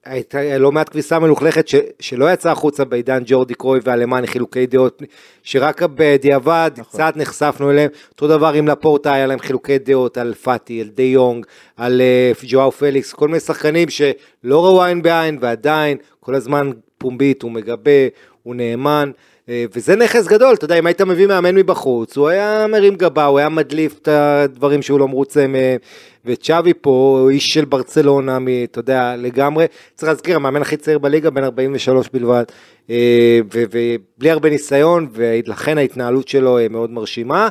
הייתה 0.05 0.57
לא 0.57 0.71
מעט 0.71 0.89
כביסה 0.89 1.19
מלוכלכת 1.19 1.67
ש, 1.67 1.75
שלא 1.99 2.33
יצאה 2.33 2.51
החוצה 2.51 2.85
בעידן 2.85 3.23
ג'ורדי 3.25 3.53
קרוי 3.53 3.79
והלמאני 3.83 4.27
חילוקי 4.27 4.65
דעות, 4.65 5.01
שרק 5.43 5.81
בדיעבד 5.81 6.71
נכון. 6.77 6.83
קצת 6.83 7.17
נחשפנו 7.17 7.71
אליהם, 7.71 7.89
אותו 8.11 8.27
דבר 8.27 8.53
עם 8.53 8.67
לפורטה 8.67 9.13
היה 9.13 9.27
להם 9.27 9.39
חילוקי 9.39 9.77
דעות 9.77 10.17
על 10.17 10.33
פאטי, 10.33 10.81
על 10.81 10.87
די 10.87 11.03
יונג, 11.03 11.45
על 11.77 12.01
uh, 12.01 12.45
ג'ואר 12.47 12.71
פליקס, 12.71 13.13
כל 13.13 13.27
מיני 13.27 13.39
שחקנים 13.39 13.89
שלא 13.89 14.65
ראו 14.65 14.83
עין 14.83 15.01
בעין 15.01 15.37
ועדיין 15.41 15.97
כל 16.19 16.35
הזמן 16.35 16.71
פומבית 16.97 17.41
הוא 17.41 17.51
מגבה, 17.51 18.07
הוא 18.45 18.55
נאמן. 18.55 19.11
אה, 19.49 19.65
וזה 19.75 19.95
נכס 19.95 20.27
גדול, 20.27 20.53
אתה 20.53 20.65
יודע, 20.65 20.79
אם 20.79 20.85
היית 20.85 21.01
מביא 21.01 21.27
מאמן 21.27 21.55
מבחוץ, 21.55 22.17
הוא 22.17 22.27
היה 22.27 22.65
מרים 22.67 22.95
גבה, 22.95 23.25
הוא 23.25 23.39
היה 23.39 23.49
מדליף 23.49 23.99
את 24.01 24.07
הדברים 24.07 24.81
שהוא 24.81 24.99
לא 24.99 25.07
מרוצה 25.07 25.47
מהם, 25.47 25.77
וצ'אבי 26.25 26.73
פה, 26.81 27.19
הוא 27.21 27.29
איש 27.29 27.53
של 27.53 27.65
ברצלונה, 27.65 28.37
אתה 28.63 28.79
יודע, 28.79 29.15
לגמרי. 29.17 29.65
צריך 29.95 30.09
להזכיר, 30.09 30.35
המאמן 30.35 30.61
הכי 30.61 30.77
צעיר 30.77 30.99
בליגה, 30.99 31.29
בן 31.29 31.43
43 31.43 32.09
בלבד, 32.13 32.43
אה, 32.89 33.39
ובלי 33.53 34.31
הרבה 34.31 34.49
ניסיון, 34.49 35.07
ולכן 35.11 35.77
ההתנהלות 35.77 36.27
שלו 36.27 36.57
אה, 36.57 36.67
מאוד 36.69 36.91
מרשימה. 36.91 37.47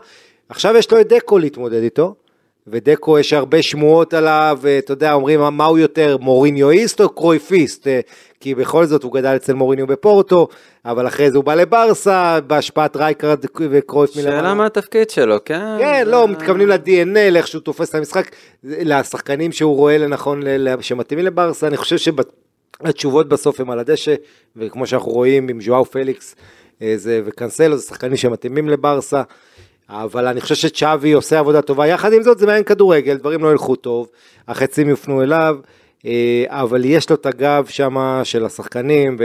עכשיו 0.48 0.76
יש 0.76 0.92
לו 0.92 1.00
את 1.00 1.08
דקו 1.08 1.38
להתמודד 1.38 1.82
איתו. 1.82 2.14
ודקו 2.66 3.18
יש 3.18 3.32
הרבה 3.32 3.62
שמועות 3.62 4.14
עליו, 4.14 4.58
אתה 4.78 4.92
יודע, 4.92 5.12
אומרים 5.12 5.40
מה 5.52 5.64
הוא 5.64 5.78
יותר, 5.78 6.16
מוריניואיסט 6.20 7.00
או 7.00 7.08
קרויפיסט, 7.08 7.86
אה, 7.86 8.00
כי 8.40 8.54
בכל 8.54 8.86
זאת 8.86 9.02
הוא 9.02 9.12
גדל 9.12 9.36
אצל 9.36 9.52
מוריניו 9.52 9.86
בפורטו, 9.86 10.48
אבל 10.84 11.06
אחרי 11.06 11.30
זה 11.30 11.36
הוא 11.36 11.44
בא 11.44 11.54
לברסה, 11.54 12.38
בהשפעת 12.46 12.96
רייקרד 12.96 13.38
וקרויף 13.70 14.10
שאלה 14.10 14.54
מה 14.54 14.66
התפקיד 14.66 15.10
שלו, 15.10 15.36
כן? 15.44 15.76
כן, 15.78 16.02
זה- 16.04 16.10
לא, 16.10 16.28
מתכוונים 16.28 16.68
ל-DNA, 16.68 17.30
לאיך 17.30 17.46
שהוא 17.46 17.62
תופס 17.62 17.90
את 17.90 17.94
המשחק, 17.94 18.30
לשחקנים 18.64 19.52
שהוא 19.52 19.76
רואה 19.76 19.98
לנכון, 19.98 20.42
שמתאימים 20.80 21.24
לברסה, 21.26 21.66
אני 21.66 21.76
חושב 21.76 22.12
שהתשובות 22.82 23.28
בסוף 23.28 23.60
הם 23.60 23.70
על 23.70 23.78
הדשא, 23.78 24.14
וכמו 24.56 24.86
שאנחנו 24.86 25.12
רואים 25.12 25.48
עם 25.48 25.60
ז'ואאו 25.60 25.84
פליקס 25.84 26.36
אה, 26.82 26.92
זה, 26.96 27.20
וקנסלו, 27.24 27.76
זה 27.76 27.86
שחקנים 27.86 28.16
שמתאימים 28.16 28.68
לברסה, 28.68 29.22
אבל 29.88 30.26
אני 30.26 30.40
חושב 30.40 30.54
שצ'אבי 30.54 31.12
עושה 31.12 31.38
עבודה 31.38 31.62
טובה, 31.62 31.86
יחד 31.86 32.12
עם 32.12 32.22
זאת 32.22 32.38
זה 32.38 32.46
מעין 32.46 32.64
כדורגל, 32.64 33.16
דברים 33.16 33.44
לא 33.44 33.52
ילכו 33.52 33.76
טוב, 33.76 34.08
החצים 34.48 34.88
יופנו 34.88 35.22
אליו, 35.22 35.56
אה, 36.06 36.44
אבל 36.48 36.84
יש 36.84 37.10
לו 37.10 37.16
את 37.16 37.26
הגב 37.26 37.66
שם 37.68 38.20
של 38.24 38.44
השחקנים, 38.44 39.16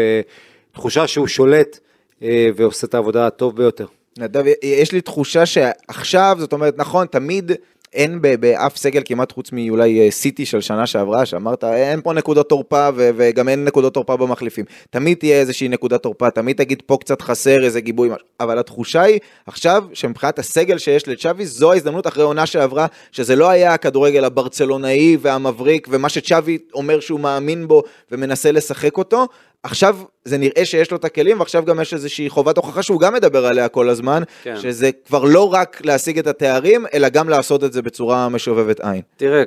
ותחושה 0.72 1.08
שהוא 1.08 1.28
שולט 1.28 1.80
אה, 2.24 2.50
ועושה 2.56 2.88
את 2.88 2.94
העבודה 2.94 3.28
הטוב 3.28 3.56
ביותר. 3.56 3.86
נדב, 4.18 4.44
יש 4.64 4.92
לי 4.92 5.02
תחושה 5.02 5.46
שעכשיו, 5.46 6.38
זאת 6.40 6.54
אומרת, 6.54 6.78
נכון, 6.78 7.08
תמיד 7.08 7.52
אין 7.94 8.22
באף 8.40 8.78
סגל 8.78 9.02
כמעט 9.06 9.32
חוץ 9.32 9.52
מאולי 9.52 10.00
אה, 10.00 10.12
סיטי 10.12 10.46
של 10.46 10.62
שנה 10.62 10.88
שעברה, 10.88 11.26
שאמרת, 11.26 11.64
אין 11.64 12.02
פה 12.02 12.14
נקודות 12.14 12.50
תורפה 12.50 12.90
וגם 12.96 13.50
אין 13.50 13.66
נקודות 13.66 13.94
תורפה 13.94 14.18
במחליפים. 14.18 14.66
תמיד 14.90 15.18
תהיה 15.18 15.40
איזושהי 15.40 15.68
נקודת 15.68 16.04
תורפה, 16.04 16.32
תמיד 16.32 16.58
תגיד 16.58 16.84
פה 16.86 16.98
קצת 17.00 17.22
חסר 17.22 17.64
איזה 17.64 17.82
גיבוי. 17.82 18.10
אבל 18.40 18.60
התחושה 18.60 19.02
היא 19.02 19.20
עכשיו 19.46 19.84
שמבחינת 19.94 20.40
הסגל 20.40 20.78
שיש 20.78 21.08
לצ'אבי, 21.08 21.46
זו 21.46 21.72
ההזדמנות 21.72 22.08
אחרי 22.08 22.24
עונה 22.24 22.46
שעברה, 22.46 22.88
שזה 23.12 23.36
לא 23.36 23.50
היה 23.50 23.74
הכדורגל 23.74 24.24
הברצלונאי 24.24 25.18
והמבריק, 25.22 25.88
ומה 25.92 26.10
שצ'אבי 26.10 26.58
אומר 26.74 27.00
שהוא 27.00 27.20
מאמין 27.20 27.68
בו 27.68 27.84
ומנסה 28.12 28.52
לשחק 28.52 28.98
אותו. 28.98 29.28
עכשיו 29.64 29.98
זה 30.26 30.38
נראה 30.38 30.66
שיש 30.66 30.92
לו 30.92 30.98
את 30.98 31.06
הכלים 31.06 31.40
ועכשיו 31.40 31.66
גם 31.66 31.80
יש 31.80 31.94
איזושהי 31.94 32.30
חובת 32.30 32.58
הוכחה 32.58 32.84
שהוא 32.84 33.00
גם 33.00 33.14
מדבר 33.14 33.46
עליה 33.46 33.68
כל 33.68 33.90
הזמן, 33.90 34.24
כן. 34.44 34.56
שזה 34.58 34.90
כבר 35.08 35.24
לא 35.24 35.54
רק 35.54 35.82
להשיג 35.86 36.20
את 36.20 36.28
התארים, 36.28 36.86
אלא 36.94 37.10
גם 37.10 37.30
לעשות 37.30 37.64
את 37.64 37.74
זה 37.74 37.82
בצורה 37.82 38.30
משובבת 38.30 38.80
עין. 38.80 39.02
תראה, 39.18 39.44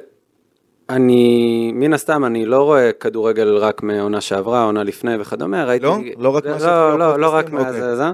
אני, 0.90 1.72
מן 1.74 1.92
הסתם, 1.92 2.24
אני 2.24 2.46
לא 2.46 2.62
רואה 2.62 2.92
כדורגל 2.92 3.56
רק 3.56 3.82
מעונה 3.82 4.20
שעברה, 4.20 4.64
עונה 4.64 4.82
לפני 4.82 5.16
וכדומה, 5.20 5.64
ראיתי... 5.64 5.86
לא? 5.86 5.98
לא 6.18 6.28
רק 6.28 6.46
מהסוף 6.46 6.60
של 6.62 6.66
לא, 6.68 6.98
לא, 6.98 7.18
לא 7.18 7.34
רק? 7.34 7.50
מה... 7.50 7.58
אוקיי. 7.58 7.80
זה, 7.80 7.96
זה. 7.96 8.04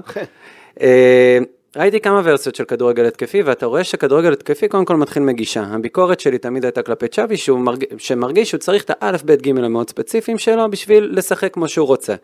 ראיתי 1.75 1.99
כמה 1.99 2.21
ורסיות 2.23 2.55
של 2.55 2.63
כדורגל 2.63 3.05
התקפי, 3.05 3.41
ואתה 3.41 3.65
רואה 3.65 3.83
שכדורגל 3.83 4.33
התקפי 4.33 4.67
קודם 4.67 4.85
כל 4.85 4.95
מתחיל 4.95 5.23
מגישה. 5.23 5.63
הביקורת 5.63 6.19
שלי 6.19 6.37
תמיד 6.37 6.65
הייתה 6.65 6.81
כלפי 6.81 7.07
צ'אבי, 7.07 7.37
שהוא 7.37 7.59
מרג... 7.59 7.83
שמרגיש 7.97 8.49
שהוא 8.49 8.59
צריך 8.59 8.83
את 8.83 8.91
האלף, 8.99 9.23
בית, 9.23 9.41
גימל 9.41 9.63
המאוד 9.63 9.89
ספציפיים 9.89 10.37
שלו 10.37 10.71
בשביל 10.71 11.09
לשחק 11.13 11.53
כמו 11.53 11.67
שהוא 11.67 11.87
רוצה. 11.87 12.15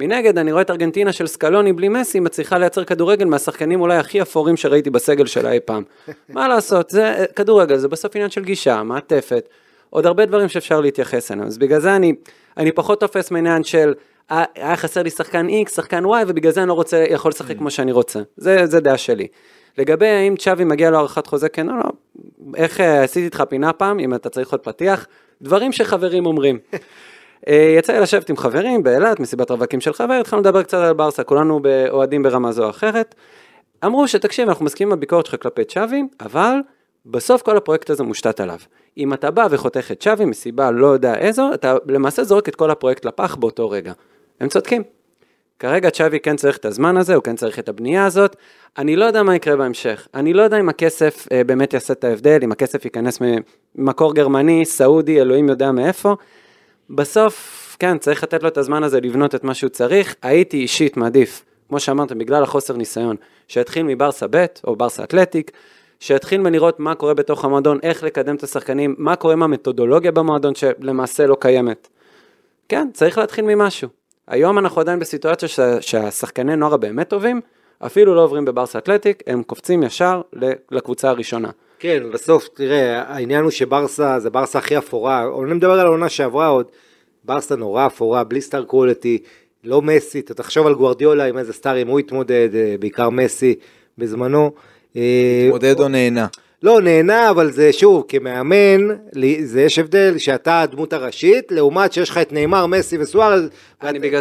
מנגד, 0.00 0.38
אני 0.38 0.52
רואה 0.52 0.62
את 0.62 0.70
ארגנטינה 0.70 1.12
של 1.12 1.26
סקלוני 1.26 1.72
בלי 1.72 1.88
מסי, 1.88 2.20
מצליחה 2.20 2.58
לייצר 2.58 2.84
כדורגל 2.84 3.24
מהשחקנים 3.24 3.80
אולי 3.80 3.96
הכי 3.96 4.22
אפורים 4.22 4.56
שראיתי 4.56 4.90
בסגל 4.90 5.26
שלה 5.26 5.52
אי 5.52 5.60
פעם. 5.64 5.82
מה 6.28 6.48
לעשות, 6.48 6.90
זה 6.90 7.24
כדורגל, 7.36 7.76
זה 7.76 7.88
בסוף 7.88 8.16
עניין 8.16 8.30
של 8.30 8.44
גישה, 8.44 8.82
מעטפת, 8.82 9.48
עוד 9.90 10.06
הרבה 10.06 10.26
דברים 10.26 10.48
שאפשר 10.48 10.80
להתייחס 10.80 11.32
אליהם. 11.32 11.46
אז 11.46 11.58
בגלל 11.58 11.80
זה 11.80 11.96
אני, 11.96 12.14
אני 12.56 12.72
פחות 12.72 13.00
תופס 13.00 13.30
מעניין 13.30 13.64
של, 13.64 13.88
"אה, 13.88 13.92
היה 14.30 14.76
חסר 14.76 15.02
לי 15.02 15.10
שחקן 15.10 15.46
X, 15.48 15.70
שחקן 15.70 16.04
Y, 16.04 16.08
ובגלל 16.26 16.52
זה 16.52 16.60
אני 16.60 16.68
לא 16.68 16.72
רוצה, 16.72 17.04
יכול 17.10 17.28
לשחק 17.28 17.58
כמו 17.58 17.70
שאני 17.70 17.92
רוצה. 17.92 18.20
זה, 18.36 18.66
זה 18.66 18.80
דעה 18.80 18.98
שלי. 18.98 19.26
לגבי 19.78 20.06
האם 20.06 20.36
צ'אבי 20.36 20.64
מגיע 20.64 20.90
לו 20.90 20.98
הארכת 20.98 21.26
חוזה, 21.26 21.48
כן 21.48 21.68
או 21.68 21.76
לא, 21.76 21.90
איך 22.56 22.80
אה, 22.80 23.02
עשיתי 23.02 23.24
איתך 23.24 23.42
פינה 23.48 23.72
פעם, 23.72 23.98
אם 23.98 24.14
אתה 24.14 24.28
צריך 24.28 24.52
עוד 24.52 24.60
פתיח, 24.60 25.06
דברים 25.42 25.72
שחברים 25.72 26.26
אומרים. 26.26 26.58
אה, 27.48 27.74
יצא 27.78 27.92
לי 27.92 28.00
לשבת 28.00 28.30
עם 28.30 28.36
חברים 28.36 28.82
באילת, 28.82 29.20
מסיבת 29.20 29.50
רווקים 29.50 29.80
של 29.80 29.92
חבר, 29.92 30.14
התחלנו 30.14 30.42
לדבר 30.42 30.62
קצת 30.62 30.78
על 30.78 30.92
ברסה, 30.92 31.24
כולנו 31.24 31.60
אוהדים 31.90 32.22
ברמה 32.22 32.52
זו 32.52 32.64
או 32.64 32.70
אחרת. 32.70 33.14
אמרו 33.84 34.08
שתקשיב, 34.08 34.48
אנחנו 34.48 34.64
מסכימים 34.64 34.92
עם 34.92 34.98
הביקורת 34.98 35.26
שלך 35.26 35.42
כלפי 35.42 35.64
צ'אבי, 35.64 36.02
אבל 36.20 36.54
בסוף 37.06 37.42
כל 37.42 37.56
הפרויקט 37.56 37.90
הזה 37.90 38.02
מושתת 38.02 38.40
עליו. 38.40 38.58
אם 38.98 39.12
אתה 39.12 39.30
בא 39.30 39.46
וחותך 39.50 39.90
את 39.92 40.00
צ'אבי 40.00 40.24
מסיבה 40.24 40.70
לא 40.70 40.86
יודע 40.86 41.14
איזו, 41.14 41.54
אתה 41.54 41.76
למעשה 41.86 42.24
זורק 42.24 42.48
את 42.48 42.56
כל 42.56 42.70
הפרויקט 42.70 43.04
לפח 43.04 43.34
באותו 43.34 43.70
רגע. 43.70 43.92
הם 44.40 44.48
צודקים. 44.48 44.82
כרגע 45.58 45.90
צ'אבי 45.90 46.20
כן 46.20 46.36
צריך 46.36 46.56
את 46.56 46.64
הזמן 46.64 46.96
הזה, 46.96 47.14
הוא 47.14 47.22
כן 47.22 47.36
צריך 47.36 47.58
את 47.58 47.68
הבנייה 47.68 48.06
הזאת. 48.06 48.36
אני 48.78 48.96
לא 48.96 49.04
יודע 49.04 49.22
מה 49.22 49.34
יקרה 49.34 49.56
בהמשך. 49.56 50.08
אני 50.14 50.32
לא 50.32 50.42
יודע 50.42 50.60
אם 50.60 50.68
הכסף 50.68 51.26
אה, 51.32 51.44
באמת 51.44 51.72
יעשה 51.72 51.92
את 51.92 52.04
ההבדל, 52.04 52.38
אם 52.42 52.52
הכסף 52.52 52.84
ייכנס 52.84 53.18
ממקור 53.76 54.14
גרמני, 54.14 54.64
סעודי, 54.64 55.20
אלוהים 55.20 55.48
יודע 55.48 55.72
מאיפה. 55.72 56.14
בסוף, 56.90 57.76
כן, 57.78 57.98
צריך 57.98 58.22
לתת 58.22 58.42
לו 58.42 58.48
את 58.48 58.58
הזמן 58.58 58.82
הזה 58.82 59.00
לבנות 59.00 59.34
את 59.34 59.44
מה 59.44 59.54
שהוא 59.54 59.70
צריך. 59.70 60.14
הייתי 60.22 60.56
אישית 60.56 60.96
מעדיף, 60.96 61.44
כמו 61.68 61.80
שאמרתם, 61.80 62.18
בגלל 62.18 62.42
החוסר 62.42 62.76
ניסיון, 62.76 63.16
שיתחיל 63.48 63.82
מברסה 63.82 64.26
ב' 64.30 64.46
או 64.64 64.76
ברסה 64.76 65.04
אתלטיק, 65.04 65.50
שיתחיל 66.00 66.40
מלראות 66.40 66.80
מה 66.80 66.94
קורה 66.94 67.14
בתוך 67.14 67.44
המועדון, 67.44 67.78
איך 67.82 68.02
לקדם 68.02 68.36
את 68.36 68.42
השחקנים, 68.42 68.94
מה 68.98 69.16
קורה 69.16 69.32
עם 69.32 69.42
המתודולוגיה 69.42 70.12
במועדון 70.12 70.54
שלמעשה 70.54 71.26
לא 71.26 71.36
קיימת. 71.40 71.88
כן, 72.68 72.88
צריך 72.92 73.18
להתחיל 73.18 73.44
ממשהו. 73.44 73.97
היום 74.28 74.58
אנחנו 74.58 74.80
עדיין 74.80 74.98
בסיטואציה 74.98 75.48
ש- 75.48 75.60
שהשחקני 75.80 76.56
נוער 76.56 76.74
הבאמת 76.74 77.08
טובים, 77.08 77.40
אפילו 77.86 78.14
לא 78.14 78.22
עוברים 78.22 78.44
בברסה 78.44 78.78
אתלטיק, 78.78 79.22
הם 79.26 79.42
קופצים 79.42 79.82
ישר 79.82 80.20
לקבוצה 80.70 81.08
הראשונה. 81.08 81.50
כן, 81.78 82.02
בסוף, 82.12 82.48
תראה, 82.54 83.02
העניין 83.02 83.42
הוא 83.42 83.50
שברסה 83.50 84.20
זה 84.20 84.30
ברסה 84.30 84.58
הכי 84.58 84.78
אפורה, 84.78 85.26
אני 85.44 85.54
מדבר 85.54 85.72
על 85.72 85.86
העונה 85.86 86.08
שעברה 86.08 86.46
עוד, 86.46 86.66
ברסה 87.24 87.56
נורא 87.56 87.86
אפורה, 87.86 88.24
בלי 88.24 88.40
סטאר 88.40 88.64
קוולטי, 88.64 89.18
לא 89.64 89.82
מסי, 89.82 90.20
אתה 90.20 90.34
תחשוב 90.34 90.66
על 90.66 90.74
גוורדיולה 90.74 91.24
עם 91.24 91.38
איזה 91.38 91.52
סטארים 91.52 91.88
הוא 91.88 91.98
התמודד, 91.98 92.48
אה, 92.54 92.74
בעיקר 92.80 93.10
מסי 93.10 93.54
בזמנו. 93.98 94.50
אה, 94.96 95.48
מודד 95.50 95.80
או 95.80 95.88
נהנה. 95.88 96.26
לא, 96.62 96.80
נהנה, 96.80 97.30
אבל 97.30 97.50
זה 97.50 97.72
שוב, 97.72 98.04
כמאמן, 98.08 98.88
זה 99.42 99.62
יש 99.62 99.78
הבדל 99.78 100.18
שאתה 100.18 100.62
הדמות 100.62 100.92
הראשית, 100.92 101.52
לעומת 101.52 101.92
שיש 101.92 102.10
לך 102.10 102.18
את 102.18 102.32
נאמר, 102.32 102.66
מסי 102.66 102.98
וסוארז, 102.98 103.42
זה 103.42 103.50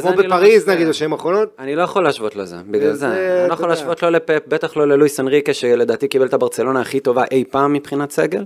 כמו 0.01 0.11
לא 0.11 0.23
בפריז 0.23 0.61
משווה. 0.61 0.75
נגיד, 0.75 0.87
בשנים 0.87 1.13
האחרונות. 1.13 1.55
אני 1.59 1.75
לא 1.75 1.81
יכול 1.81 2.03
להשוות 2.03 2.35
לזה, 2.35 2.55
בגלל 2.67 2.89
וזה, 2.89 2.95
זה. 2.95 3.07
אני 3.07 3.49
לא 3.49 3.53
יכול. 3.53 3.69
להשוות 3.69 4.03
לא 4.03 4.09
לפפ, 4.09 4.41
בטח 4.47 4.77
לא 4.77 4.87
ללואיס 4.87 5.19
אנריקה, 5.19 5.53
שלדעתי 5.53 6.07
קיבל 6.07 6.25
את 6.25 6.33
הברצלונה 6.33 6.81
הכי 6.81 6.99
טובה 6.99 7.23
אי 7.31 7.43
פעם 7.49 7.73
מבחינת 7.73 8.11
סגל. 8.11 8.45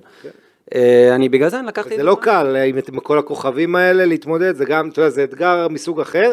אה, 0.75 1.15
אני 1.15 1.29
בגלל 1.29 1.49
זה 1.49 1.59
אני 1.59 1.67
לקחתי... 1.67 1.97
זה 1.97 2.03
לא 2.03 2.17
קל, 2.21 2.55
עם 2.55 2.77
עם 2.93 2.99
כל 2.99 3.17
הכוכבים 3.17 3.75
האלה 3.75 4.05
להתמודד, 4.05 4.55
זה 4.55 4.65
גם, 4.65 4.89
אתה 4.89 4.99
יודע, 4.99 5.09
זה 5.09 5.23
אתגר 5.23 5.67
מסוג 5.67 6.01
אחר, 6.01 6.31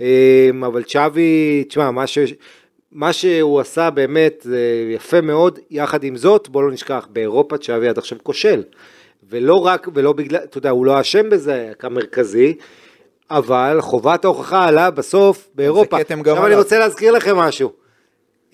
אה, 0.00 0.50
אבל 0.66 0.82
צ'אבי, 0.82 1.64
תשמע, 1.68 1.90
מה 1.90 2.06
ש... 2.06 2.18
מה 2.94 3.12
שהוא 3.12 3.60
עשה 3.60 3.90
באמת 3.90 4.40
זה 4.42 4.90
יפה 4.94 5.20
מאוד, 5.20 5.58
יחד 5.70 6.04
עם 6.04 6.16
זאת, 6.16 6.48
בוא 6.48 6.62
לא 6.62 6.70
נשכח, 6.70 7.08
באירופה 7.10 7.58
צ'אבי 7.58 7.88
עד 7.88 7.98
עכשיו 7.98 8.18
כושל. 8.22 8.62
ולא 9.30 9.66
רק, 9.66 9.88
ולא 9.94 10.12
בגלל, 10.12 10.40
אתה 10.44 10.58
יודע, 10.58 10.70
הוא 10.70 10.86
לא 10.86 11.00
אשם 11.00 11.30
בזה 11.30 11.72
כמרכזי, 11.78 12.54
אבל 13.30 13.78
חובת 13.80 14.24
ההוכחה 14.24 14.68
עלה 14.68 14.90
בסוף 14.90 15.48
באירופה. 15.54 15.80
עכשיו 15.82 15.96
אני. 16.46 16.54
רוצה 16.54 16.78
להזכיר 16.78 17.12
לכם 17.12 17.36
משהו. 17.36 17.72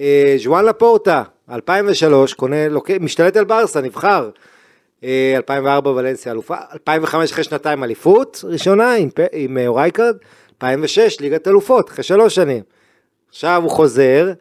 אה, 0.00 0.36
ז'ואן 0.38 0.64
לפורטה, 0.64 1.22
2003, 1.50 2.34
קונה, 2.34 2.68
לוק... 2.68 2.90
משתלט 2.90 3.36
על 3.36 3.44
ברסה, 3.44 3.80
נבחר. 3.80 4.30
אה, 5.04 5.34
2004 5.36 5.90
ולנסיה 5.90 6.32
אלופה, 6.32 6.56
2005 6.72 7.32
אחרי 7.32 7.44
שנתיים 7.44 7.84
אליפות 7.84 8.44
ראשונה 8.44 8.94
עם, 8.94 9.08
עם 9.32 9.58
אה, 9.58 9.66
אורייקרד, 9.66 10.16
2006 10.62 11.20
ליגת 11.20 11.48
אלופות, 11.48 11.90
אחרי 11.90 12.04
שלוש 12.04 12.34
שנים. 12.34 12.62
עכשיו 13.30 13.62
הוא 13.62 13.70
חוזר, 13.70 14.32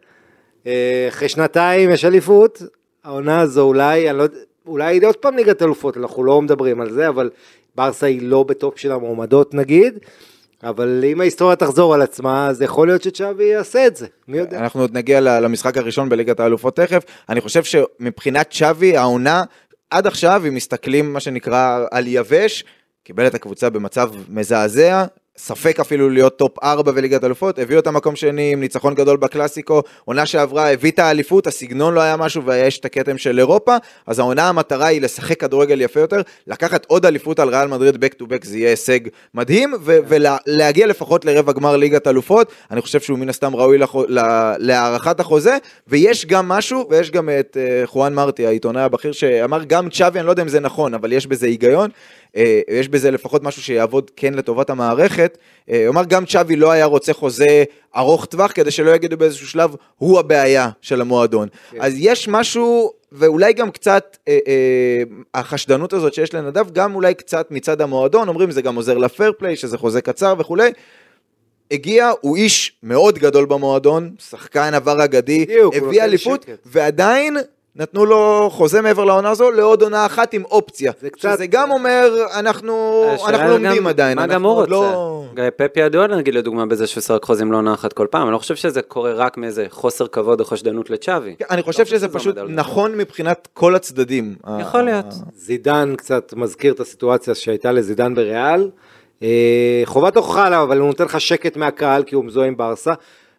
אה, 0.66 1.06
אחרי 1.08 1.28
שנתיים 1.28 1.90
יש 1.90 2.04
אליפות, 2.04 2.62
העונה 3.04 3.40
הזו 3.40 3.62
אולי, 3.62 4.12
לא 4.12 4.24
אולי 4.66 5.04
עוד 5.04 5.16
פעם 5.16 5.36
ליגת 5.36 5.62
אלופות, 5.62 5.96
אנחנו 5.96 6.24
לא 6.24 6.42
מדברים 6.42 6.80
על 6.80 6.90
זה, 6.90 7.08
אבל 7.08 7.30
ברסה 7.74 8.06
היא 8.06 8.22
לא 8.22 8.42
בטופ 8.42 8.78
של 8.78 8.92
המועמדות 8.92 9.54
נגיד, 9.54 9.98
אבל 10.62 11.04
אם 11.06 11.20
ההיסטוריה 11.20 11.56
תחזור 11.56 11.94
על 11.94 12.02
עצמה, 12.02 12.48
אז 12.48 12.62
יכול 12.62 12.88
להיות 12.88 13.02
שצ'אבי 13.02 13.44
יעשה 13.44 13.86
את 13.86 13.96
זה, 13.96 14.06
מי 14.28 14.38
יודע. 14.38 14.58
אנחנו 14.58 14.80
עוד 14.80 14.94
נגיע 14.94 15.20
למשחק 15.20 15.76
הראשון 15.76 16.08
בליגת 16.08 16.40
האלופות 16.40 16.76
תכף. 16.76 17.02
אני 17.28 17.40
חושב 17.40 17.64
שמבחינת 17.64 18.52
שווי, 18.52 18.96
העונה, 18.96 19.44
עד 19.90 20.06
עכשיו, 20.06 20.42
אם 20.48 20.54
מסתכלים, 20.54 21.12
מה 21.12 21.20
שנקרא, 21.20 21.84
על 21.90 22.06
יבש, 22.06 22.64
קיבל 23.04 23.26
את 23.26 23.34
הקבוצה 23.34 23.70
במצב 23.70 24.10
מזעזע. 24.28 25.04
ספק 25.40 25.80
אפילו 25.80 26.10
להיות 26.10 26.36
טופ 26.38 26.64
4 26.64 26.92
בליגת 26.92 27.24
אלופות, 27.24 27.58
הביא 27.58 27.76
אותה 27.76 27.90
מקום 27.90 28.16
שני 28.16 28.52
עם 28.52 28.60
ניצחון 28.60 28.94
גדול 28.94 29.16
בקלאסיקו, 29.16 29.82
עונה 30.04 30.26
שעברה 30.26 30.72
הביא 30.72 30.90
את 30.90 30.98
האליפות, 30.98 31.46
הסגנון 31.46 31.94
לא 31.94 32.00
היה 32.00 32.16
משהו 32.16 32.44
ויש 32.44 32.78
את 32.78 32.84
הכתם 32.84 33.18
של 33.18 33.38
אירופה, 33.38 33.76
אז 34.06 34.18
העונה 34.18 34.48
המטרה 34.48 34.86
היא 34.86 35.00
לשחק 35.02 35.40
כדורגל 35.40 35.80
יפה 35.80 36.00
יותר, 36.00 36.20
לקחת 36.46 36.86
עוד 36.86 37.06
אליפות 37.06 37.38
על 37.38 37.48
ריאל 37.48 37.68
מדריד 37.68 38.04
back 38.04 38.22
to 38.22 38.26
back 38.26 38.46
זה 38.46 38.58
יהיה 38.58 38.70
הישג 38.70 39.00
מדהים, 39.34 39.74
ולהגיע 39.84 40.86
לפחות 40.86 41.24
לרבע 41.24 41.52
גמר 41.52 41.76
ליגת 41.76 42.06
אלופות, 42.06 42.52
אני 42.70 42.80
חושב 42.80 43.00
שהוא 43.00 43.18
מן 43.18 43.28
הסתם 43.28 43.56
ראוי 43.56 43.78
לחו- 43.78 44.06
ל- 44.08 44.54
להארכת 44.58 45.20
החוזה, 45.20 45.56
ויש 45.88 46.26
גם 46.26 46.48
משהו, 46.48 46.86
ויש 46.90 47.10
גם 47.10 47.28
את 47.40 47.56
אה, 47.60 47.86
חואן 47.86 48.14
מרטי, 48.14 48.46
העיתונאי 48.46 48.82
הבכיר, 48.82 49.12
שאמר 49.12 49.64
גם 49.64 49.90
צ'אבי, 49.90 50.18
אני 50.18 50.26
לא 50.26 50.32
יודע 50.32 50.42
אם 50.42 50.48
זה 50.48 50.60
נכון, 50.60 50.94
אבל 50.94 51.12
יש 51.12 51.26
בזה 51.26 51.46
היגיון, 51.46 51.90
יש 52.68 52.88
בזה 52.88 53.10
לפחות 53.10 53.42
משהו 53.42 53.62
שיעבוד 53.62 54.10
כן 54.16 54.34
לטובת 54.34 54.70
המערכת. 54.70 55.38
אה, 55.70 55.86
הוא 55.86 55.92
אמר 55.92 56.04
גם 56.04 56.26
צ'אבי 56.26 56.56
לא 56.56 56.70
היה 56.70 56.84
רוצה 56.84 57.12
חוזה 57.12 57.64
ארוך 57.96 58.24
טווח, 58.24 58.52
כדי 58.52 58.70
שלא 58.70 58.90
יגידו 58.90 59.16
באיזשהו 59.16 59.48
שלב, 59.48 59.74
הוא 59.96 60.18
הבעיה 60.18 60.70
של 60.80 61.00
המועדון. 61.00 61.48
אז 61.80 61.92
יש 61.96 62.28
משהו, 62.28 62.92
ואולי 63.12 63.52
גם 63.52 63.70
קצת, 63.70 64.16
אה, 64.28 64.38
אה, 64.48 65.02
החשדנות 65.34 65.92
הזאת 65.92 66.14
שיש 66.14 66.34
לנדב, 66.34 66.70
גם 66.72 66.94
אולי 66.94 67.14
קצת 67.14 67.50
מצד 67.50 67.80
המועדון, 67.80 68.28
אומרים 68.28 68.50
זה 68.50 68.62
גם 68.62 68.76
עוזר 68.76 68.98
לפייר 68.98 69.32
פליי, 69.38 69.56
שזה 69.56 69.78
חוזה 69.78 70.00
קצר 70.00 70.34
וכולי. 70.38 70.70
הגיע, 71.70 72.10
הוא 72.20 72.36
איש 72.36 72.72
מאוד 72.82 73.18
גדול 73.18 73.46
במועדון, 73.46 74.10
שחקן 74.18 74.74
עבר 74.74 75.04
אגדי, 75.04 75.46
הביא 75.74 76.02
אליפות. 76.02 76.46
ועדיין 76.66 77.36
נתנו 77.76 78.06
לו 78.06 78.48
חוזה 78.52 78.80
מעבר 78.82 79.04
לעונה 79.04 79.30
הזו 79.30 79.50
לעוד 79.50 79.82
עונה 79.82 80.06
אחת 80.06 80.34
עם 80.34 80.44
אופציה. 80.44 80.92
זה 81.00 81.10
קצת- 81.10 81.32
שזה 81.34 81.46
גם 81.46 81.70
אומר, 81.70 82.10
אנחנו, 82.34 83.04
השאלה 83.14 83.28
אנחנו 83.28 83.48
לומדים 83.48 83.76
גם 83.82 83.86
עדיין, 83.86 84.18
מה 84.18 84.26
גם 84.26 84.44
הוא 84.46 84.52
רוצה? 84.54 84.70
לא... 84.70 85.24
גיא 85.34 85.44
פפי 85.56 85.80
ידוע 85.80 86.06
נגיד 86.06 86.34
לדוגמה 86.34 86.66
בזה 86.66 86.86
שהוא 86.86 87.00
שרק 87.02 87.24
חוזים 87.24 87.52
לעונה 87.52 87.74
אחת 87.74 87.92
כל 87.92 88.06
פעם, 88.10 88.22
אני 88.22 88.32
לא 88.32 88.38
חושב 88.38 88.56
שזה 88.56 88.82
קורה 88.82 89.12
רק 89.12 89.36
מאיזה 89.36 89.66
חוסר 89.70 90.06
כבוד 90.06 90.40
או 90.40 90.44
חשדנות 90.44 90.90
לצ'אבי. 90.90 91.34
כן, 91.38 91.44
אני 91.50 91.62
חושב 91.62 91.82
חושב 91.82 91.96
שזה 91.96 92.06
שזה 92.06 92.18
פשוט. 92.18 92.38
נכון 92.48 92.96
מבחינת 92.96 93.48
כל 93.54 93.74
הצדדים. 93.74 94.34
יכול 94.60 94.82
להיות. 94.82 95.06
זידן 95.34 95.94
קצת 95.96 96.32
מזכיר 96.36 96.72
את 96.72 96.80
הסיטואציה 96.80 97.34
שהייתה 97.34 97.72
לזידן 97.72 98.14
בריאל. 98.14 98.70
אה, 99.22 99.82
חובת 99.84 100.16
הוכחה 100.16 100.46
עליו, 100.46 100.62
אבל 100.62 100.78
הוא 100.78 100.86
נותן 100.86 101.04
לך 101.04 101.20
שקט 101.20 101.56
מהקהל 101.56 102.02
כי 102.02 102.14
הוא 102.14 102.24
מזוהה 102.24 102.46
עם 102.46 102.56
ברסה. 102.56 102.92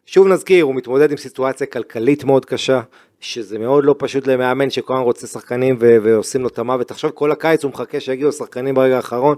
שוב 0.06 0.28
נזכיר, 0.28 0.64
הוא 0.66 0.76
מתמודד 0.76 1.12
עם 1.12 1.18
סיטואציה 1.18 1.68
כלכלית 1.68 2.24
מאוד 2.24 2.46
קשה, 2.46 2.82
שזה 3.22 3.60
מאוד 3.60 3.86
לא 3.86 3.96
פשוט 3.98 4.28
למאמן 4.28 4.70
שכל 4.70 4.94
הזמן 4.94 5.04
רוצה 5.06 5.28
שחקנים 5.28 5.78
ו- 5.80 5.98
ועושים 6.04 6.42
לו 6.42 6.48
את 6.48 6.60
המוות. 6.60 6.88
תחשוב, 6.88 7.12
כל 7.12 7.32
הקיץ 7.32 7.64
הוא 7.64 7.72
מחכה 7.72 8.00
שיגיעו 8.00 8.32
שחקנים 8.32 8.76
ברגע 8.76 8.96
האחרון. 8.96 9.36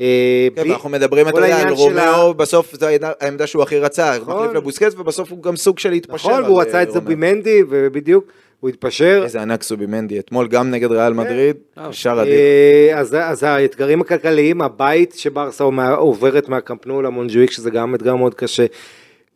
אה, 0.00 0.06
כן, 0.54 0.62
בלי- 0.62 0.70
ואנחנו 0.70 0.88
מדברים, 0.90 1.28
אתה 1.28 1.38
יודע, 1.40 1.60
על 1.60 1.72
רומאו, 1.72 2.34
בסוף 2.34 2.74
זו 2.76 2.86
העמדה- 3.20 3.46
שהוא 3.46 3.62
הכי 3.62 3.78
רצה, 3.78 4.14
הוא 4.14 4.22
נכון. 4.22 4.36
מחליף 4.36 4.54
לבוסקץ, 4.54 4.94
ובסוף 4.98 5.30
הוא 5.30 5.42
גם 5.42 5.56
סוג 5.56 5.78
של 5.78 5.90
להתפשר. 5.90 6.28
נכון, 6.28 6.44
והוא 6.44 6.60
אה, 6.62 6.66
רצה 6.66 6.82
את 6.82 6.88
רומאו. 6.88 7.00
זובימנדי, 7.02 7.62
ובדיוק, 7.68 8.24
הוא 8.60 8.68
התפשר. 8.70 9.20
איזה 9.24 9.42
ענק 9.42 9.62
סובימנדי, 9.62 10.18
אתמול 10.18 10.48
גם 10.48 10.70
נגד 10.70 10.90
ריאל 10.92 11.12
מדריד, 11.12 11.56
שער 11.90 12.22
אדיר. 12.22 12.34
אה, 12.34 12.98
אז, 12.98 13.16
אז 13.20 13.42
האתגרים 13.42 14.00
הכלכליים, 14.00 14.62
הבית 14.62 15.14
שברסה 15.16 15.64
מה- 15.70 15.90
עוברת 15.94 16.48
מהקאמפ 16.48 16.80
נואו 16.80 17.02
למונג'וויק, 17.02 17.50
שזה 17.50 17.70
גם 17.70 17.94
אתגר 17.94 18.16
מאוד 18.16 18.34
קשה. 18.34 18.66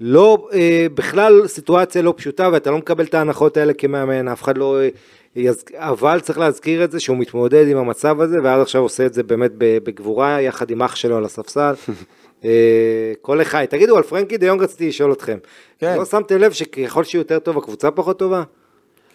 לא, 0.01 0.49
אה, 0.53 0.87
בכלל 0.95 1.47
סיטואציה 1.47 2.03
לא 2.03 2.15
פשוטה, 2.17 2.49
ואתה 2.53 2.71
לא 2.71 2.79
מקבל 2.79 3.05
את 3.05 3.15
ההנחות 3.15 3.57
האלה 3.57 3.73
כמאמן, 3.73 4.29
אף 4.29 4.43
אחד 4.43 4.59
לא... 4.59 4.81
אה, 4.81 4.89
יז... 5.37 5.65
אבל 5.75 6.21
צריך 6.21 6.39
להזכיר 6.39 6.85
את 6.85 6.91
זה 6.91 7.01
שהוא 7.01 7.17
מתמודד 7.17 7.69
עם 7.69 7.77
המצב 7.77 8.21
הזה, 8.21 8.39
ועד 8.43 8.61
עכשיו 8.61 8.83
עושה 8.83 9.07
את 9.07 9.15
זה 9.15 9.23
באמת 9.23 9.51
בגבורה, 9.57 10.41
יחד 10.41 10.71
עם 10.71 10.83
אח 10.83 10.97
שלו 10.97 11.17
על 11.17 11.25
הספסל. 11.25 11.75
אה, 12.45 13.13
כל 13.21 13.43
אחד, 13.43 13.65
תגידו, 13.65 13.97
על 13.97 14.03
פרנקי 14.03 14.37
דיונג 14.37 14.63
רציתי 14.63 14.89
לשאול 14.89 15.13
אתכם. 15.13 15.39
כן. 15.79 15.99
לא 15.99 16.05
שמתם 16.05 16.39
לב 16.39 16.53
שככל 16.53 17.05
שהוא 17.05 17.21
יותר 17.21 17.39
טוב, 17.39 17.59
הקבוצה 17.59 17.91
פחות 17.91 18.19
טובה? 18.19 18.43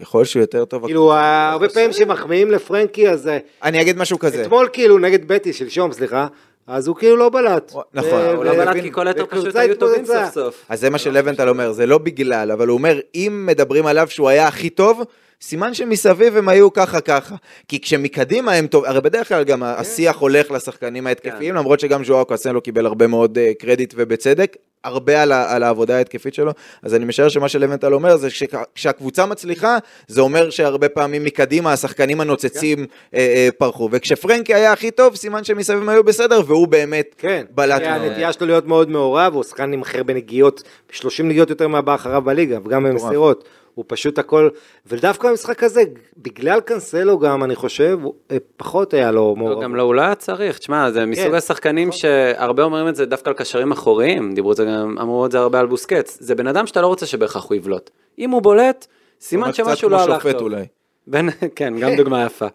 ככל 0.01 0.25
שהוא 0.25 0.41
יותר 0.41 0.65
טוב. 0.65 0.85
כאילו, 0.85 1.13
הרבה 1.13 1.69
פעמים 1.69 1.93
שמחמיאים 1.93 2.51
לפרנקי, 2.51 3.09
אז... 3.09 3.27
אה, 3.27 3.37
אני 3.63 3.81
אגיד 3.81 3.97
משהו 3.97 4.19
כזה. 4.19 4.41
אתמול 4.41 4.69
כאילו 4.73 4.97
נגד 4.97 5.27
בטי, 5.27 5.53
שלשום, 5.53 5.91
סליחה, 5.91 6.27
אז 6.69 6.87
הוא 6.87 6.95
כאילו 6.95 7.17
לא 7.17 7.29
בלט. 7.29 7.73
נכון, 7.93 8.21
הוא 8.35 8.45
לא 8.45 8.53
בלט 8.53 8.77
כי 8.81 8.91
כל 8.91 9.07
היתר 9.07 9.25
פשוט 9.25 9.55
היו 9.55 9.75
טובים. 9.75 10.05
סוף 10.05 10.33
סוף. 10.33 10.65
אז 10.69 10.79
זה 10.79 10.89
מה 10.89 10.97
שלבנטל 10.97 11.49
אומר, 11.49 11.71
זה 11.71 11.85
לא 11.85 11.97
בגלל, 11.97 12.51
אבל 12.51 12.67
הוא 12.67 12.77
אומר, 12.77 12.99
אם 13.15 13.43
מדברים 13.45 13.85
עליו 13.85 14.07
שהוא 14.09 14.29
היה 14.29 14.47
הכי 14.47 14.69
טוב, 14.69 15.03
סימן 15.41 15.73
שמסביב 15.73 16.37
הם 16.37 16.49
היו 16.49 16.73
ככה 16.73 17.01
ככה. 17.01 17.35
כי 17.67 17.81
כשמקדימה 17.81 18.51
הם 18.53 18.67
טוב, 18.67 18.85
הרי 18.85 19.01
בדרך 19.01 19.27
כלל 19.27 19.43
גם 19.43 19.63
השיח 19.63 20.17
הולך 20.17 20.51
לשחקנים 20.51 21.07
ההתקפיים, 21.07 21.55
למרות 21.55 21.79
שגם 21.79 22.03
ז'ואר 22.03 22.23
קוסלו 22.23 22.61
קיבל 22.61 22.85
הרבה 22.85 23.07
מאוד 23.07 23.37
אה, 23.37 23.51
קרדיט 23.59 23.93
ובצדק, 23.97 24.55
הרבה 24.83 25.21
על, 25.23 25.31
ה- 25.31 25.55
על 25.55 25.63
העבודה 25.63 25.97
ההתקפית 25.97 26.33
שלו, 26.33 26.51
אז 26.83 26.95
אני 26.95 27.05
משער 27.05 27.29
שמה 27.29 27.49
שלבנטל 27.49 27.93
אומר 27.93 28.17
זה 28.17 28.29
שכשהקבוצה 28.29 29.25
מצליחה, 29.25 29.77
זה 30.07 30.21
אומר 30.21 30.49
שהרבה 30.49 30.89
פעמים 30.89 31.23
מקדימה 31.23 31.73
השחקנים 31.73 32.21
הנוצצים 32.21 32.85
אה, 33.13 33.19
אה, 33.19 33.49
פרחו, 33.57 33.89
וכשפרנקי 33.91 34.53
היה 34.53 34.71
הכי 34.73 34.91
טוב, 34.91 35.15
סימן 35.15 35.43
שמסביב 35.43 35.79
הם 35.79 35.89
היו 35.89 36.03
בסדר, 36.03 36.41
והוא 36.47 36.67
באמת 36.67 37.15
כן, 37.17 37.45
בלט 37.51 37.81
מאוד. 37.81 38.01
הנטייה 38.01 38.33
שלו 38.33 38.47
להיות 38.47 38.65
מאוד 38.67 38.89
מעורב, 38.89 39.33
הוא 39.33 39.43
שחקן 39.43 39.73
עם 39.73 39.81
הכי 39.81 39.97
הרבה 39.97 40.13
נגיעות, 40.13 40.63
30 40.91 41.29
נגיעות 41.29 41.49
יותר 41.49 41.67
מהבא 41.67 41.95
אחריו 41.95 42.21
בליגה, 42.21 42.57
וגם 42.65 42.83
במסירות. 42.83 43.49
הוא 43.79 43.85
פשוט 43.87 44.19
הכל, 44.19 44.49
ודווקא 44.85 45.29
במשחק 45.29 45.63
הזה, 45.63 45.81
בגלל 46.17 46.59
קנסלו 46.59 47.19
גם, 47.19 47.43
אני 47.43 47.55
חושב, 47.55 47.99
הוא- 48.01 48.13
אה, 48.31 48.37
פחות 48.57 48.93
היה 48.93 49.11
לו 49.11 49.35
מעורב. 49.35 49.63
גם 49.63 49.75
לא, 49.75 49.81
הוא 49.83 49.95
לא 49.95 50.01
היה 50.01 50.15
צריך, 50.15 50.57
תשמע, 50.57 50.91
זה 50.91 51.05
מסוג 51.05 51.25
כן, 51.27 51.35
השחקנים 51.35 51.91
שהרבה 51.91 52.63
אומרים 52.63 52.87
את 52.87 52.95
זה 52.95 53.05
דווקא 53.05 53.29
על 53.29 53.35
קשרים 53.35 53.71
אחוריים, 53.71 54.33
דיברו 54.33 54.51
את 54.51 54.57
זה 54.57 54.65
גם, 54.65 54.97
אמרו 55.01 55.25
את 55.25 55.31
זה 55.31 55.39
הרבה 55.39 55.59
על 55.59 55.67
בוסקץ, 55.67 56.17
זה 56.21 56.35
בן 56.35 56.47
אדם 56.47 56.67
שאתה 56.67 56.81
לא 56.81 56.87
רוצה 56.87 57.05
שבהכרח 57.05 57.45
הוא 57.49 57.55
יבלוט. 57.55 57.89
אם 58.19 58.29
הוא 58.29 58.41
בולט, 58.41 58.87
סימן 59.21 59.53
שמשהו 59.53 59.89
לא 59.89 60.01
הלך 60.01 60.27
טוב. 60.27 60.41
אולי. 60.41 60.65
בין, 61.07 61.29
כן, 61.55 61.73
גם 61.79 61.95
דוגמה 61.95 62.25
יפה. 62.25 62.47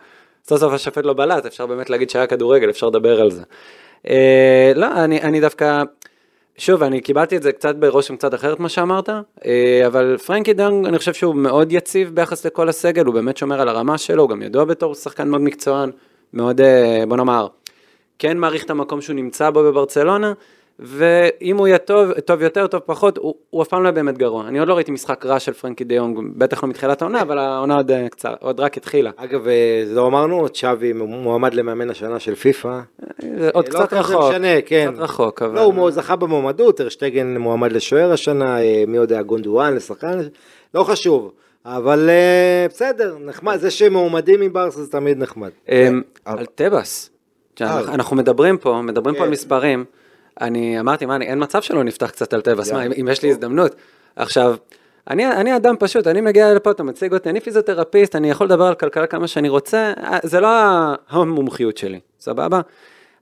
סוף 0.49 0.61
סוף 0.61 0.73
השופט 0.73 1.05
לא 1.05 1.13
בלט, 1.13 1.47
אפשר 1.47 1.67
באמת 1.67 1.91
להגיד 1.91 2.11
שהיה 2.11 2.27
כדורגל, 2.27 2.71
אפשר 2.71 2.87
לדבר 2.87 3.21
על 3.21 3.31
זה. 3.31 3.43
אה, 4.09 4.73
לא, 4.75 4.87
אני, 5.05 5.23
אני 5.23 5.41
דווקא, 5.41 5.83
שוב, 6.59 6.83
אני 6.83 7.01
קיבלתי 7.01 7.37
את 7.37 7.43
זה 7.43 7.53
קצת 7.53 7.77
ברושם 7.77 8.17
קצת 8.17 8.35
אחרת 8.35 8.61
מה 8.61 8.69
שאמרת, 8.69 9.09
אה, 9.45 9.83
אבל 9.87 10.17
פרנקי 10.27 10.53
דנג, 10.53 10.87
אני 10.87 10.99
חושב 10.99 11.15
שהוא 11.15 11.35
מאוד 11.35 11.73
יציב 11.73 12.15
ביחס 12.15 12.47
לכל 12.47 12.69
הסגל, 12.69 13.05
הוא 13.05 13.15
באמת 13.15 13.37
שומר 13.37 13.61
על 13.61 13.69
הרמה 13.69 13.99
שלו, 13.99 14.23
הוא 14.23 14.31
גם 14.31 14.43
ידוע 14.43 14.65
בתור 14.65 14.95
שחקן 14.95 15.29
מאוד 15.29 15.41
מקצוען, 15.41 15.91
מאוד, 16.35 16.61
אה, 16.61 17.05
בוא 17.09 17.17
נאמר, 17.17 17.47
כן 18.19 18.39
מעריך 18.39 18.65
את 18.65 18.71
המקום 18.71 19.01
שהוא 19.01 19.17
נמצא 19.17 19.51
בו 19.51 19.63
בברצלונה, 19.63 20.33
ואם 20.79 21.57
הוא 21.57 21.67
יהיה 21.67 21.79
טוב, 21.79 22.13
טוב 22.13 22.43
יותר, 22.43 22.67
טוב 22.67 22.81
פחות, 22.87 23.19
הוא, 23.19 23.35
הוא 23.51 23.63
אף 23.63 23.69
פעם 23.69 23.83
לא 23.83 23.91
באמת 23.91 24.19
גרוע. 24.19 24.49
אני 24.49 24.59
עוד 24.59 24.69
לא 24.69 24.75
ראיתי 24.75 24.91
משחק 24.93 25.27
רע 25.27 25.39
של 25.41 25.53
פרנקי 25.53 25.85
דיונג, 25.85 26.19
בטח 26.37 26.63
לא 26.65 26.69
מתחילת 26.69 27.03
העונה, 27.03 27.23
אבל 27.23 27.39
העונה 27.39 27.77
עוד 27.77 27.91
אה, 27.91 28.09
קצר, 28.09 28.35
עוד 28.41 28.61
רק 28.61 28.77
התחילה. 28.77 29.11
אגב, 29.17 29.49
אה, 29.49 29.85
לא 29.87 30.07
אמרנו, 30.07 30.49
צ'אבי 30.49 30.93
מועמד 30.93 31.55
למאמן 31.55 31.91
השנה 31.91 32.19
של 32.19 32.35
פיפא. 32.35 32.81
זה 33.39 33.51
עוד 33.53 33.69
לא 33.69 33.71
קצת 33.71 33.89
כזה 33.89 34.01
רחוק, 34.01 34.31
משנה, 34.31 34.63
כן. 34.67 34.91
קצת 34.93 35.01
רחוק, 35.03 35.43
אבל... 35.43 35.55
לא, 35.55 35.61
הוא 35.61 35.91
זכה 35.91 36.17
במועמדות, 36.17 36.81
ארשטגן 36.81 37.37
מועמד 37.37 37.73
לשוער 37.73 38.13
השנה, 38.13 38.63
אה, 38.63 38.85
מי 38.87 38.97
יודע, 38.97 39.23
גונדואן 39.23 39.75
לשחקן, 39.75 40.21
לא 40.75 40.85
חשוב. 40.85 41.33
אבל 41.67 42.11
אה, 42.11 42.67
בסדר, 42.69 43.17
נחמד, 43.21 43.57
זה 43.57 43.71
שמועמדים 43.71 44.41
מברסה 44.41 44.83
זה 44.83 44.91
תמיד 44.93 45.19
נחמד. 45.19 45.51
אבל- 45.69 46.03
על 46.25 46.47
טבעס, 46.47 47.11
אה. 47.61 47.81
אנחנו 47.81 48.17
מדברים 48.17 48.59
פה, 48.59 48.81
מדברים 48.83 49.15
פה 49.15 49.21
על 49.21 49.27
כן. 49.27 49.33
מספרים, 49.33 49.85
אני 50.41 50.81
אמרתי, 50.81 51.07
מה, 51.07 51.17
אני- 51.17 51.27
אין 51.27 51.43
מצב 51.43 51.63
שלא 51.63 51.85
נפתח 51.85 52.11
קצת 52.11 52.33
על 52.33 52.41
טבעס, 52.41 52.73
מה, 52.73 52.87
אם 52.87 52.93
אם 53.01 53.09
יש 53.09 53.23
לי 53.23 53.31
הזדמנות. 53.31 53.75
עכשיו, 54.17 54.57
אני, 55.11 55.27
אני 55.33 55.57
אדם 55.57 55.75
פשוט, 55.79 56.07
אני 56.07 56.21
מגיע 56.21 56.55
לפה, 56.55 56.71
אתה 56.71 56.83
מציג 56.83 57.13
אותי, 57.15 57.29
אני 57.31 57.41
פיזיותרפיסט, 57.41 58.17
אני 58.17 58.31
יכול 58.31 58.47
לדבר 58.47 58.65
על 58.65 58.75
כלכלה 58.75 59.07
כמה 59.07 59.29
שאני 59.29 59.49
רוצה, 59.49 59.93
אה, 59.99 60.19
זה 60.23 60.41
לא 60.41 60.49
המומחיות 61.09 61.77
שלי, 61.77 62.01
סבבה? 62.21 62.61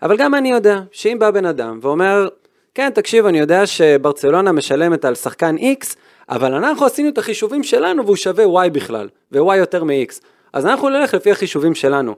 אבל 0.03 0.17
גם 0.17 0.35
אני 0.35 0.51
יודע 0.51 0.81
שאם 0.93 1.17
בא 1.19 1.31
בן 1.31 1.47
אדם 1.47 1.79
ואומר, 1.83 2.29
כן, 2.75 2.91
תקשיב, 2.95 3.27
אני 3.27 3.39
יודע 3.39 3.67
שברצלונה 3.67 4.53
משלמת 4.53 5.05
על 5.05 5.15
שחקן 5.15 5.57
X, 5.57 5.95
אבל 6.29 6.55
אנחנו 6.55 6.87
עשינו 6.87 7.09
את 7.09 7.19
החישובים 7.19 7.63
שלנו 7.63 8.05
והוא 8.05 8.17
שווה 8.17 8.67
Y 8.67 8.71
בכלל, 8.71 9.09
ו-Y 9.33 9.57
יותר 9.57 9.85
מ-X. 9.85 10.21
אז 10.53 10.67
אנחנו 10.67 10.89
נלך 10.89 11.15
לפי 11.15 11.31
החישובים 11.31 11.75
שלנו. 11.75 12.15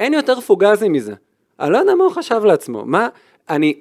אין 0.00 0.14
יותר 0.14 0.40
פוגזי 0.40 0.88
מזה. 0.88 1.14
אני 1.60 1.72
לא 1.72 1.78
יודע 1.78 1.94
מה 1.94 2.04
הוא 2.04 2.12
חשב 2.12 2.44
לעצמו. 2.44 2.84
מה, 2.86 3.08
אני... 3.50 3.74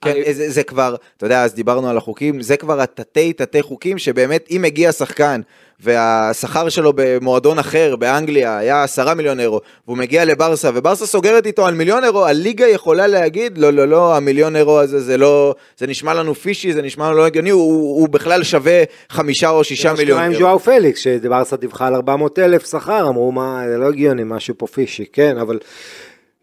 כן, 0.00 0.10
אני- 0.10 0.34
זה, 0.34 0.50
זה 0.50 0.62
כבר, 0.62 0.96
אתה 1.16 1.26
יודע, 1.26 1.42
אז 1.44 1.54
דיברנו 1.54 1.88
על 1.90 1.96
החוקים, 1.96 2.42
זה 2.42 2.56
כבר 2.56 2.80
התתי 2.80 3.32
תתי 3.32 3.62
חוקים 3.62 3.98
שבאמת 3.98 4.46
אם 4.50 4.62
מגיע 4.62 4.92
שחקן 4.92 5.40
והשכר 5.80 6.68
שלו 6.68 6.92
במועדון 6.96 7.58
אחר 7.58 7.96
באנגליה 7.96 8.58
היה 8.58 8.82
עשרה 8.82 9.14
מיליון 9.14 9.40
אירו 9.40 9.60
והוא 9.86 9.98
מגיע 9.98 10.24
לברסה 10.24 10.70
וברסה 10.74 11.06
סוגרת 11.06 11.46
איתו 11.46 11.66
על 11.66 11.74
מיליון 11.74 12.04
אירו, 12.04 12.24
הליגה 12.26 12.66
יכולה 12.66 13.06
להגיד 13.06 13.58
לא 13.58 13.70
לא 13.70 13.88
לא 13.88 14.16
המיליון 14.16 14.56
אירו 14.56 14.80
הזה 14.80 15.00
זה 15.00 15.16
לא, 15.16 15.54
זה 15.78 15.86
נשמע 15.86 16.14
לנו 16.14 16.34
פישי, 16.34 16.72
זה 16.72 16.82
נשמע 16.82 17.06
לנו 17.08 17.16
לא 17.18 17.26
הגיוני, 17.26 17.50
הוא, 17.50 18.00
הוא 18.00 18.08
בכלל 18.08 18.42
שווה 18.42 18.82
חמישה 19.08 19.48
או 19.50 19.64
שישה 19.64 19.92
מיליון 19.92 20.18
עם 20.22 20.30
אירו. 20.32 20.40
ז'ואר 20.42 20.58
פליקס, 20.58 21.00
שברסה 21.00 21.56
דיווחה 21.56 21.86
על 21.86 21.94
400 21.94 22.38
אלף 22.38 22.70
שכר, 22.70 23.08
אמרו 23.08 23.32
מה, 23.32 23.62
זה 23.72 23.78
לא 23.78 23.88
הגיוני, 23.88 24.22
משהו 24.24 24.54
פה 24.58 24.66
פישי, 24.66 25.04
כן, 25.12 25.38
אבל 25.38 25.58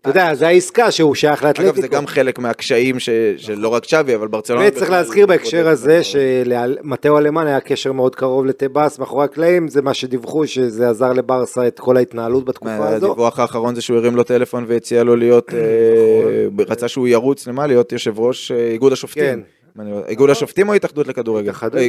אתה 0.09 0.19
יודע, 0.19 0.35
זה 0.35 0.47
העסקה 0.47 0.91
שהוא 0.91 1.15
שייך 1.15 1.43
לאתלטיקו. 1.43 1.75
אגב 1.75 1.81
זה 1.81 1.87
גם 1.87 2.07
חלק 2.07 2.39
מהקשיים 2.39 2.99
ש, 2.99 3.09
שלא 3.37 3.69
רק 3.69 3.85
שווי 3.85 4.15
אבל 4.15 4.27
ברצלונה. 4.27 4.65
וצריך 4.67 4.89
להזכיר 4.89 5.25
בהקשר 5.27 5.67
הזה. 5.67 6.03
שלמטאו 6.03 7.17
אלמן 7.17 7.47
היה 7.47 7.59
קשר 7.59 7.91
מאוד 7.91 8.15
קרוב 8.15 8.45
לטבאס 8.45 8.99
מאחורי 8.99 9.25
הקלעים, 9.25 9.67
זה 9.67 9.81
מה 9.81 9.93
שדיווחו 9.93 10.47
שזה 10.47 10.89
עזר 10.89 11.13
לברסה 11.13 11.67
את 11.67 11.79
כל 11.79 11.97
ההתנהלות 11.97 12.45
בתקופה 12.45 12.87
הזו. 12.87 13.11
הדיווח 13.11 13.39
האחרון 13.39 13.75
זה 13.75 13.81
שהוא 13.81 13.97
הרים 13.97 14.15
לו 14.15 14.23
טלפון 14.23 14.65
והציע 14.67 15.03
לו 15.03 15.15
להיות, 15.15 15.53
אה, 15.53 16.63
רצה 16.67 16.87
שהוא 16.87 17.07
ירוץ 17.07 17.47
למה? 17.47 17.67
להיות 17.67 17.91
יושב 17.91 18.19
ראש 18.19 18.51
אה, 18.51 18.67
איגוד 18.71 18.93
השופטים. 18.93 19.23
כן. 19.23 19.39
לא- 19.83 20.01
איגוד 20.07 20.29
השופטים 20.29 20.69
או 20.69 20.73
התאחדות 20.73 21.07
לכדורגל? 21.07 21.51
אה, 21.73 21.87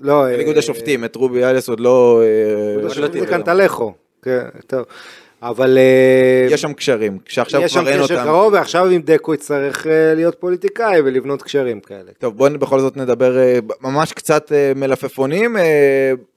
לא, 0.00 0.28
איגוד 0.28 0.58
השופטים, 0.58 1.04
את 1.04 1.16
רובי 1.16 1.44
אליס 1.44 1.68
עוד 1.68 1.80
לא... 1.80 2.22
איגוד 2.70 2.84
לא 2.84 2.90
השופטים 2.90 3.20
זה 3.20 3.26
דיבר. 3.26 3.38
קנטלחו, 3.38 3.92
כן, 4.22 4.44
טוב. 4.66 4.84
אבל 5.48 5.78
אה, 5.78 6.46
יש 6.50 6.60
שם 6.60 6.72
קשרים, 6.72 7.18
שעכשיו 7.26 7.60
יש 7.60 7.72
שם 7.72 7.80
כבר 7.80 7.90
אין 7.90 8.02
קשר 8.04 8.14
אותם. 8.14 8.24
קרוב, 8.24 8.52
ועכשיו 8.52 8.86
עם 8.86 9.02
דקו 9.02 9.34
יצטרך 9.34 9.86
אה, 9.86 10.14
להיות 10.14 10.34
פוליטיקאי 10.34 11.00
ולבנות 11.00 11.42
קשרים 11.42 11.80
כאלה. 11.80 12.10
טוב, 12.18 12.36
בואו 12.36 12.58
בכל 12.58 12.80
זאת 12.80 12.96
נדבר 12.96 13.38
אה, 13.38 13.58
ממש 13.80 14.12
קצת 14.12 14.52
מלפפונים. 14.76 15.56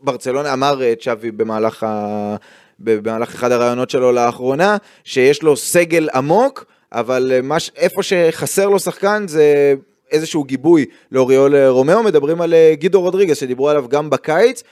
ברצלונה 0.01 0.53
אמר 0.53 0.82
צ'אבי 0.99 1.32
במהלך, 1.32 1.84
ה... 1.84 2.36
במהלך 2.80 3.34
אחד 3.34 3.51
הראיונות 3.51 3.89
שלו 3.89 4.12
לאחרונה, 4.12 4.78
שיש 5.03 5.43
לו 5.43 5.58
סגל 5.58 6.10
עמוק, 6.14 6.66
אבל 6.91 7.32
אה, 7.36 7.41
מה 7.41 7.60
ש... 7.60 7.72
איפה 7.76 8.03
שחסר 8.03 8.70
לו 8.70 8.80
שחקן 8.80 9.26
זה 9.28 9.76
איזשהו 10.12 10.43
גיבוי 10.43 10.86
לאוריול 11.12 11.55
רומאו, 11.68 12.03
מדברים 12.03 12.41
על 12.41 12.53
גידו 12.74 13.01
רודריגס 13.01 13.38
שדיברו 13.38 13.70
עליו 13.70 13.86
גם 13.89 14.10
בקיץ. 14.10 14.64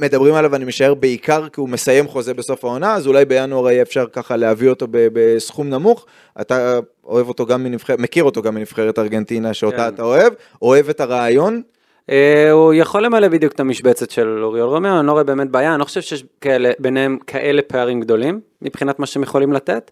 מדברים 0.00 0.34
עליו, 0.34 0.54
אני 0.56 0.64
משער, 0.64 0.94
בעיקר 0.94 1.48
כי 1.48 1.60
הוא 1.60 1.68
מסיים 1.68 2.08
חוזה 2.08 2.34
בסוף 2.34 2.64
העונה, 2.64 2.94
אז 2.94 3.06
אולי 3.06 3.24
בינואר 3.24 3.70
יהיה 3.70 3.82
אפשר 3.82 4.06
ככה 4.12 4.36
להביא 4.36 4.68
אותו 4.68 4.86
בסכום 4.90 5.70
נמוך. 5.70 6.06
אתה 6.40 6.78
אוהב 7.04 7.28
אותו 7.28 7.46
גם 7.46 7.64
מנבחרת, 7.64 7.98
מכיר 7.98 8.24
אותו 8.24 8.42
גם 8.42 8.54
מנבחרת 8.54 8.98
ארגנטינה, 8.98 9.54
שאותה 9.54 9.76
כן. 9.76 9.94
אתה 9.94 10.02
אוהב, 10.02 10.32
אוהב 10.62 10.88
את 10.88 11.00
הרעיון. 11.00 11.62
אה, 12.10 12.50
הוא 12.50 12.74
יכול 12.74 13.04
למלא 13.04 13.28
בדיוק 13.28 13.52
את 13.52 13.60
המשבצת 13.60 14.10
של 14.10 14.42
אוריול 14.42 14.68
רומאו, 14.68 14.98
אני 14.98 15.06
לא 15.06 15.12
רואה 15.12 15.24
באמת 15.24 15.50
בעיה, 15.50 15.72
אני 15.72 15.80
לא 15.80 15.84
חושב 15.84 16.00
שיש 16.00 16.24
כאלה, 16.40 16.70
ביניהם 16.78 17.18
כאלה 17.26 17.62
פערים 17.62 18.00
גדולים, 18.00 18.40
מבחינת 18.62 18.98
מה 18.98 19.06
שהם 19.06 19.22
יכולים 19.22 19.52
לתת. 19.52 19.90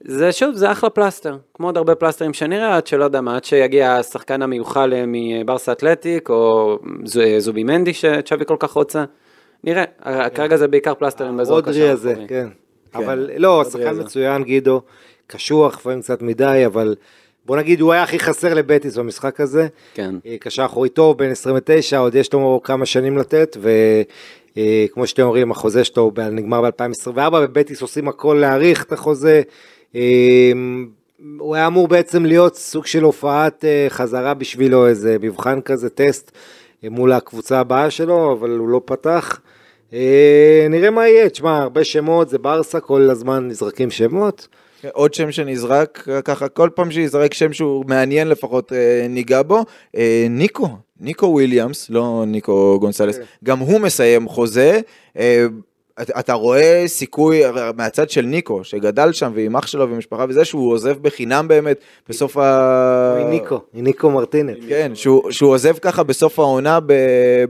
זה 0.00 0.32
שוב, 0.32 0.54
זה 0.54 0.72
אחלה 0.72 0.90
פלסטר, 0.90 1.36
כמו 1.54 1.68
עוד 1.68 1.76
הרבה 1.76 1.94
פלסטרים 1.94 2.34
שנראה, 2.34 2.76
עד 2.76 2.86
שלא 2.86 3.04
יודע 3.04 3.20
מה, 3.20 3.36
עד 3.36 3.44
שיגיע 3.44 3.92
השחקן 3.92 4.42
המיוחל 4.42 4.92
אה, 4.94 5.04
מברסה 5.06 5.72
אתלטיק, 5.72 6.30
או 6.30 6.78
ז- 7.04 7.38
זובי 7.38 7.64
מנדי 7.64 7.94
שצ'אבי 7.94 8.44
כל 8.44 8.56
כך 8.58 8.70
רוצה. 8.70 9.04
נראה, 9.66 9.84
אה, 10.06 10.30
כרגע 10.30 10.56
זה 10.56 10.68
בעיקר 10.68 10.94
פלסטרים 10.94 11.36
באזור 11.36 11.56
רודרי 11.56 11.72
קשר 11.72 11.90
הזה, 11.90 12.12
אחורי. 12.12 12.28
כן. 12.28 12.48
כן. 12.92 12.98
אבל 12.98 13.30
לא, 13.36 13.56
רודרי 13.56 13.72
שחקן 13.72 13.88
הזה. 13.88 14.04
מצוין, 14.04 14.44
גידו, 14.44 14.80
קשוח, 15.26 15.76
לפעמים 15.76 16.00
קצת 16.00 16.22
מדי, 16.22 16.62
אבל 16.66 16.94
בוא 17.46 17.56
נגיד, 17.56 17.80
הוא 17.80 17.92
היה 17.92 18.02
הכי 18.02 18.18
חסר 18.18 18.54
לבטיס 18.54 18.96
במשחק 18.96 19.40
הזה. 19.40 19.66
כן. 19.94 20.14
אה, 20.26 20.36
קשר 20.40 20.64
אחורי 20.64 20.88
טוב, 20.88 21.18
בן 21.18 21.30
29, 21.30 21.98
עוד 21.98 22.14
יש 22.14 22.32
לו 22.32 22.60
כמה 22.64 22.86
שנים 22.86 23.18
לתת, 23.18 23.56
וכמו 23.60 25.06
שאתם 25.06 25.22
אומרים, 25.22 25.50
החוזה 25.50 25.84
שלו 25.84 26.12
נגמר 26.30 26.62
ב-2024, 26.62 27.34
ובטיס 27.42 27.82
עושים 27.82 28.08
הכל 28.08 28.38
להאריך 28.40 28.84
את 28.84 28.92
החוזה. 28.92 29.42
אה, 29.94 30.52
הוא 31.38 31.54
היה 31.54 31.66
אמור 31.66 31.88
בעצם 31.88 32.24
להיות 32.24 32.54
סוג 32.54 32.86
של 32.86 33.02
הופעת 33.02 33.64
אה, 33.64 33.86
חזרה 33.88 34.34
בשבילו, 34.34 34.86
איזה 34.86 35.16
מבחן 35.20 35.60
כזה, 35.60 35.90
טסט, 35.90 36.32
אה, 36.84 36.88
מול 36.90 37.12
הקבוצה 37.12 37.60
הבאה 37.60 37.90
שלו, 37.90 38.32
אבל 38.32 38.50
הוא 38.50 38.68
לא 38.68 38.80
פתח. 38.84 39.40
אה, 39.92 40.66
נראה 40.70 40.90
מה 40.90 41.08
יהיה, 41.08 41.28
תשמע, 41.28 41.58
הרבה 41.58 41.84
שמות, 41.84 42.28
זה 42.28 42.38
ברסה, 42.38 42.80
כל 42.80 43.10
הזמן 43.10 43.48
נזרקים 43.48 43.90
שמות. 43.90 44.48
עוד 44.92 45.14
שם 45.14 45.32
שנזרק, 45.32 46.08
ככה 46.24 46.48
כל 46.48 46.70
פעם 46.74 46.90
שיזרק 46.90 47.34
שם 47.34 47.52
שהוא 47.52 47.84
מעניין 47.88 48.28
לפחות 48.28 48.72
אה, 48.72 49.06
ניגע 49.08 49.42
בו, 49.42 49.64
אה, 49.96 50.26
ניקו, 50.30 50.68
ניקו 51.00 51.26
וויליאמס, 51.26 51.90
לא 51.90 52.24
ניקו 52.26 52.78
גונסלס, 52.80 53.18
גם 53.44 53.58
הוא 53.58 53.80
מסיים 53.80 54.28
חוזה. 54.28 54.80
אה, 55.18 55.46
אתה- 56.02 56.20
אתה 56.20 56.32
רואה 56.32 56.82
סיכוי 56.86 57.42
מהצד 57.76 58.10
של 58.10 58.22
ניקו, 58.22 58.64
שגדל 58.64 59.12
שם 59.12 59.32
ועם 59.34 59.56
אח 59.56 59.66
שלו 59.66 59.90
ומשפחה 59.90 60.24
וזה, 60.28 60.44
שהוא 60.44 60.72
עוזב 60.72 60.96
בחינם 61.02 61.48
באמת 61.48 61.76
בסוף 62.08 62.36
ה... 62.36 63.16
ניקו, 63.30 63.60
ניקו 63.74 64.10
מרטינס. 64.10 64.56
כן, 64.68 64.90
שהוא, 64.94 65.30
שהוא 65.30 65.50
עוזב 65.50 65.78
ככה 65.78 66.02
בסוף 66.02 66.38
העונה 66.38 66.78
ב- 66.86 66.92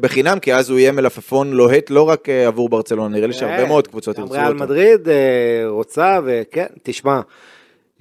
בחינם, 0.00 0.38
כי 0.38 0.54
אז 0.54 0.70
הוא 0.70 0.78
יהיה 0.78 0.92
מלפפון 0.92 1.52
לוהט 1.52 1.90
לא 1.90 2.02
רק 2.08 2.28
אה, 2.28 2.46
עבור 2.46 2.68
ברצלונה, 2.68 3.16
נראה 3.16 3.26
לי 3.26 3.32
שהרבה 3.32 3.56
כן, 3.62 3.68
מאוד 3.68 3.88
קבוצות 3.88 4.16
גם 4.16 4.22
ירצו 4.22 4.34
ריאל 4.34 4.46
אותו. 4.52 4.64
מדריד 4.64 5.08
אה, 5.08 5.14
רוצה, 5.68 6.18
וכן, 6.24 6.66
תשמע, 6.82 7.20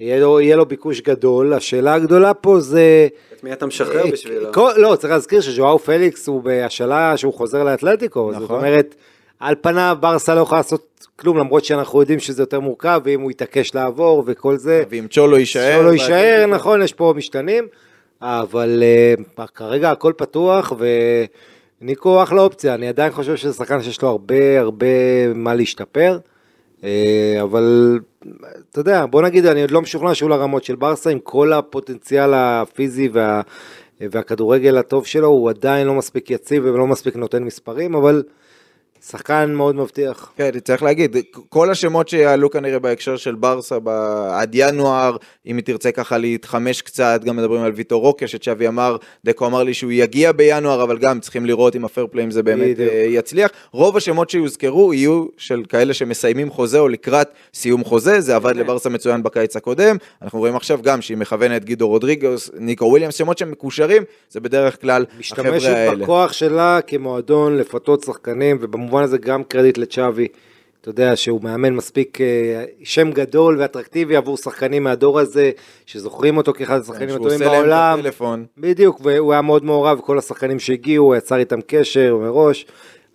יהיה 0.00 0.20
לו, 0.20 0.40
יהיה 0.40 0.56
לו 0.56 0.66
ביקוש 0.66 1.00
גדול, 1.00 1.52
השאלה 1.52 1.94
הגדולה 1.94 2.34
פה 2.34 2.60
זה... 2.60 3.08
את 3.36 3.44
מי 3.44 3.52
אתה 3.52 3.66
משחרר 3.66 4.04
אה, 4.06 4.10
בשבילו? 4.10 4.50
לא, 4.76 4.96
צריך 4.96 5.12
להזכיר 5.12 5.40
שז'ואאו 5.40 5.78
פליקס 5.78 6.28
הוא 6.28 6.42
בהשאלה 6.42 7.16
שהוא 7.16 7.34
חוזר 7.34 7.64
לאתלטיקו, 7.64 8.30
זאת 8.34 8.42
נכון. 8.42 8.56
אומרת, 8.56 8.94
על 9.40 9.54
פניו 9.60 9.96
ברסה 10.00 10.34
לא 10.34 10.40
יכולה 10.40 10.58
לעשות 10.58 11.06
כלום, 11.16 11.38
למרות 11.38 11.64
שאנחנו 11.64 12.00
יודעים 12.00 12.18
שזה 12.18 12.42
יותר 12.42 12.60
מורכב, 12.60 13.00
ואם 13.04 13.20
הוא 13.20 13.30
יתעקש 13.30 13.74
לעבור 13.74 14.22
וכל 14.26 14.56
זה, 14.56 14.82
ואם 14.90 15.06
צ'ולו 15.10 15.38
יישאר... 15.38 15.80
שלא 15.80 15.92
יישאר, 15.92 16.46
נכון, 16.48 16.82
יש 16.82 16.92
פה 16.92 17.14
משתנים, 17.16 17.64
אבל 18.22 18.82
uh, 19.38 19.46
כרגע 19.46 19.90
הכל 19.90 20.12
פתוח, 20.16 20.72
וניקו 21.80 22.22
אחלה 22.22 22.42
אופציה, 22.42 22.74
אני 22.74 22.88
עדיין 22.88 23.12
חושב 23.12 23.36
שזה 23.36 23.52
שחקן 23.52 23.82
שיש 23.82 24.02
לו 24.02 24.08
הרבה 24.08 24.60
הרבה 24.60 24.86
מה 25.34 25.54
להשתפר, 25.54 26.18
uh, 26.80 26.84
אבל 27.42 27.98
אתה 28.70 28.80
יודע, 28.80 29.06
בוא 29.06 29.22
נגיד, 29.22 29.46
אני 29.46 29.60
עוד 29.60 29.70
לא 29.70 29.82
משוכנע 29.82 30.14
שהוא 30.14 30.30
לרמות 30.30 30.64
של 30.64 30.76
ברסה, 30.76 31.10
עם 31.10 31.18
כל 31.18 31.52
הפוטנציאל 31.52 32.34
הפיזי 32.34 33.08
וה, 33.12 33.40
והכדורגל 34.00 34.78
הטוב 34.78 35.06
שלו, 35.06 35.28
הוא 35.28 35.50
עדיין 35.50 35.86
לא 35.86 35.94
מספיק 35.94 36.30
יציב 36.30 36.64
ולא 36.64 36.86
מספיק 36.86 37.16
נותן 37.16 37.42
מספרים, 37.42 37.94
אבל 37.94 38.22
שחקן 39.10 39.52
מאוד 39.54 39.76
מבטיח. 39.76 40.32
כן, 40.36 40.50
צריך 40.64 40.82
להגיד, 40.82 41.16
כל 41.48 41.70
השמות 41.70 42.08
שיעלו 42.08 42.50
כנראה 42.50 42.78
בהקשר 42.78 43.16
של 43.16 43.34
ברסה 43.34 43.78
ב... 43.82 43.88
עד 44.30 44.50
ינואר, 44.54 45.16
אם 45.46 45.56
היא 45.56 45.64
תרצה 45.64 45.92
ככה 45.92 46.18
להתחמש 46.18 46.82
קצת, 46.82 47.20
גם 47.24 47.36
מדברים 47.36 47.62
על 47.62 47.72
ויטור 47.74 48.02
רוקה, 48.02 48.26
שצ'אבי 48.26 48.68
אמר, 48.68 48.96
דקו 49.24 49.46
אמר 49.46 49.62
לי 49.62 49.74
שהוא 49.74 49.92
יגיע 49.92 50.32
בינואר, 50.32 50.82
אבל 50.82 50.98
גם 50.98 51.20
צריכים 51.20 51.46
לראות 51.46 51.76
אם 51.76 51.84
הפייר 51.84 52.06
פליי 52.10 52.24
אם 52.24 52.30
זה 52.30 52.42
באמת 52.42 52.76
בדיוק. 52.76 52.92
אה, 52.92 53.06
יצליח. 53.08 53.50
רוב 53.72 53.96
השמות 53.96 54.30
שיוזכרו 54.30 54.94
יהיו 54.94 55.26
של 55.36 55.62
כאלה 55.68 55.94
שמסיימים 55.94 56.50
חוזה 56.50 56.78
או 56.78 56.88
לקראת 56.88 57.28
סיום 57.54 57.84
חוזה, 57.84 58.20
זה 58.20 58.36
עבד 58.36 58.56
לברסה 58.56 58.88
מצוין 58.88 59.22
בקיץ 59.22 59.56
הקודם, 59.56 59.96
אנחנו 60.22 60.38
רואים 60.38 60.56
עכשיו 60.56 60.78
גם 60.82 61.02
שהיא 61.02 61.16
מכוונת 61.16 61.64
גידו 61.64 61.88
רודריגוס, 61.88 62.50
ניקו 62.58 62.84
וויליאמס, 62.84 63.14
שמות 63.14 63.38
שהם 63.38 63.50
מקושרים, 63.50 64.02
זה 64.30 64.40
בדרך 64.40 64.80
כלל 64.80 65.02
החבר'ה 65.02 65.18
משתמשת 65.18 65.68
האלה. 65.68 66.04
בכוח 66.04 66.32
שלה 66.32 66.78
כמועדון 66.86 67.56
לפתות 67.56 68.02
שחקנים, 68.02 68.58
ובמובן 68.60 68.95
הזה 69.02 69.18
גם 69.18 69.44
קרדיט 69.44 69.78
לצ'אבי. 69.78 70.28
אתה 70.80 70.90
יודע 70.90 71.16
שהוא 71.16 71.42
מאמן 71.42 71.74
מספיק 71.74 72.20
אה, 72.20 72.64
שם 72.84 73.10
גדול 73.10 73.56
ואטרקטיבי 73.58 74.16
עבור 74.16 74.36
שחקנים 74.36 74.84
מהדור 74.84 75.20
הזה, 75.20 75.50
שזוכרים 75.86 76.36
אותו 76.36 76.52
כאחד 76.52 76.80
השחקנים 76.80 77.08
כן, 77.08 77.14
שהוא 77.14 77.26
הטובים 77.26 77.42
עושה 77.42 77.52
להם 77.52 77.64
את 77.64 77.68
בעולם. 77.68 77.98
הטלפון. 77.98 78.46
בדיוק, 78.58 79.00
והוא 79.02 79.32
היה 79.32 79.42
מאוד 79.42 79.64
מעורב, 79.64 80.00
כל 80.00 80.18
השחקנים 80.18 80.58
שהגיעו, 80.58 81.06
הוא 81.06 81.16
יצר 81.16 81.36
איתם 81.36 81.60
קשר 81.66 82.16
מראש, 82.20 82.66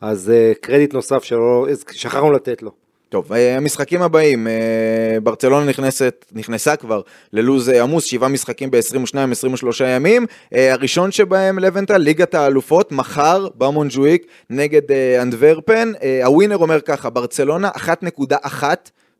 אז 0.01 0.29
אה, 0.29 0.51
קרדיט 0.61 0.93
נוסף 0.93 1.23
שלא, 1.23 1.67
שכחנו 1.91 2.32
לתת 2.32 2.63
לו. 2.63 2.80
טוב, 3.12 3.34
אה, 3.34 3.57
המשחקים 3.57 4.01
הבאים, 4.01 4.47
אה, 4.47 5.20
ברצלונה 5.24 5.66
נכנסת, 5.66 6.26
נכנסה 6.32 6.76
כבר 6.76 7.01
ללוז 7.34 7.70
אה, 7.70 7.84
עמוס, 7.84 8.03
שבעה 8.03 8.30
משחקים 8.30 8.72
ב-22-23 8.72 9.84
ימים. 9.86 10.26
הראשון 10.51 11.12
שבהם 11.12 11.59
לבנטל, 11.59 11.97
ליגת 11.97 12.34
האלופות, 12.34 12.91
מחר 12.91 13.47
במונג'וויק 13.55 14.26
נגד 14.49 14.82
אנדוורפן. 15.22 15.91
הווינר 16.24 16.57
אומר 16.57 16.82
ככה, 16.82 17.09
ברצלונה 17.09 17.70
1.1. 17.76 18.64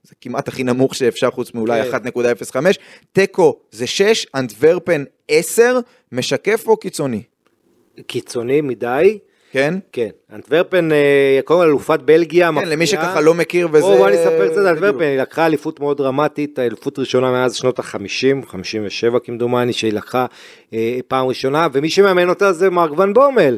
זה 0.04 0.16
כמעט 0.22 0.48
הכי 0.48 0.64
נמוך 0.64 0.96
שאפשר 0.96 1.32
חוץ 1.32 1.54
מאולי 1.54 1.92
כן. 1.92 1.98
1.05, 2.56 2.56
תיקו 3.12 3.60
זה 3.72 3.88
6, 3.88 4.26
אנטוורפן 4.36 5.04
10, 5.28 5.80
משקף 6.12 6.64
או 6.68 6.78
קיצוני? 6.78 7.24
קיצוני 8.08 8.62
מדי. 8.62 9.20
כן? 9.52 9.74
כן, 9.92 10.10
אנטוורפן, 10.34 10.92
אה, 10.92 11.40
קודם 11.46 11.60
כל 11.60 11.66
אלופת 11.66 12.00
בלגיה. 12.00 12.50
כן, 12.56 12.70
למי 12.70 12.84
מפתיעה. 12.84 13.04
שככה 13.04 13.22
לא 13.22 13.34
מכיר 13.34 13.68
וזה... 13.72 13.80
בואו 13.82 13.98
בוא 13.98 14.08
אני 14.08 14.16
אספר 14.16 14.48
קצת 14.48 14.58
על. 14.58 14.68
אנטוורפן, 14.68 15.02
היא 15.02 15.20
לקחה 15.20 15.46
אליפות 15.46 15.80
מאוד 15.80 15.98
דרמטית, 15.98 16.60
האליפות 16.60 17.00
ראשונה 17.00 17.32
מאז 17.32 17.56
שנות 17.56 17.80
ה-50, 17.80 18.46
57 18.48 19.20
כמדומני, 19.20 19.74
שהיא 19.74 19.94
לקחה 19.94 20.26
אה, 20.74 21.00
פעם 21.08 21.28
ראשונה, 21.28 21.68
ומי 21.74 21.90
שמאמן 21.90 22.30
אותה 22.30 22.54
זה 22.54 22.70
מרק 22.70 23.00
ון 23.00 23.14
בומל. 23.14 23.58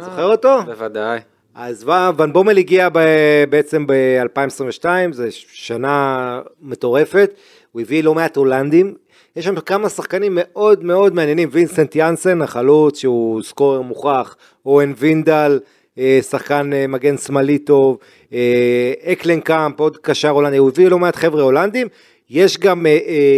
זוכר 0.00 0.24
אותו? 0.24 0.62
בוודאי. 0.66 1.18
אז 1.54 1.86
ון 2.18 2.32
בומל 2.32 2.58
הגיע 2.58 2.88
ב- 2.92 3.44
בעצם 3.50 3.86
ב-2022, 3.86 4.84
זו 5.10 5.24
שנה 5.52 6.40
מטורפת, 6.62 7.30
הוא 7.72 7.82
הביא 7.82 8.04
לא 8.04 8.14
מעט 8.14 8.36
הולנדים, 8.36 8.94
יש 9.36 9.44
שם 9.44 9.60
כמה 9.60 9.88
שחקנים 9.88 10.32
מאוד 10.34 10.84
מאוד 10.84 11.14
מעניינים, 11.14 11.48
וינסנט 11.52 11.96
יאנסן, 11.96 12.42
החלוץ 12.42 12.98
שהוא 12.98 13.42
סקורר 13.42 13.80
מוכח, 13.80 14.36
אוואן 14.66 14.94
ויינדל, 14.96 15.60
אה, 15.98 16.18
שחקן 16.30 16.72
אה, 16.72 16.86
מגן 16.86 17.16
שמאלי 17.16 17.58
טוב, 17.58 17.98
אה, 18.32 18.92
אקלנקאמפ, 19.04 19.80
עוד 19.80 19.96
קשר 19.96 20.28
הולנדי, 20.28 20.56
הוא 20.56 20.68
הביא 20.68 20.88
לא 20.88 20.98
מעט 20.98 21.16
חבר'ה 21.16 21.42
הולנדים, 21.42 21.86
יש 22.30 22.58
גם 22.58 22.86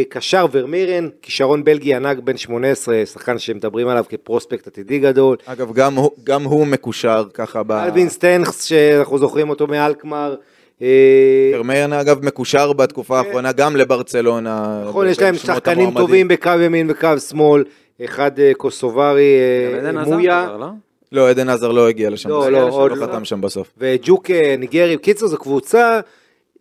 קשר 0.09 0.47
ורמירן, 0.53 1.09
כישרון 1.23 1.65
בלגי 1.65 1.95
ענק 1.95 2.19
בן 2.19 2.37
18, 2.37 3.07
שחקן 3.07 3.39
שמדברים 3.39 3.89
עליו 3.89 4.05
כ 4.09 4.21
prospect 4.21 4.67
עתידי 4.67 4.99
גדול, 4.99 5.37
אגב, 5.45 5.73
גם 5.73 5.95
הוא, 5.95 6.11
גם 6.25 6.45
הוא 6.45 6.67
מקושר 6.67 7.25
ככה 7.35 7.63
ב... 7.63 7.73
אלווין 7.73 8.09
סטנכס 8.09 8.65
שאנחנו 8.65 9.19
זוכרים 9.19 9.51
אותו 9.51 9.67
מאלקמר. 9.67 10.35
אה, 10.83 11.51
ורמירן 11.53 11.93
אגב 11.93 12.25
מקושר 12.25 12.73
בתקופה 12.73 13.19
האחרונה 13.19 13.53
גם 13.53 13.77
לברצלונה. 13.77 14.85
נכון, 14.89 15.09
יש 15.09 15.21
להם 15.21 15.35
שחקנים. 15.35 15.91
טובים 15.91 16.29
בקו 16.29 16.51
ימין 16.65 16.91
וקו 16.91 17.19
שמאל, 17.19 17.65
אחד 18.05 18.41
אה, 18.41 18.53
קוסוברי, 18.57 19.37
אה, 19.85 20.05
מויה, 20.05 20.57
לא? 20.61 20.67
לא, 21.13 21.31
עדן 21.31 21.49
עזר 21.49 21.73
לא 21.73 21.89
הגיע 21.89 22.11
לשם. 22.11 22.29
לא, 22.29 22.41
בסוף. 22.41 22.53
לא, 22.53 22.69
עוד 22.69 22.91
לא 22.91 22.97
לא. 22.97 23.07
חתם 23.07 23.25
שם 23.25 23.41
בסוף. 23.41 23.73
וג'וק 23.79 24.31
אה, 24.31 24.55
ניגרי. 24.59 24.97
בקיצור, 24.97 25.29
זו 25.29 25.39
קבוצה 25.39 26.01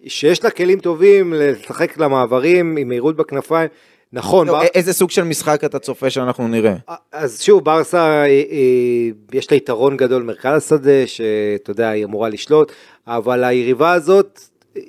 שיש 0.08 0.44
לה 0.44 0.50
כלים 0.50 0.80
טובים 0.80 1.34
לשחק 1.34 1.98
למעברים 1.98 2.78
עם 2.78 2.88
מהירות 2.88 3.16
בכנפיים. 3.16 3.70
נכון, 4.16 4.48
לא, 4.48 4.54
בר- 4.54 4.66
איזה 4.76 4.94
סוג 4.94 5.10
של 5.12 5.24
משחק 5.24 5.64
אתה 5.64 5.80
צופה 5.80 6.10
שאנחנו 6.10 6.48
נראה? 6.48 6.76
אז 7.12 7.42
שוב, 7.42 7.64
ברסה, 7.64 7.98
אה, 8.08 8.26
אה, 8.26 9.10
יש 9.34 9.52
לה 9.52 9.58
יתרון 9.58 9.98
גדול 9.98 10.24
מרכז 10.24 10.58
השדה, 10.58 11.08
שאתה 11.08 11.72
יודע, 11.72 11.90
היא 11.90 12.06
אמורה 12.06 12.30
לשלוט, 12.30 12.72
אבל 13.08 13.44
היריבה 13.44 13.92
הזאת, 13.94 14.40
אה, 14.78 14.82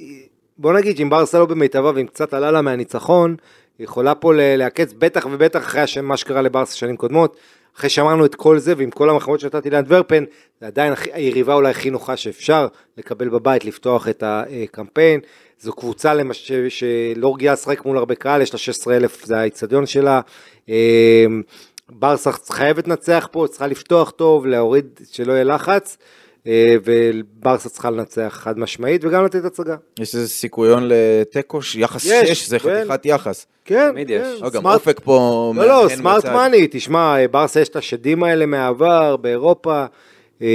בוא 0.59 0.73
נגיד 0.73 0.97
שאם 0.97 1.11
ברסה 1.11 1.39
לא 1.39 1.47
במיטבה 1.47 1.93
ועם 1.95 2.07
קצת 2.07 2.35
עלה 2.35 2.51
לה 2.51 2.63
מהניצחון, 2.63 3.37
היא 3.79 3.85
יכולה 3.85 4.15
פה 4.15 4.33
לעקץ, 4.37 4.93
בטח 4.99 5.27
ובטח 5.33 5.61
אחרי 5.61 5.83
מה 6.03 6.17
שקרה 6.17 6.43
לברסה 6.43 6.77
שנים 6.77 6.97
קודמות, 6.97 7.37
אחרי 7.79 7.91
שאמרנו 7.91 8.25
את 8.25 8.35
כל 8.35 8.59
זה 8.59 8.75
ועם 8.77 8.91
כל 8.91 9.11
המחמאות 9.11 9.41
שנתתי 9.41 9.71
לאנטוורפן, 9.71 10.25
זה 10.61 10.67
עדיין 10.67 10.93
היריבה 11.13 11.55
אולי 11.55 11.71
הכי 11.71 11.91
נוחה 11.91 12.17
שאפשר 12.17 12.67
לקבל 12.99 13.29
בבית, 13.29 13.65
לפתוח 13.65 14.09
את 14.09 14.23
הקמפיין. 14.27 15.21
זו 15.61 15.73
קבוצה 15.73 16.15
למש... 16.15 16.53
שלא 16.69 17.35
רגילה 17.35 17.53
לשחק 17.53 17.85
מול 17.85 17.99
הרבה 17.99 18.15
קהל, 18.15 18.43
יש 18.43 18.53
לה 18.53 18.59
16 18.59 18.97
אלף, 18.97 19.25
זה 19.27 19.37
האיצטדיון 19.39 19.87
שלה. 19.87 20.21
אה, 20.69 21.25
ברסה 21.91 22.31
חייבת 22.33 22.89
לנצח 22.89 23.29
פה, 23.33 23.47
צריכה 23.51 23.67
לפתוח 23.67 24.11
טוב, 24.11 24.47
להוריד, 24.47 25.01
שלא 25.13 25.33
יהיה 25.33 25.45
לחץ, 25.45 25.97
אה, 26.47 26.77
וברסה 26.85 27.69
צריכה 27.69 27.91
לנצח 27.91 28.39
חד 28.43 28.59
משמעית, 28.59 29.05
וגם 29.05 29.25
לתת 29.25 29.45
הצגה. 29.45 29.77
יש 29.99 30.15
איזה 30.15 30.29
סיכויון 30.29 30.83
לתיקו? 30.89 31.59
יחס 31.79 32.05
יש, 32.05 32.29
6 32.43 32.49
זה 32.49 32.59
כן. 32.59 32.85
חתיכת 32.89 33.07
יחס. 33.07 33.47
כן, 33.65 33.91
תמיד 33.93 34.11
יש. 34.11 34.43
אה, 34.43 34.51
גם 34.51 34.61
סמארט- 34.63 34.75
אופק 34.81 35.01
פה 35.05 35.53
לא, 35.57 35.67
לא, 35.69 35.89
סמארט. 35.89 36.27
מאני, 36.27 36.67
תשמע, 36.71 37.17
ברסה 37.31 37.61
יש 37.61 37.69
את 37.69 37.77
השדים 37.77 38.23
האלה 38.23 38.47
מהעבר, 38.47 39.17
באירופה, 39.17 39.85
אה, 40.43 40.47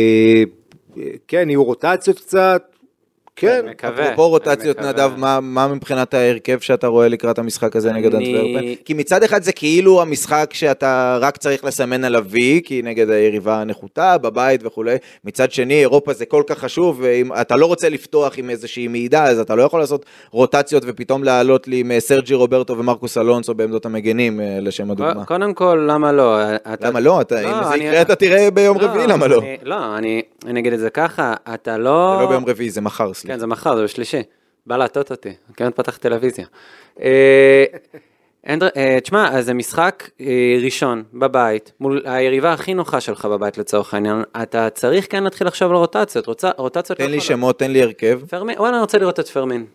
אה, 0.98 1.04
כן, 1.28 1.50
יהיו 1.50 1.64
רוטציות 1.64 2.18
קצת, 2.20 2.64
כן, 3.36 3.66
מקווה. 3.70 4.06
אפרופו 4.06 4.30
רוטציות 4.30 4.78
מקווה. 4.78 4.92
נדב, 4.92 5.12
מה, 5.18 5.40
מה 5.42 5.68
מבחינת 5.68 6.14
ההרכב 6.14 6.60
שאתה 6.60 6.88
רואה 6.88 7.08
לקראת 7.08 7.40
המשחק 7.40 7.76
הזה 7.76 7.92
נגד 7.92 8.16
אני- 8.16 8.36
אנטוורפן? 8.36 8.76
כי 8.86 8.94
מצד 8.94 9.24
אחד 9.24 9.44
זה 9.44 9.52
כאילו 9.52 10.02
המשחק 10.02 10.50
שאתה 10.54 11.18
רק 11.22 11.38
צריך 11.38 11.64
לסמן 11.66 12.04
עליו 12.04 12.26
וי, 12.30 12.62
כי 12.66 12.82
נגד 12.84 13.10
היריבה 13.10 13.62
הנחותה, 13.62 14.18
בבית 14.18 14.62
וכולי. 14.66 14.96
מצד 15.26 15.52
שני, 15.52 15.80
אירופה 15.80 16.14
זה 16.14 16.26
כל 16.26 16.44
כך 16.48 16.58
חשוב, 16.60 17.00
ואם 17.02 17.30
אתה 17.42 17.56
לא 17.56 17.66
רוצה 17.66 17.90
לפתוח 17.90 18.38
עם 18.38 18.50
איזושהי 18.50 18.88
מעידה, 18.88 19.24
אז 19.24 19.40
אתה 19.40 19.56
לא 19.56 19.64
יכול 19.64 19.80
לעשות 19.80 20.06
רוטציות 20.32 20.84
ופתאום 20.88 21.24
לעלות 21.24 21.68
לי 21.68 21.80
עם 21.80 21.92
אה, 21.92 22.00
סרג'י 22.00 22.34
רוברטו 22.34 22.78
ומרקוס 22.78 23.18
אלונסו 23.18 23.54
בעמדות 23.54 23.86
המגנים, 23.86 24.42
אה, 24.42 24.58
לשם 24.62 24.92
הדוגמה. 24.92 25.26
קודם 25.26 25.54
כל, 25.54 25.86
למה 25.90 26.12
לא? 26.12 26.38
אתה- 26.74 26.90
למה 26.90 27.00
לא? 27.00 27.22
אתה, 27.22 27.40
אם 27.42 27.64
זה 27.64 27.74
אני- 27.74 27.84
יקרה 27.84 28.02
אתה 28.02 28.16
תראה 28.16 28.52
ביום 28.52 28.78
רביעי, 28.78 29.08
למה 29.08 29.28
לא? 29.28 29.40
אני- 29.42 29.58
לא, 29.64 29.98
אני 29.98 30.22
אני 30.46 30.60
אגיד 30.60 30.74
את 30.74 30.80
זה 30.80 30.90
ככה, 30.90 31.34
אתה 31.54 31.72
זה 31.72 31.78
לא... 31.78 32.18
לא 32.22 32.28
ביום 32.30 32.46
רביעי, 32.46 32.70
זה 32.70 32.82
מחר, 32.82 33.14
סליחה. 33.22 33.34
כן, 33.34 33.40
זה 33.40 33.48
מחר, 33.48 33.76
זה 33.76 33.84
בשלישי. 33.84 34.22
בא 34.66 34.78
להטות 34.78 35.12
אותי, 35.12 35.34
כמעט 35.54 35.76
פתח 35.76 35.98
טלוויזיה. 35.98 36.46
אה, 37.02 37.64
אה, 38.48 38.98
תשמע, 39.04 39.30
אז 39.38 39.46
זה 39.46 39.54
משחק 39.54 40.10
אה, 40.22 40.58
ראשון 40.64 41.04
בבית, 41.14 41.72
מול 41.80 42.02
היריבה 42.06 42.54
הכי 42.54 42.74
נוחה 42.74 43.02
שלך 43.02 43.26
בבית 43.26 43.58
לצורך 43.58 43.94
העניין, 43.94 44.24
אתה 44.42 44.70
צריך 44.70 45.08
כן 45.10 45.24
להתחיל 45.24 45.48
לחשוב 45.48 45.72
על 45.72 45.78
רוטציות, 45.78 46.26
רוטציות... 46.58 47.00
לא 47.00 47.06
תן 47.06 47.12
לי 47.12 47.18
יכולות. 47.18 47.22
שמות, 47.22 47.60
תן 47.60 47.72
לי 47.72 47.82
הרכב. 47.82 48.20
פרמין, 48.30 48.60
וואלה, 48.60 48.76
אני 48.76 48.82
רוצה 48.82 48.98
לראות 48.98 49.20
את 49.20 49.28
פרמין. 49.28 49.66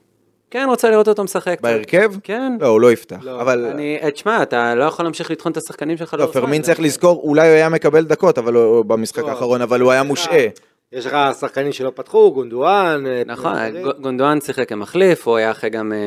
כן, 0.51 0.66
רוצה 0.68 0.90
לראות 0.90 1.09
אותו 1.09 1.24
משחק. 1.24 1.61
בהרכב? 1.61 2.12
כן. 2.22 2.53
לא, 2.61 2.66
הוא 2.66 2.80
לא 2.80 2.92
יפתח. 2.92 3.16
לא. 3.22 3.40
אבל 3.40 3.66
אני, 3.66 3.99
תשמע, 4.14 4.42
אתה 4.42 4.74
לא 4.74 4.84
יכול 4.84 5.05
להמשיך 5.05 5.30
לטחון 5.30 5.53
את 5.53 5.57
השחקנים 5.57 5.97
שלך. 5.97 6.14
לא, 6.18 6.26
פרמין 6.26 6.62
צריך 6.62 6.80
לזכור, 6.80 7.20
אולי 7.22 7.49
הוא 7.49 7.55
היה 7.55 7.68
מקבל 7.68 8.05
דקות, 8.05 8.38
אבל 8.38 8.55
הוא 8.55 8.84
במשחק 8.84 9.22
לא. 9.22 9.30
האחרון, 9.30 9.62
אבל 9.62 9.80
הוא 9.80 9.92
היה 9.92 10.03
מושעה. 10.03 10.47
יש 10.93 11.07
לך 11.07 11.16
שחקנים 11.41 11.72
שלא 11.72 11.93
פתחו, 11.95 12.32
גונדואן, 12.32 13.05
אה, 13.07 13.22
נכון. 13.26 13.53
ג- 13.74 14.01
גונדואן 14.03 14.41
שיחק 14.41 14.68
כמחליף, 14.68 15.28
הוא 15.28 15.37
היה 15.37 15.51
אחרי 15.51 15.70
גם, 15.70 15.93
אה, 15.93 15.99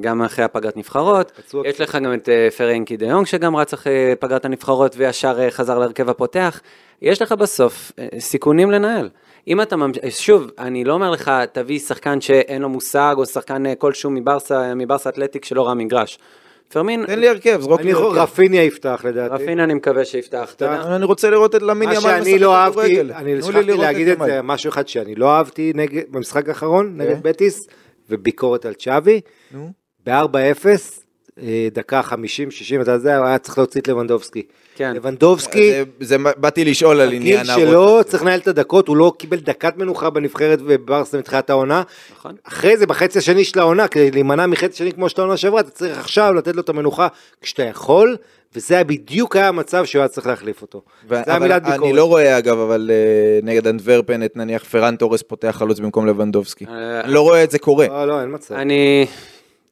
גם 0.00 0.22
אחרי 0.22 0.44
פגרת 0.44 0.76
נבחרות. 0.76 1.32
יש 1.64 1.80
לך 1.80 1.94
גם 2.04 2.14
את 2.14 2.28
אה, 2.28 2.48
פרנקי 2.56 2.96
דה 2.96 3.06
יונג 3.06 3.26
שגם 3.26 3.56
רץ 3.56 3.72
אחרי 3.72 3.92
פגרת 4.20 4.44
הנבחרות 4.44 4.94
וישר 4.96 5.36
אה, 5.40 5.50
חזר 5.50 5.78
להרכב 5.78 6.08
הפותח. 6.08 6.60
יש 7.02 7.22
לך 7.22 7.32
בסוף 7.32 7.92
אה, 7.98 8.20
סיכונים 8.20 8.70
לנהל. 8.70 9.08
אם 9.48 9.60
אתה 9.60 9.76
ממש... 9.76 9.96
שוב, 10.08 10.50
אני 10.58 10.84
לא 10.84 10.92
אומר 10.92 11.10
לך, 11.10 11.30
תביא 11.52 11.78
שחקן 11.78 12.20
שאין 12.20 12.62
לו 12.62 12.68
מושג, 12.68 13.14
או 13.18 13.26
שחקן 13.26 13.66
אה, 13.66 13.74
כלשהו 13.74 14.10
מברסה, 14.10 14.74
מברסה 14.74 15.10
אתלטיק 15.10 15.44
שלא 15.44 15.66
ראה 15.66 15.74
מגרש. 15.74 16.18
פרמין, 16.68 17.06
תן 17.06 17.18
לי 17.18 17.28
הרכב, 17.28 17.60
זרוק 17.60 17.80
לי 17.80 17.92
הרכב. 17.92 18.18
רפיניה 18.18 18.62
יפתח 18.62 19.04
לדעתי. 19.04 19.34
רפינה 19.34 19.64
אני 19.64 19.74
מקווה 19.74 20.04
שיפתח. 20.04 20.54
אני 20.62 21.04
רוצה 21.04 21.30
לראות 21.30 21.54
את 21.54 21.62
למין 21.62 21.88
מה 21.88 21.94
ימל 21.94 22.02
שאני 22.02 22.20
משחק 22.20 22.40
לא 22.40 22.56
אהבתי, 22.56 22.80
כדורגל. 22.80 23.12
אני 23.12 23.42
שכחתי 23.42 23.76
להגיד 23.76 24.08
את. 24.08 24.18
זה, 24.26 24.42
משהו 24.42 24.70
אחד 24.70 24.88
שאני 24.88 25.14
לא 25.14 25.30
אהבתי 25.30 25.72
במשחק 26.10 26.48
האחרון. 26.48 26.96
נגד 26.96 27.22
בטיס, 27.22 27.66
וביקורת 28.10 28.66
על 28.66 28.74
צ'אבי, 28.74 29.20
נו. 29.52 29.72
ב-4-0, 30.06 30.66
אה, 31.42 31.68
דקה 31.72 32.00
50-60, 32.00 32.82
אתה 32.82 32.90
יודע, 32.90 33.24
היה 33.24 33.38
צריך 33.38 33.58
להוציא 33.58 33.80
את 33.80 33.88
לבנדובסקי. 33.88 34.42
כן. 34.76 34.92
לבנדובסקי, 34.94 35.70
זה- 35.70 35.82
זה 36.00 36.16
באתי 36.36 36.64
לשאול 36.64 37.00
על 37.00 37.08
הגיל 37.08 37.20
עניין 37.38 37.44
שלו 37.44 37.82
הרוטציה. 37.82 38.10
צריך 38.10 38.22
לנהל 38.22 38.40
את 38.40 38.48
הדקות, 38.48 38.88
הוא 38.88 38.96
לא 38.96 39.12
קיבל 39.18 39.36
דקת 39.38 39.76
מנוחה 39.76 40.10
בנבחרת 40.10 40.58
וברסה 40.66 41.18
מתחילת 41.18 41.50
העונה. 41.50 41.82
נכון. 42.18 42.34
אחרי 42.44 42.76
זה, 42.76 42.86
בחצי 42.86 43.18
השני 43.18 43.44
של 43.44 43.58
העונה, 43.58 43.88
כדי 43.88 44.10
להימנע 44.10 44.46
מחצי 44.46 44.76
שני 44.76 44.92
כמו 44.92 45.08
של 45.08 45.20
העונה 45.20 45.36
שעברה, 45.36 45.60
אתה 45.60 45.70
צריך 45.70 45.98
עכשיו 45.98 46.34
לתת 46.34 46.56
לו 46.56 46.62
את 46.62 46.68
המנוחה 46.68 47.08
כשאתה 47.42 47.62
יכול, 47.62 48.16
וזה 48.56 48.74
היה 48.74 48.84
בדיוק 48.84 49.36
היה 49.36 49.48
המצב 49.48 49.84
שהוא 49.84 50.00
היה 50.00 50.08
צריך 50.08 50.26
להחליף 50.26 50.62
אותו. 50.62 50.82
ו- 51.08 51.20
זה 51.26 51.38
מילת 51.38 51.62
ביקורת. 51.62 51.82
אני 51.82 51.92
לא 51.92 52.04
רואה 52.04 52.38
אגב, 52.38 52.58
אבל 52.58 52.90
אה, 52.92 52.96
נגד 53.42 53.66
אנטוורפן 53.66 54.22
את 54.22 54.36
נניח 54.36 54.64
פרן 54.64 54.96
תורס 54.96 55.22
פותח 55.22 55.54
חלוץ 55.58 55.78
במקום 55.78 56.06
לבנדובסקי. 56.06 56.64
אה, 56.68 57.00
אני 57.00 57.12
לא 57.12 57.20
רואה 57.20 57.44
את 57.44 57.50
זה 57.50 57.58
קורה. 57.58 57.86
לא, 57.88 58.08
לא, 58.08 58.20
אין 58.20 58.34
מצב. 58.34 58.54
אני... 58.54 59.06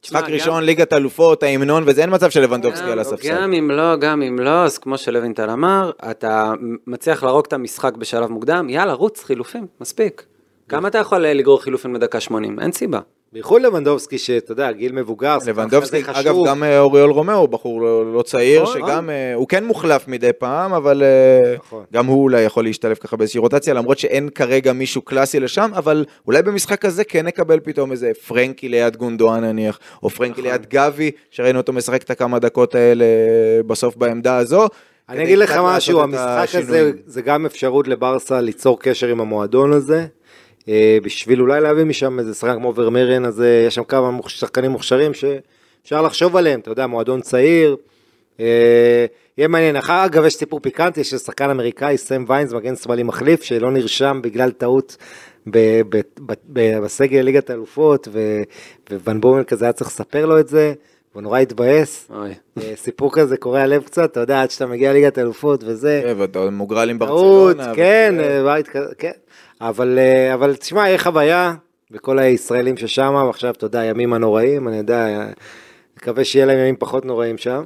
משחק 0.05 0.29
ראשון, 0.29 0.63
ליגת 0.63 0.93
אלופות, 0.93 1.43
ההמנון, 1.43 1.83
וזה 1.87 2.01
אין 2.01 2.09
מצב 2.13 2.29
שלבנדובסקי 2.29 2.91
על 2.91 2.99
הספסל. 2.99 3.29
גם 3.29 3.53
אם 3.53 3.71
לא, 3.71 3.95
גם 3.95 4.21
אם 4.21 4.39
לא, 4.39 4.63
אז 4.63 4.77
כמו 4.77 4.97
שלוינטל 4.97 5.49
אמר, 5.49 5.91
אתה 6.11 6.53
מצליח 6.87 7.23
להרוג 7.23 7.45
את 7.47 7.53
המשחק 7.53 7.97
בשלב 7.97 8.31
מוקדם, 8.31 8.69
יאללה, 8.69 8.93
רוץ, 8.93 9.23
חילופים, 9.23 9.67
מספיק. 9.81 10.25
כמה 10.69 10.87
אתה 10.87 10.97
יכול 10.97 11.25
אה, 11.25 11.33
לגרור 11.33 11.61
חילופים 11.61 11.93
בדקה 11.93 12.19
80? 12.19 12.59
אין 12.59 12.71
סיבה. 12.71 12.99
בייחוד 13.33 13.61
לבנדובסקי, 13.61 14.17
שאתה 14.17 14.51
יודע, 14.51 14.71
גיל 14.71 14.91
מבוגר, 14.91 15.37
לבנדובסקי, 15.47 16.01
אגב. 16.07 16.35
גם 16.47 16.63
אה, 16.63 16.79
אוריול 16.79 17.11
רומאו 17.11 17.35
הוא 17.35 17.49
בחור 17.49 17.81
לא, 17.81 18.13
לא 18.13 18.21
צעיר, 18.21 18.63
נכון, 18.63 18.73
שגם, 18.73 19.09
אה, 19.09 19.33
הוא 19.33 19.47
כן 19.47 19.65
מוחלף 19.65 20.07
מדי 20.07 20.33
פעם, 20.33 20.73
אבל 20.73 21.03
אה, 21.03 21.55
נכון. 21.57 21.83
גם 21.93 22.05
הוא 22.05 22.23
אולי 22.23 22.41
יכול 22.41 22.63
להשתלב 22.63 22.95
ככה 22.95 23.17
באיזושהי 23.17 23.39
רוטציה, 23.39 23.73
למרות 23.73 23.99
שאין 23.99 24.29
כרגע 24.29 24.73
מישהו 24.73 25.01
קלאסי 25.01 25.39
לשם, 25.39 25.71
אבל 25.75 26.05
אולי 26.27 26.41
במשחק 26.41 26.85
הזה 26.85 27.03
כן 27.03 27.27
נקבל 27.27 27.59
פתאום 27.59 27.91
איזה 27.91 28.11
פרנקי 28.27 28.69
ליד 28.69 28.97
גונדואן 28.97 29.43
נניח, 29.43 29.79
או 30.03 30.09
פרנקי 30.09 30.41
נכון. 30.41 30.51
ליד 30.51 30.65
גבי, 30.69 31.11
שראינו 31.31 31.59
אותו 31.59 31.73
משחק 31.73 32.03
את 32.03 32.09
הכמה 32.09 32.39
דקות 32.39 32.75
האלה 32.75 33.05
בסוף 33.67 33.95
בעמדה 33.95 34.37
הזו. 34.37 34.67
אני 35.09 35.23
אגיד 35.23 35.37
לך 35.37 35.59
משהו, 35.63 36.01
המשחק 36.01 36.47
הזה. 36.53 36.91
זה 37.05 37.21
גם 37.21 37.45
אפשרות 37.45 37.87
לברסה 37.87 38.41
ליצור 38.41 38.79
קשר 38.79 39.07
עם 39.07 39.19
המועדון 39.19 39.73
הזה, 39.73 40.05
בשביל 41.03 41.41
אולי 41.41 41.61
להביא 41.61 41.83
משם 41.83 42.19
איזה 42.19 42.33
שחקן 42.33 42.55
כמו 42.55 42.73
ורמרן 42.75 43.25
הזה, 43.25 43.63
יש 43.67 43.75
שם 43.75 43.83
כמה 43.83 44.19
שחקנים 44.27 44.71
מוכשרים 44.71 45.11
שאפשר 45.13 46.01
לחשוב 46.01 46.35
עליהם, 46.37 46.59
אתה 46.59 46.71
יודע, 46.71 46.87
מועדון 46.87 47.21
צעיר. 47.21 47.75
אה, 48.39 49.05
יהיה 49.37 49.47
מעניין, 49.47 49.75
אחר 49.75 50.05
אגב 50.05 50.25
יש 50.25 50.35
סיפור 50.35 50.59
פיקנטי 50.59 51.03
של 51.03 51.17
שחקן 51.17 51.49
אמריקאי, 51.49 51.97
סם 51.97 52.25
ויינס, 52.27 52.53
מגן 52.53 52.75
שמאלי 52.75 53.03
מחליף, 53.03 53.43
שלא 53.43 53.71
נרשם 53.71 54.19
בגלל 54.23 54.51
טעות 54.51 54.97
ב- 55.47 55.81
ב- 55.89 56.01
ב- 56.25 56.33
ב- 56.53 56.79
בסגל 56.79 57.19
ליגת 57.21 57.49
האלופות, 57.49 58.07
ו- 58.11 58.43
וואן 59.05 59.21
בומל 59.21 59.43
כזה 59.43 59.65
היה 59.65 59.71
צריך 59.73 59.89
לספר 59.89 60.25
לו 60.25 60.39
את 60.39 60.47
זה, 60.47 60.73
והוא 61.11 61.23
נורא 61.23 61.39
התבאס. 61.39 62.07
אה, 62.57 62.63
סיפור 62.75 63.11
כזה 63.13 63.37
קורע 63.37 63.67
לב 63.67 63.83
קצת, 63.83 64.11
אתה 64.11 64.19
יודע, 64.19 64.41
עד 64.41 64.51
שאתה 64.51 64.65
מגיע 64.65 64.93
ליגת 64.93 65.17
האלופות 65.17 65.63
וזה. 65.63 66.01
כן, 66.05 66.13
ואתה 66.17 66.49
מוגרל 66.49 66.89
עם 66.89 66.97
טעות, 66.97 67.57
ברצלונה. 67.57 67.75
כן. 67.75 68.15
אה, 68.19 68.63
כזה, 68.63 68.95
כן. 68.97 69.11
אבל, 69.61 69.99
אה, 69.99 70.33
אבל 70.33 70.55
תשמע, 70.55 70.87
יהיה 70.87 70.97
חוויה, 70.97 71.53
וכל 71.91 72.19
הישראלים 72.19 72.77
ששם, 72.77 73.23
ועכשיו, 73.27 73.51
אתה 73.51 73.65
יודע, 73.65 73.79
הימים 73.79 74.13
הנוראים, 74.13 74.67
אני 74.67 74.77
יודע, 74.77 75.27
מקווה 75.97 76.23
שיהיה 76.23 76.45
להם 76.45 76.57
ימים 76.59 76.75
פחות 76.79 77.05
נוראים 77.05 77.37
שם, 77.37 77.63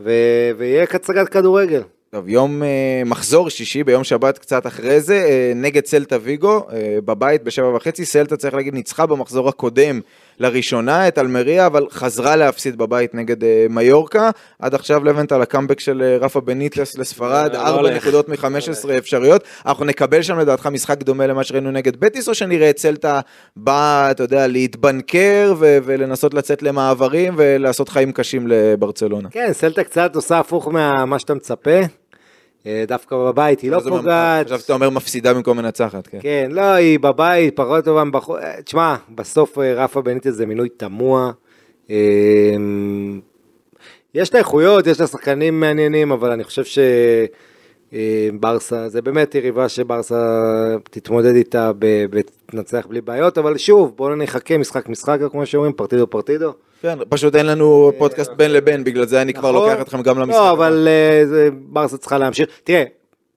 ו- 0.00 0.50
ויהיה 0.56 0.82
הצגת 0.82 1.28
כדורגל. 1.28 1.82
טוב, 2.10 2.28
יום 2.28 2.62
אה, 2.62 3.02
מחזור 3.06 3.50
שישי 3.50 3.84
ביום 3.84 4.04
שבת 4.04 4.38
קצת 4.38 4.66
אחרי 4.66 5.00
זה, 5.00 5.14
אה, 5.14 5.52
נגד 5.54 5.86
סלטה 5.86 6.16
ויגו, 6.22 6.66
אה, 6.72 6.98
בבית 7.04 7.42
בשבע 7.42 7.76
וחצי, 7.76 8.04
סלטה 8.04 8.36
צריך 8.36 8.54
להגיד 8.54 8.74
ניצחה 8.74 9.06
במחזור 9.06 9.48
הקודם 9.48 10.00
לראשונה 10.38 11.08
את 11.08 11.18
אלמריה, 11.18 11.66
אבל 11.66 11.86
חזרה 11.90 12.36
להפסיד 12.36 12.78
בבית 12.78 13.14
נגד 13.14 13.44
אה, 13.44 13.66
מיורקה. 13.70 14.30
עד 14.58 14.74
עכשיו 14.74 15.04
לבנטל 15.04 15.42
הקאמבק 15.42 15.80
של 15.80 16.02
אה, 16.02 16.16
רפה 16.20 16.40
בניטס 16.40 16.98
לספרד, 16.98 17.50
לא 17.52 17.58
ארבע 17.58 17.80
הולך. 17.80 17.96
נקודות 17.96 18.28
מ-15 18.28 18.90
אפשריות. 18.98 19.44
אנחנו 19.66 19.84
נקבל 19.84 20.22
שם 20.22 20.38
לדעתך 20.38 20.66
משחק 20.66 21.02
דומה 21.02 21.26
למה 21.26 21.44
שראינו 21.44 21.70
נגד 21.70 21.96
בטיס, 22.00 22.28
או 22.28 22.34
שנראה 22.34 22.70
את 22.70 22.78
סלטה 22.78 23.20
בא, 23.56 24.10
אתה 24.10 24.22
יודע, 24.22 24.46
להתבנקר 24.46 25.54
ו- 25.58 25.78
ולנסות 25.84 26.34
לצאת 26.34 26.62
למעברים 26.62 27.34
ולעשות 27.36 27.88
חיים 27.88 28.12
קשים 28.12 28.46
לברצלונה. 28.46 29.28
כן, 29.30 29.52
סלטה 29.52 29.84
קצת 29.84 30.16
עושה 30.16 30.38
הפוך 30.38 30.68
ממה 30.68 31.18
שאתה 31.18 31.34
מצפה, 31.34 31.80
דווקא 32.86 33.16
בבית 33.16 33.60
היא 33.60 33.70
לא 33.70 33.80
פוגעת. 33.80 34.46
עכשיו 34.46 34.58
אתה 34.64 34.72
אומר 34.72 34.90
מפסידה 34.90 35.34
במקום 35.34 35.56
מנצחת, 35.56 36.06
כן. 36.06 36.18
כן, 36.20 36.48
לא, 36.50 36.62
היא 36.62 36.98
בבית, 37.00 37.56
פחות 37.56 37.84
טובה 37.84 38.04
מבחוץ. 38.04 38.40
אה, 38.42 38.62
תשמע, 38.62 38.96
בסוף 39.14 39.58
אה, 39.58 39.74
רפה 39.74 40.02
בניטס 40.02 40.30
זה 40.30 40.46
מינוי 40.46 40.68
תמוה. 40.68 41.32
אה, 41.90 41.96
יש 44.14 44.34
לה 44.34 44.38
איכויות, 44.38 44.86
יש 44.86 45.00
לה 45.00 45.06
שחקנים 45.06 45.60
מעניינים, 45.60 46.12
אבל 46.12 46.30
אני 46.30 46.44
חושב 46.44 46.82
שברסה, 47.92 48.88
זה 48.88 49.02
באמת 49.02 49.34
יריבה 49.34 49.68
שברסה 49.68 50.76
תתמודד 50.90 51.34
איתה 51.34 51.70
ותנצח 52.10 52.86
בלי 52.88 53.00
בעיות, 53.00 53.38
אבל 53.38 53.58
שוב, 53.58 53.92
בואו 53.96 54.16
נחכה 54.16 54.58
משחק 54.58 54.88
משחק, 54.88 55.18
כמו 55.30 55.46
שאומרים, 55.46 55.72
פרטידו 55.72 56.06
פרטידו. 56.06 56.52
כן, 56.82 56.98
פשוט 57.08 57.34
אין 57.36 57.46
לנו 57.46 57.92
פודקאסט 57.98 58.30
בין 58.36 58.50
לבין, 58.52 58.84
בגלל 58.84 59.06
זה 59.06 59.22
אני 59.22 59.34
כבר 59.34 59.52
נכון. 59.52 59.68
לוקח 59.70 59.82
אתכם 59.82 60.02
גם 60.02 60.18
למשחק. 60.18 60.38
לא, 60.40 60.50
אבל 60.52 60.88
אה, 60.90 61.26
זה- 61.26 61.48
ברסה 61.52 61.96
צריכה 61.98 62.18
להמשיך. 62.18 62.48
תראה, 62.64 62.84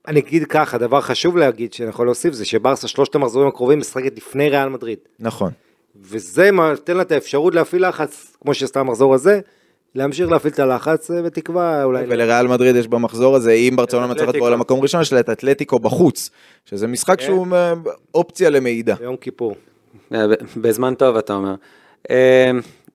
אני 0.07 0.19
אגיד 0.19 0.43
ככה, 0.47 0.77
דבר 0.77 1.01
חשוב 1.01 1.37
להגיד 1.37 1.73
שאני 1.73 1.89
יכול 1.89 2.07
להוסיף, 2.07 2.33
זה 2.33 2.45
שברסה 2.45 2.87
שלושת 2.87 3.15
המחזורים 3.15 3.47
הקרובים 3.47 3.79
משחקת 3.79 4.17
לפני 4.17 4.49
ריאל 4.49 4.69
מדריד. 4.69 4.97
נכון. 5.19 5.51
וזה 6.01 6.51
מה- 6.51 6.69
נותן 6.71 6.97
לה 6.97 7.01
את 7.01 7.11
האפשרות 7.11 7.55
להפעיל 7.55 7.87
לחץ, 7.87 8.37
כמו 8.41 8.53
שעשתה 8.53 8.79
המחזור 8.79 9.13
הזה, 9.13 9.39
להמשיך 9.95 10.29
להפעיל 10.31 10.53
את 10.53 10.59
הלחץ, 10.59 11.11
אה, 11.11 11.21
בתקווה 11.21 11.83
אולי... 11.83 12.03
ולריאל 12.09 12.47
מדריד 12.47 12.75
יש 12.75 12.87
במחזור 12.87 13.35
הזה, 13.35 13.51
אם 13.51 13.73
ברצלונה 13.75 14.07
מצליחת. 14.07 14.35
לבוא 14.35 14.49
למקום 14.49 14.79
ראשון, 14.81 15.01
יש 15.01 15.13
לה 15.13 15.19
את 15.19 15.29
אתלטיקו 15.29 15.79
בחוץ, 15.79 16.29
שזה 16.65 16.87
משחק 16.87 17.19
כן. 17.19 17.25
שהוא 17.25 17.47
אה, 17.55 17.73
אופציה 18.15 18.49
למידע. 18.49 18.95
ביום 18.95 19.15
כיפור. 19.15 19.55
אה, 20.13 20.25
בזמן 20.57 20.93
טוב 20.95 21.15
אתה 21.17 21.33
אומר. 21.33 21.55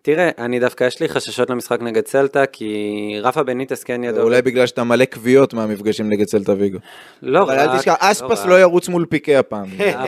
אה, 0.01 0.15
תראה, 0.15 0.31
אני 0.39 0.61
דווקא 0.61 0.85
יש 0.85 1.01
לי 1.01 1.09
חששות 1.09 1.51
למשחק 1.51 1.83
נגד 1.83 2.07
סלטה, 2.07 2.47
כי 2.47 3.21
רפה 3.23 3.43
בניטס 3.43 3.85
כן 3.85 4.05
ידוע. 4.05 4.23
אולי 4.23 4.43
בגלל 4.43 4.67
שאתה 4.67 4.85
מלא 4.85 5.05
קביעות 5.05 5.55
מהמפגשים 5.55 6.11
נגד 6.11 6.29
סלטה 6.29 6.53
ויגו. 6.59 6.79
לא 7.23 7.43
אבל 7.43 7.59
אל 7.59 7.69
רק, 7.69 7.79
תשכח, 7.79 7.95
אספס 7.99 8.41
רק. 8.41 8.47
לא 8.47 8.61
ירוץ 8.61 8.89
מול 8.89 9.07
פיקי 9.07 9.37
הפעם. 9.37 9.67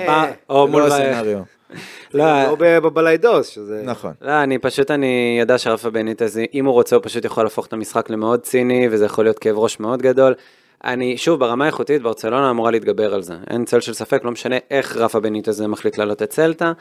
או 0.50 0.66
זה 0.66 0.72
מול... 0.72 0.82
לא 0.82 0.86
הסצנריו. 0.86 1.38
לא, 2.14 2.42
לא 2.42 2.56
בבליידוס, 2.80 3.48
שזה... 3.48 3.82
נכון. 3.84 4.12
לא, 4.22 4.42
אני 4.42 4.58
פשוט, 4.58 4.90
אני 4.90 5.36
יודע 5.40 5.58
שרפה 5.58 5.90
בניטז, 5.90 6.40
אם 6.54 6.64
הוא 6.64 6.72
רוצה, 6.74 6.96
הוא 6.96 7.02
פשוט 7.04 7.24
יכול 7.24 7.44
להפוך 7.44 7.66
את 7.66 7.72
המשחק 7.72 8.10
למאוד 8.10 8.40
ציני, 8.40 8.88
וזה 8.90 9.04
יכול 9.04 9.24
להיות 9.24 9.38
כאב 9.38 9.58
ראש 9.58 9.80
מאוד 9.80 10.02
גדול. 10.02 10.34
אני, 10.84 11.16
שוב, 11.16 11.40
ברמה 11.40 11.64
האיכותית, 11.64 12.02
ברצלונה 12.02 12.50
אמורה 12.50 12.70
להתגבר 12.70 13.14
על 13.14 13.22
זה. 13.22 13.34
אין 13.50 13.64
צל 13.64 13.80
של 13.80 13.94
ספק, 13.94 14.24
לא 14.24 14.30
משנה 14.30 14.56
איך 14.70 14.96
רפה 14.96 15.20
בניטז 15.20 15.60
מחליט 15.60 15.98
לעלות 15.98 16.22
את 16.22 16.32
סלטה. 16.32 16.72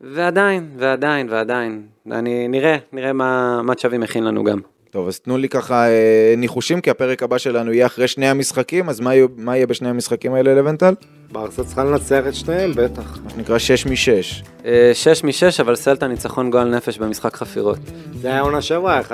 ועדיין, 0.00 0.68
ועדיין, 0.78 1.28
ועדיין. 1.30 1.82
אני, 2.12 2.48
נראה, 2.48 2.76
נראה 2.92 3.12
מה, 3.12 3.62
מה 3.62 3.74
צ'אבי 3.74 3.98
מכין 3.98 4.24
לנו 4.24 4.44
גם. 4.44 4.58
טוב, 4.90 5.08
אז 5.08 5.20
תנו 5.20 5.38
לי 5.38 5.48
ככה 5.48 5.88
אה, 5.88 6.34
ניחושים, 6.36 6.80
כי 6.80 6.90
הפרק 6.90 7.22
הבא 7.22 7.38
שלנו 7.38 7.72
יהיה 7.72 7.86
אחרי 7.86 8.08
שני 8.08 8.28
המשחקים, 8.28 8.88
אז 8.88 9.00
מה 9.00 9.10
מה 9.36 9.56
יהיה 9.56 9.66
בשני 9.66 9.88
המשחקים 9.88 10.34
האלה, 10.34 10.54
לבנטל? 10.54 10.94
ברסה 11.32 11.64
צריכה 11.64 11.84
לנצח 11.84 12.22
את 12.28 12.34
שניהם, 12.34 12.72
בטח. 12.74 13.18
מה 13.24 13.30
שנקרא 13.30 13.58
6 13.58 13.86
מ-6. 13.86 14.44
אה, 14.64 14.90
שש 14.94 15.24
משש, 15.24 15.60
אבל 15.60 15.76
סלטה 15.76 16.06
ניצחון 16.06 16.50
גועל 16.50 16.68
נפש 16.76 16.98
במשחק 16.98 17.36
חפירות. 17.36 17.78
זה 18.20 18.28
היה 18.28 18.40
עונה 18.40 18.62
שעברה, 18.62 19.00
1-0 19.00 19.04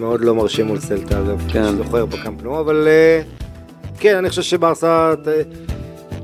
מאוד 0.00 0.20
לא 0.20 0.34
מרשים 0.34 0.66
מול 0.66 0.80
סלטה, 0.80 1.20
אגב, 1.20 1.42
כן. 1.52 1.52
כן. 1.52 1.76
זוכר 1.76 2.06
בקמפנו, 2.06 2.60
אבל 2.60 2.88
אה, 2.88 3.22
כן, 4.00 4.16
אני 4.16 4.28
חושב 4.28 4.42
שברסה 4.42 5.14
ת, 5.24 5.28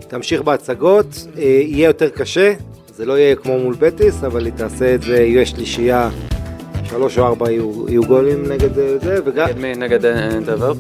תמשיך 0.09 0.43
בהצגות, 0.43 1.27
אה, 1.39 1.43
יהיה 1.43 1.87
יותר 1.87 2.09
קשה, 2.09 2.53
זה 3.03 3.07
לא 3.07 3.19
יהיה 3.19 3.37
כמו 3.37 3.59
מול 3.59 3.75
בטיס, 3.79 4.25
אבל 4.25 4.45
היא 4.45 4.53
תעשה 4.57 4.95
את 4.95 5.03
זה, 5.03 5.17
יהיה 5.17 5.47
שלישייה, 5.47 6.11
שלוש 6.85 7.19
או 7.19 7.27
ארבע 7.27 7.51
יהיו, 7.51 7.89
יהיו 7.89 8.03
גולים 8.05 8.53
נגד 8.53 8.79
אה, 8.79 8.99
זה, 8.99 9.19
וגם... 9.25 9.49
נגד? 9.49 9.79
נגד 9.79 10.05
אה? 10.05 10.29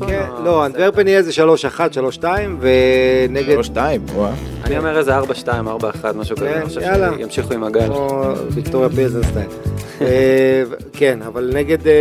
כן, 0.08 0.26
או- 0.38 0.44
לא, 0.44 0.66
אנטוורפן 0.66 1.06
יהיה 1.06 1.18
איזה 1.18 1.32
שלוש 1.32 1.64
אחת, 1.64 1.92
שלוש 1.92 2.14
שתיים, 2.14 2.60
ונגד... 2.60 3.56
3-2, 3.74 3.76
וואו. 4.14 4.32
אני 4.64 4.78
אומר 4.78 4.98
איזה 4.98 5.18
4-2, 5.18 5.22
4-1, 5.24 5.26
משהו 6.14 6.36
כזה. 6.36 6.46
כן, 6.46 6.56
אני 6.56 6.64
חושב. 6.64 6.80
שימשיכו 7.18 7.54
עם 7.54 7.64
הגל. 7.64 7.86
כמו 7.86 8.32
ויקטוריה 8.50 8.88
פילזנסטיין. 8.88 9.48
אה, 10.06 10.62
כן, 10.92 11.18
אבל 11.26 11.50
נגד, 11.54 11.86
אה, 11.86 11.92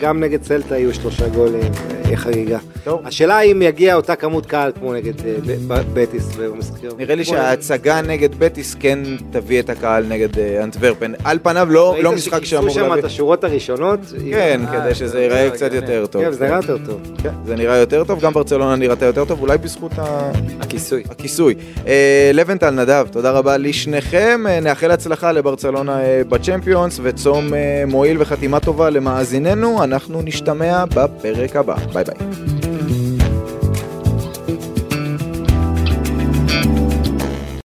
גם 0.00 0.20
נגד 0.20 0.42
סלטה 0.42 0.78
יהיו 0.78 0.94
שלושה 0.94 1.28
גולים, 1.28 1.62
אה, 1.62 2.00
יהיה 2.06 2.16
חגיגה. 2.16 2.58
טוב. 2.84 3.00
השאלה 3.04 3.40
אם 3.40 3.62
יגיע 3.62 3.94
אותה 3.94 4.16
כמות 4.16 4.46
קהל 4.46 4.72
כמו 4.78 4.94
נגד 4.94 5.12
ב- 5.46 5.72
ב- 5.72 5.82
בטיס 5.94 6.36
במשחקים. 6.36 6.90
נראה 6.98 7.14
לי 7.14 7.24
שההצגה 7.24 8.00
נגד 8.00 8.28
בטיס 8.38 8.74
כן 8.80 8.98
תביא 9.30 9.60
את 9.60 9.70
הקהל 9.70 10.04
נגד 10.08 10.28
אנטוורפן. 10.62 11.12
על 11.24 11.38
פניו 11.42 11.68
לא 11.70 11.92
ראית 11.92 12.04
לא 12.04 12.12
משחק 12.12 12.36
שכיסו 12.38 12.46
שאמור 12.50 12.70
שם 12.70 12.80
להביא... 12.80 12.98
את 12.98 13.04
השורות 13.04 13.44
הראשונות? 13.44 14.00
כן, 14.30 14.60
אה, 14.68 14.72
כדי 14.72 14.88
זה- 14.88 14.94
שזה 14.94 15.08
זה 15.08 15.20
ייראה 15.20 15.50
קצת. 15.50 15.72
יותר 15.72 16.06
טוב. 16.06 16.22
כן, 16.24 16.32
זה 16.32 16.44
נראה 16.46 16.56
יותר 16.56 16.76
טוב. 16.86 17.00
כן, 17.22 17.30
זה 17.46 17.56
נראה 17.56 17.76
יותר 17.76 18.04
טוב, 18.04 18.20
גם 18.20 18.32
ברצלונה 18.32 18.76
נראתה 18.76 19.04
יותר 19.06 19.24
טוב, 19.24 19.40
אולי 19.40 19.58
בזכות 19.58 19.92
ה- 19.98 20.30
הכיסוי. 20.60 21.02
הכיסוי. 21.10 21.54
אה, 21.86 22.30
לבנטל, 22.34 22.70
נדב, 22.70 23.06
תודה 23.12 23.30
רבה 23.30 23.56
לשניכם, 23.56 24.40
נאחל 24.62 24.90
הצלחה 24.90 25.32
לברצלונה 25.32 25.98
בצ'מפיונס 26.28 27.00
וצום 27.02 27.29
אה, 27.36 27.84
מועיל 27.86 28.16
וחתימה 28.20 28.60
טובה 28.60 28.90
למאזיננו, 28.90 29.84
אנחנו 29.84 30.22
נשתמע 30.22 30.84
בפרק 30.84 31.56
הבא, 31.56 31.74
ביי 31.92 32.04
ביי. 32.04 32.59